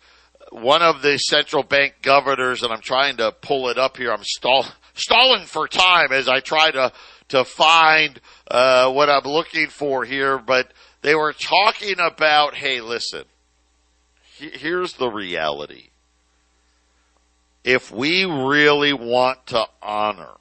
one 0.51 0.81
of 0.81 1.03
the 1.03 1.18
central 1.18 1.62
bank 1.62 1.97
governors, 2.01 2.62
and 2.62 2.73
I'm 2.73 2.81
trying 2.81 3.18
to 3.18 3.33
pull 3.33 3.68
it 3.68 3.77
up 3.77 3.99
here. 3.99 4.12
I'm 4.12 4.25
stall, 4.25 4.64
stalling 4.95 5.45
for 5.45 5.68
time 5.68 6.11
as 6.11 6.27
I 6.27 6.41
try 6.41 6.70
to 6.70 6.93
to 7.29 7.45
find 7.45 8.18
uh, 8.51 8.91
what 8.93 9.11
I'm 9.11 9.25
looking 9.25 9.68
for 9.68 10.05
here, 10.05 10.39
but 10.39 10.73
they 11.03 11.14
were 11.14 11.32
talking 11.32 11.96
about, 11.98 12.55
hey, 12.55 12.80
listen, 12.80 13.24
here's 14.36 14.94
the 14.94 15.09
reality. 15.09 15.90
If 17.64 17.92
we 17.92 18.24
really 18.24 18.92
want 18.92 19.46
to 19.48 19.66
honor 19.82 20.36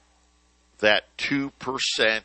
that 0.78 1.04
2% 1.18 2.22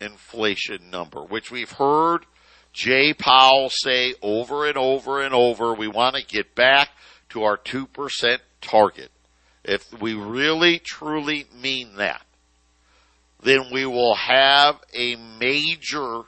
inflation 0.00 0.90
number, 0.90 1.22
which 1.22 1.50
we've 1.50 1.72
heard 1.72 2.26
Jay 2.72 3.12
Powell 3.12 3.70
say 3.70 4.14
over 4.22 4.66
and 4.66 4.76
over 4.76 5.20
and 5.22 5.34
over, 5.34 5.74
we 5.74 5.88
want 5.88 6.14
to 6.16 6.24
get 6.24 6.54
back 6.54 6.90
to 7.30 7.42
our 7.42 7.56
2% 7.56 8.38
target. 8.60 9.10
If 9.64 10.00
we 10.00 10.14
really 10.14 10.78
truly 10.78 11.46
mean 11.60 11.96
that, 11.96 12.24
then 13.42 13.66
we 13.72 13.86
will 13.86 14.14
have 14.14 14.80
a 14.94 15.16
major 15.16 16.22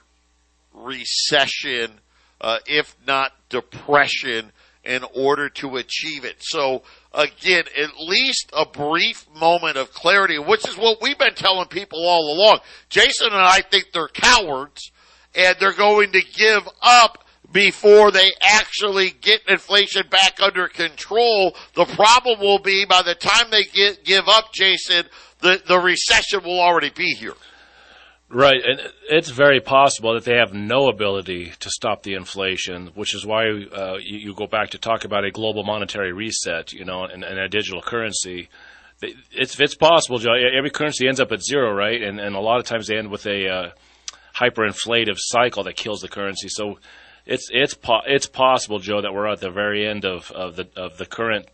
recession, 0.82 2.00
uh, 2.40 2.58
if 2.66 2.96
not 3.06 3.32
depression, 3.48 4.52
in 4.84 5.04
order 5.14 5.48
to 5.48 5.76
achieve 5.76 6.24
it. 6.24 6.36
So 6.40 6.82
again, 7.12 7.64
at 7.76 7.90
least 7.98 8.50
a 8.56 8.64
brief 8.66 9.26
moment 9.34 9.76
of 9.76 9.92
clarity, 9.92 10.38
which 10.38 10.66
is 10.66 10.76
what 10.76 11.02
we've 11.02 11.18
been 11.18 11.34
telling 11.34 11.68
people 11.68 12.06
all 12.06 12.32
along. 12.34 12.60
Jason 12.88 13.28
and 13.28 13.36
I 13.36 13.60
think 13.60 13.86
they're 13.92 14.08
cowards 14.08 14.90
and 15.34 15.56
they're 15.60 15.74
going 15.74 16.12
to 16.12 16.22
give 16.22 16.68
up 16.82 17.24
before 17.52 18.10
they 18.10 18.32
actually 18.40 19.10
get 19.10 19.40
inflation 19.48 20.04
back 20.08 20.40
under 20.40 20.68
control. 20.68 21.54
The 21.74 21.84
problem 21.84 22.40
will 22.40 22.60
be 22.60 22.84
by 22.84 23.02
the 23.02 23.14
time 23.14 23.50
they 23.50 23.64
get, 23.64 24.04
give 24.04 24.28
up, 24.28 24.52
Jason, 24.52 25.04
the, 25.40 25.60
the 25.66 25.78
recession 25.78 26.42
will 26.44 26.60
already 26.60 26.90
be 26.90 27.14
here. 27.14 27.34
Right, 28.32 28.60
and 28.64 28.80
it's 29.08 29.30
very 29.30 29.58
possible 29.60 30.14
that 30.14 30.24
they 30.24 30.36
have 30.36 30.54
no 30.54 30.88
ability 30.88 31.52
to 31.58 31.68
stop 31.68 32.04
the 32.04 32.14
inflation, 32.14 32.92
which 32.94 33.12
is 33.12 33.26
why 33.26 33.48
uh, 33.48 33.96
you, 34.00 34.18
you, 34.18 34.34
go 34.34 34.46
back 34.46 34.70
to 34.70 34.78
talk 34.78 35.04
about 35.04 35.24
a 35.24 35.32
global 35.32 35.64
monetary 35.64 36.12
reset, 36.12 36.72
you 36.72 36.84
know, 36.84 37.02
and, 37.02 37.24
and 37.24 37.40
a 37.40 37.48
digital 37.48 37.82
currency. 37.82 38.48
It's 39.02 39.58
it's 39.58 39.74
possible, 39.74 40.18
Joe. 40.18 40.34
Every 40.34 40.70
currency 40.70 41.08
ends 41.08 41.18
up 41.18 41.32
at 41.32 41.42
zero, 41.42 41.74
right? 41.74 42.00
And 42.00 42.20
and 42.20 42.36
a 42.36 42.40
lot 42.40 42.60
of 42.60 42.66
times 42.66 42.86
they 42.86 42.98
end 42.98 43.10
with 43.10 43.26
a 43.26 43.48
uh, 43.48 43.70
hyperinflative 44.36 45.16
cycle 45.16 45.64
that 45.64 45.74
kills 45.74 46.00
the 46.00 46.08
currency. 46.08 46.48
So 46.48 46.78
it's 47.26 47.48
it's 47.50 47.74
po- 47.74 48.02
it's 48.06 48.26
possible, 48.26 48.78
Joe, 48.78 49.00
that 49.00 49.12
we're 49.12 49.26
at 49.26 49.40
the 49.40 49.50
very 49.50 49.88
end 49.88 50.04
of, 50.04 50.30
of 50.30 50.54
the 50.54 50.68
of 50.76 50.98
the 50.98 51.06
current 51.06 51.48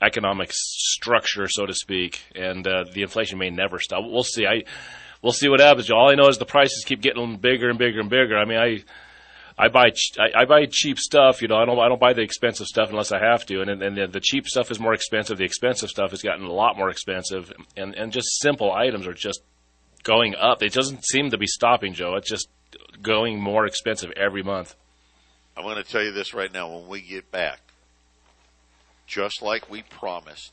economic 0.00 0.50
structure, 0.52 1.48
so 1.48 1.66
to 1.66 1.74
speak, 1.74 2.22
and 2.36 2.64
uh, 2.66 2.84
the 2.92 3.02
inflation 3.02 3.38
may 3.38 3.50
never 3.50 3.80
stop. 3.80 4.04
We'll 4.04 4.22
see. 4.22 4.46
I 4.46 4.62
we'll 5.22 5.32
see 5.32 5.48
what 5.48 5.60
happens. 5.60 5.90
All 5.90 6.10
I 6.10 6.14
know 6.14 6.28
is 6.28 6.38
the 6.38 6.44
prices 6.44 6.84
keep 6.84 7.00
getting 7.00 7.36
bigger 7.36 7.70
and 7.70 7.78
bigger 7.78 8.00
and 8.00 8.10
bigger. 8.10 8.36
I 8.36 8.44
mean, 8.44 8.58
I. 8.58 8.84
I 9.58 9.68
buy 9.68 9.92
I, 10.18 10.40
I 10.40 10.44
buy 10.46 10.64
cheap 10.68 10.98
stuff, 10.98 11.42
you 11.42 11.46
know. 11.46 11.56
I 11.56 11.66
don't 11.66 11.78
I 11.78 11.86
don't 11.86 12.00
buy 12.00 12.14
the 12.14 12.22
expensive 12.22 12.66
stuff 12.66 12.88
unless 12.88 13.12
I 13.12 13.18
have 13.18 13.44
to, 13.46 13.60
and 13.60 13.70
and 13.70 13.96
the, 13.96 14.06
the 14.06 14.18
cheap 14.18 14.46
stuff 14.46 14.70
is 14.70 14.80
more 14.80 14.94
expensive. 14.94 15.36
The 15.36 15.44
expensive 15.44 15.90
stuff 15.90 16.10
has 16.10 16.22
gotten 16.22 16.46
a 16.46 16.50
lot 16.50 16.78
more 16.78 16.88
expensive, 16.88 17.52
and 17.76 17.94
and 17.94 18.10
just 18.12 18.40
simple 18.40 18.72
items 18.72 19.06
are 19.06 19.12
just 19.12 19.42
going 20.02 20.34
up. 20.34 20.62
It 20.62 20.72
doesn't 20.72 21.04
seem 21.04 21.30
to 21.30 21.38
be 21.38 21.46
stopping, 21.46 21.92
Joe. 21.92 22.14
It's 22.16 22.30
just 22.30 22.48
going 23.02 23.40
more 23.40 23.66
expensive 23.66 24.10
every 24.12 24.42
month. 24.42 24.74
I'm 25.56 25.64
going 25.64 25.76
to 25.76 25.84
tell 25.84 26.02
you 26.02 26.12
this 26.12 26.32
right 26.32 26.52
now. 26.52 26.74
When 26.74 26.88
we 26.88 27.02
get 27.02 27.30
back, 27.30 27.60
just 29.06 29.42
like 29.42 29.70
we 29.70 29.82
promised, 29.82 30.52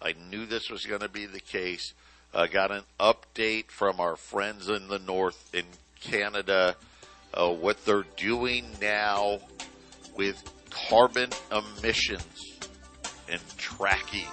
I 0.00 0.14
knew 0.30 0.46
this 0.46 0.68
was 0.68 0.84
going 0.84 1.00
to 1.00 1.08
be 1.08 1.26
the 1.26 1.40
case. 1.40 1.94
Uh, 2.34 2.46
got 2.46 2.70
an 2.70 2.82
update 2.98 3.66
from 3.66 4.00
our 4.00 4.16
friends 4.16 4.68
in 4.68 4.88
the 4.88 4.98
north 5.00 5.54
in 5.54 5.64
Canada, 6.00 6.74
uh, 7.34 7.50
what 7.50 7.84
they're 7.84 8.06
doing 8.16 8.64
now 8.80 9.38
with 10.16 10.42
carbon 10.70 11.30
emissions 11.50 12.58
and 13.28 13.40
tracking. 13.58 14.26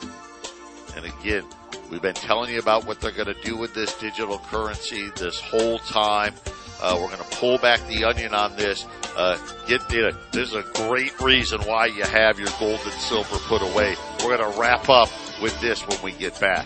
And 0.96 1.06
again, 1.06 1.44
we've 1.92 2.02
been 2.02 2.16
telling 2.16 2.52
you 2.52 2.60
about 2.60 2.86
what 2.86 3.02
they're 3.02 3.12
going 3.12 3.34
to 3.34 3.42
do 3.44 3.58
with 3.58 3.74
this 3.74 3.94
digital 3.96 4.40
currency 4.40 5.10
this 5.16 5.40
whole 5.40 5.80
time. 5.80 6.34
Uh, 6.82 6.98
we're 7.00 7.08
going 7.08 7.30
to 7.30 7.38
pull 7.38 7.58
back 7.58 7.86
the 7.88 8.06
onion 8.06 8.34
on 8.34 8.56
this. 8.56 8.86
Uh, 9.18 9.38
get 9.68 9.82
it. 9.94 10.16
This 10.32 10.50
is 10.50 10.56
a 10.56 10.64
great 10.74 11.20
reason 11.20 11.60
why 11.62 11.88
you 11.88 12.04
have 12.04 12.40
your 12.40 12.48
gold 12.60 12.80
and 12.84 12.94
silver 12.94 13.38
put 13.48 13.62
away. 13.62 13.96
We're 14.24 14.38
going 14.38 14.54
to 14.54 14.60
wrap 14.60 14.88
up 14.88 15.10
with 15.42 15.60
this 15.60 15.86
when 15.86 16.02
we 16.02 16.14
get 16.14 16.40
back. 16.40 16.66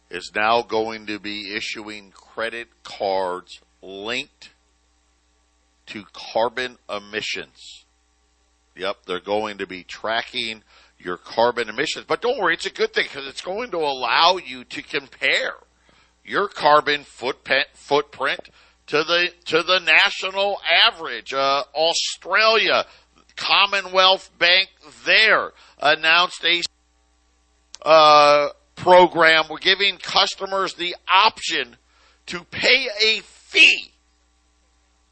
is 0.09 0.31
now 0.33 0.61
going 0.61 1.07
to 1.07 1.19
be 1.19 1.53
issuing 1.55 2.11
credit 2.11 2.69
cards 2.83 3.59
linked 3.81 4.51
to 5.87 6.05
carbon 6.13 6.77
emissions. 6.89 7.85
Yep, 8.75 9.05
they're 9.05 9.19
going 9.19 9.57
to 9.57 9.67
be 9.67 9.83
tracking 9.83 10.63
your 10.97 11.17
carbon 11.17 11.69
emissions. 11.69 12.05
But 12.07 12.21
don't 12.21 12.39
worry, 12.39 12.53
it's 12.53 12.65
a 12.65 12.71
good 12.71 12.93
thing 12.93 13.05
because 13.05 13.27
it's 13.27 13.41
going 13.41 13.71
to 13.71 13.77
allow 13.77 14.37
you 14.37 14.63
to 14.63 14.81
compare 14.81 15.55
your 16.23 16.47
carbon 16.47 17.03
footprint, 17.03 17.67
footprint 17.73 18.49
to 18.87 19.03
the 19.03 19.29
to 19.45 19.63
the 19.63 19.79
national 19.79 20.59
average. 20.87 21.33
Uh, 21.33 21.63
Australia, 21.75 22.85
Commonwealth 23.35 24.29
Bank, 24.37 24.69
there 25.05 25.51
announced 25.81 26.43
a 26.43 26.61
uh, 27.87 28.49
program. 28.75 29.45
We're 29.49 29.57
giving 29.57 29.97
customers 29.97 30.73
the 30.75 30.95
option 31.11 31.77
to 32.27 32.43
pay 32.45 32.87
a 33.01 33.21
fee 33.21 33.91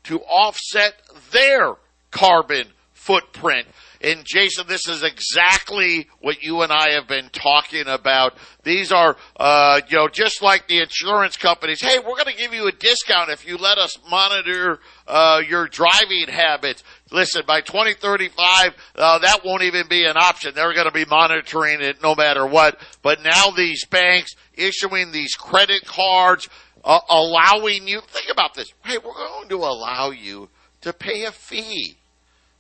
to 0.04 0.20
offset 0.22 0.94
their 1.32 1.76
carbon 2.12 2.68
footprint. 2.94 3.68
And 4.04 4.26
Jason, 4.26 4.66
this 4.68 4.88
is 4.88 5.04
exactly 5.04 6.08
what 6.22 6.42
you 6.42 6.62
and 6.62 6.72
I 6.72 6.92
have 6.94 7.08
been 7.08 7.30
talking 7.30 7.88
about. 7.88 8.34
These 8.64 8.92
are, 8.92 9.16
uh, 9.40 9.82
you 9.90 9.98
know, 9.98 10.08
just 10.08 10.42
like 10.42 10.68
the 10.68 10.80
insurance 10.80 11.38
companies. 11.38 11.82
Hey, 11.82 12.00
we're 12.00 12.16
going 12.16 12.34
to 12.34 12.38
give 12.38 12.54
you 12.54 12.68
a 12.68 12.72
discount 12.72 13.30
if 13.30 13.46
you 13.48 13.58
let 13.58 13.78
us 13.78 13.98
monitor 14.10 14.80
uh, 15.08 15.42
your 15.48 15.68
driving 15.68 16.28
habits. 16.30 16.84
Listen, 17.12 17.44
by 17.46 17.60
2035, 17.62 18.74
uh, 18.96 19.20
that 19.20 19.44
won't 19.44 19.64
even 19.64 19.88
be 19.90 20.06
an 20.06 20.16
option. 20.16 20.54
They're 20.56 20.74
going 20.74 20.86
to 20.86 20.94
be 20.94 21.06
monitoring 21.06 21.82
it 21.82 22.02
no 22.02 22.16
matter 22.16 22.46
what. 22.46 22.80
But 23.02 23.22
now 23.22 23.52
these 23.52 23.86
banks 23.86 24.36
issuing 24.54 25.12
these 25.12 25.34
credit 25.34 25.86
cards, 25.86 26.48
uh, 26.86 27.00
allowing 27.10 27.88
you, 27.88 28.02
think 28.08 28.32
about 28.32 28.54
this. 28.54 28.74
Hey, 28.86 28.98
we're 28.98 29.14
going 29.14 29.50
to 29.50 29.58
allow 29.58 30.12
you 30.12 30.50
to 30.82 30.94
pay 30.94 31.26
a 31.26 31.32
fee 31.32 31.98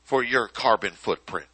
for 0.04 0.22
your 0.24 0.50
carbon 0.50 0.92
footprint. 0.92 1.48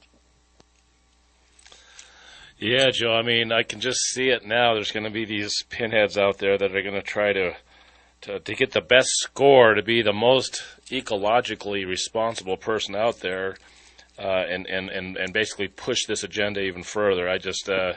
Yeah, 2.59 2.87
Joe. 2.91 3.13
I 3.13 3.21
mean, 3.21 3.51
I 3.51 3.61
can 3.61 3.79
just 3.79 3.99
see 3.99 4.29
it 4.29 4.43
now. 4.43 4.73
There's 4.73 4.91
going 4.91 5.03
to 5.03 5.11
be 5.11 5.25
these 5.25 5.63
pinheads 5.69 6.17
out 6.17 6.39
there 6.39 6.57
that 6.57 6.75
are 6.75 6.81
going 6.81 6.95
to 6.95 7.03
try 7.03 7.31
to, 7.31 7.55
to 8.21 8.39
to 8.39 8.55
get 8.55 8.71
the 8.71 8.81
best 8.81 9.09
score 9.21 9.73
to 9.73 9.83
be 9.83 10.01
the 10.01 10.13
most 10.13 10.63
ecologically 10.89 11.85
responsible 11.87 12.57
person 12.57 12.95
out 12.95 13.19
there, 13.19 13.55
uh, 14.17 14.45
and, 14.49 14.65
and 14.67 14.89
and 14.89 15.17
and 15.17 15.33
basically 15.33 15.67
push 15.67 16.05
this 16.07 16.23
agenda 16.23 16.61
even 16.61 16.83
further. 16.83 17.29
I 17.29 17.37
just, 17.37 17.69
uh, 17.69 17.93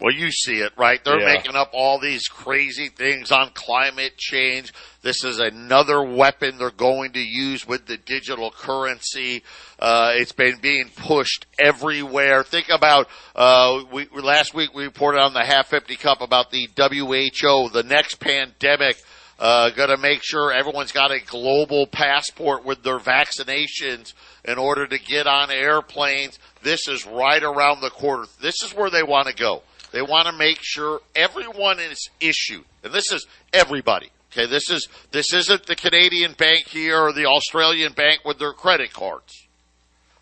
Well, 0.00 0.12
you 0.12 0.32
see 0.32 0.56
it, 0.58 0.72
right? 0.76 1.02
They're 1.04 1.20
Yeah. 1.20 1.34
making 1.36 1.54
up 1.54 1.70
all 1.72 2.00
these 2.00 2.26
crazy 2.26 2.88
things 2.88 3.30
on 3.30 3.50
climate 3.54 4.18
change. 4.18 4.72
This 5.02 5.22
is 5.22 5.38
another 5.38 6.02
weapon 6.02 6.58
they're 6.58 6.70
going 6.72 7.12
to 7.12 7.20
use 7.20 7.64
with 7.64 7.86
the 7.86 7.96
digital 7.96 8.50
currency. 8.50 9.44
Uh, 9.78 10.14
it's 10.16 10.32
been 10.32 10.58
being 10.60 10.88
pushed 10.88 11.46
everywhere. 11.60 12.42
Think 12.42 12.70
about, 12.70 13.08
uh, 13.36 13.84
we, 13.92 14.08
last 14.12 14.52
week 14.52 14.74
we 14.74 14.82
reported 14.82 15.20
on 15.20 15.32
the 15.32 15.44
half 15.44 15.68
50 15.68 15.94
cup 15.94 16.20
about 16.20 16.50
the 16.50 16.68
WHO, 16.76 17.68
the 17.68 17.84
next 17.84 18.16
pandemic, 18.16 18.96
uh, 19.38 19.70
gonna 19.70 19.96
make 19.96 20.20
sure 20.22 20.52
everyone's 20.52 20.92
got 20.92 21.10
a 21.10 21.20
global 21.20 21.86
passport 21.86 22.64
with 22.64 22.82
their 22.82 22.98
vaccinations 22.98 24.12
in 24.44 24.58
order 24.58 24.86
to 24.86 24.98
get 24.98 25.26
on 25.26 25.50
airplanes. 25.50 26.38
This 26.62 26.88
is 26.88 27.06
right 27.06 27.42
around 27.42 27.80
the 27.80 27.90
corner. 27.90 28.26
This 28.40 28.62
is 28.62 28.74
where 28.74 28.90
they 28.90 29.02
want 29.02 29.28
to 29.28 29.34
go. 29.34 29.62
They 29.92 30.02
want 30.02 30.26
to 30.26 30.32
make 30.32 30.58
sure 30.60 31.00
everyone 31.14 31.78
is 31.78 32.10
issued, 32.20 32.64
and 32.82 32.92
this 32.92 33.12
is 33.12 33.26
everybody. 33.52 34.10
Okay, 34.32 34.46
this 34.46 34.68
is 34.68 34.88
this 35.12 35.32
isn't 35.32 35.66
the 35.66 35.76
Canadian 35.76 36.32
bank 36.32 36.66
here 36.66 36.98
or 36.98 37.12
the 37.12 37.26
Australian 37.26 37.92
bank 37.92 38.24
with 38.24 38.38
their 38.38 38.52
credit 38.52 38.92
cards. 38.92 39.46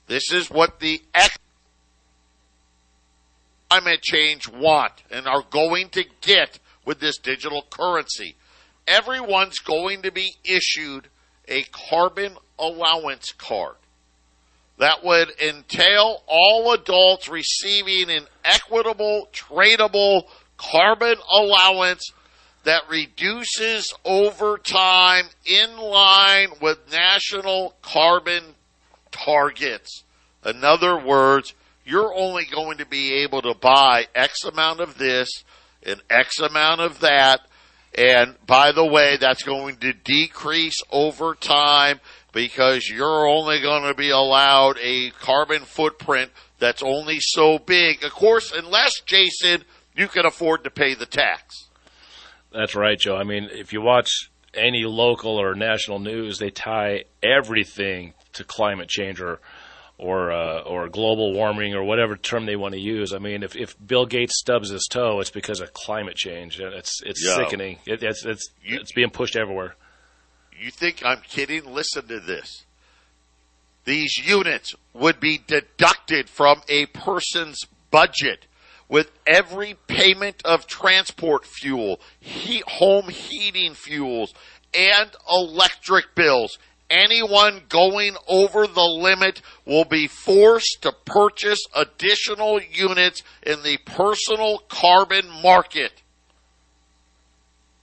This 0.06 0.30
is 0.32 0.50
what 0.50 0.80
the 0.80 1.00
climate 3.70 4.02
change 4.02 4.46
want 4.48 4.92
and 5.10 5.26
are 5.26 5.42
going 5.50 5.88
to 5.90 6.04
get 6.20 6.58
with 6.84 7.00
this 7.00 7.16
digital 7.16 7.62
currency. 7.70 8.34
Everyone's 8.86 9.58
going 9.58 10.02
to 10.02 10.12
be 10.12 10.36
issued 10.44 11.08
a 11.48 11.64
carbon 11.64 12.36
allowance 12.58 13.32
card. 13.32 13.76
That 14.78 15.04
would 15.04 15.30
entail 15.40 16.22
all 16.26 16.72
adults 16.72 17.28
receiving 17.28 18.10
an 18.10 18.26
equitable, 18.44 19.28
tradable 19.32 20.24
carbon 20.56 21.16
allowance 21.30 22.12
that 22.64 22.82
reduces 22.88 23.92
over 24.04 24.58
time 24.58 25.26
in 25.44 25.76
line 25.76 26.48
with 26.60 26.90
national 26.90 27.74
carbon 27.82 28.54
targets. 29.10 30.04
In 30.44 30.64
other 30.64 30.98
words, 30.98 31.54
you're 31.84 32.14
only 32.14 32.44
going 32.44 32.78
to 32.78 32.86
be 32.86 33.22
able 33.22 33.42
to 33.42 33.54
buy 33.54 34.06
X 34.14 34.44
amount 34.44 34.80
of 34.80 34.98
this 34.98 35.44
and 35.82 36.00
X 36.08 36.38
amount 36.40 36.80
of 36.80 37.00
that. 37.00 37.40
And 37.96 38.36
by 38.46 38.72
the 38.72 38.86
way, 38.86 39.16
that's 39.18 39.42
going 39.42 39.76
to 39.76 39.92
decrease 39.92 40.80
over 40.90 41.34
time 41.34 42.00
because 42.32 42.88
you're 42.88 43.26
only 43.26 43.60
going 43.60 43.82
to 43.82 43.94
be 43.94 44.10
allowed 44.10 44.78
a 44.80 45.10
carbon 45.10 45.62
footprint 45.62 46.30
that's 46.58 46.82
only 46.82 47.18
so 47.20 47.58
big. 47.58 48.02
Of 48.02 48.12
course, 48.12 48.52
unless, 48.54 49.00
Jason, 49.00 49.64
you 49.94 50.08
can 50.08 50.24
afford 50.24 50.64
to 50.64 50.70
pay 50.70 50.94
the 50.94 51.06
tax. 51.06 51.68
That's 52.52 52.74
right, 52.74 52.98
Joe. 52.98 53.16
I 53.16 53.24
mean, 53.24 53.48
if 53.52 53.72
you 53.72 53.82
watch 53.82 54.30
any 54.54 54.84
local 54.84 55.40
or 55.40 55.54
national 55.54 55.98
news, 55.98 56.38
they 56.38 56.50
tie 56.50 57.04
everything 57.22 58.14
to 58.34 58.44
climate 58.44 58.88
change 58.88 59.20
or 59.20 59.40
or 60.02 60.32
uh, 60.32 60.60
or 60.62 60.88
global 60.88 61.32
warming 61.32 61.74
or 61.74 61.84
whatever 61.84 62.16
term 62.16 62.44
they 62.46 62.56
want 62.56 62.74
to 62.74 62.80
use. 62.80 63.12
I 63.12 63.18
mean, 63.18 63.42
if, 63.42 63.54
if 63.56 63.76
Bill 63.86 64.04
Gates 64.06 64.38
stubs 64.38 64.70
his 64.70 64.86
toe, 64.90 65.20
it's 65.20 65.30
because 65.30 65.60
of 65.60 65.72
climate 65.72 66.16
change. 66.16 66.58
It's 66.60 67.00
it's 67.04 67.24
Yeah. 67.24 67.36
sickening. 67.36 67.78
It, 67.86 68.02
it's 68.02 68.24
it's 68.24 68.50
You- 68.64 68.80
it's 68.80 68.92
being 68.92 69.10
pushed 69.10 69.36
everywhere. 69.36 69.76
You 70.60 70.70
think 70.70 71.02
I'm 71.04 71.20
kidding? 71.22 71.64
Listen 71.72 72.06
to 72.08 72.20
this. 72.20 72.64
These 73.84 74.18
units 74.24 74.74
would 74.92 75.18
be 75.18 75.40
deducted 75.46 76.28
from 76.28 76.62
a 76.68 76.86
person's 76.86 77.60
budget 77.90 78.46
with 78.88 79.10
every 79.26 79.74
payment 79.88 80.42
of 80.44 80.66
transport 80.66 81.44
fuel, 81.46 81.98
heat, 82.20 82.62
home 82.68 83.08
heating 83.08 83.74
fuels, 83.74 84.34
and 84.74 85.10
electric 85.30 86.14
bills. 86.14 86.58
Anyone 86.92 87.62
going 87.70 88.16
over 88.28 88.66
the 88.66 88.82
limit 88.82 89.40
will 89.64 89.86
be 89.86 90.06
forced 90.06 90.82
to 90.82 90.92
purchase 91.06 91.64
additional 91.74 92.60
units 92.60 93.22
in 93.42 93.62
the 93.62 93.78
personal 93.86 94.58
carbon 94.68 95.28
market. 95.42 96.02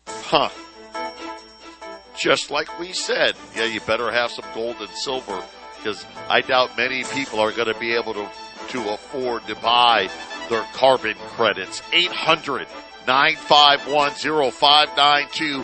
Huh 0.07 0.49
just 2.20 2.51
like 2.51 2.80
we 2.80 2.91
said, 2.91 3.34
yeah, 3.55 3.64
you 3.64 3.80
better 3.82 4.12
have 4.12 4.30
some 4.30 4.45
gold 4.53 4.76
and 4.80 4.89
silver 4.89 5.41
because 5.78 6.05
I 6.28 6.41
doubt 6.41 6.78
many 6.78 7.03
people 7.05 7.39
are 7.39 7.51
going 7.51 7.74
to 7.74 7.80
be 7.80 7.95
able 7.95 8.14
to, 8.14 8.30
to 8.70 8.93
afford 8.93 9.47
to 9.47 9.55
buy 9.55 10.10
their 10.49 10.64
carbon 10.74 11.16
credits. 11.16 11.82
800 11.93 12.68
951 13.07 14.12
0592. 14.51 15.64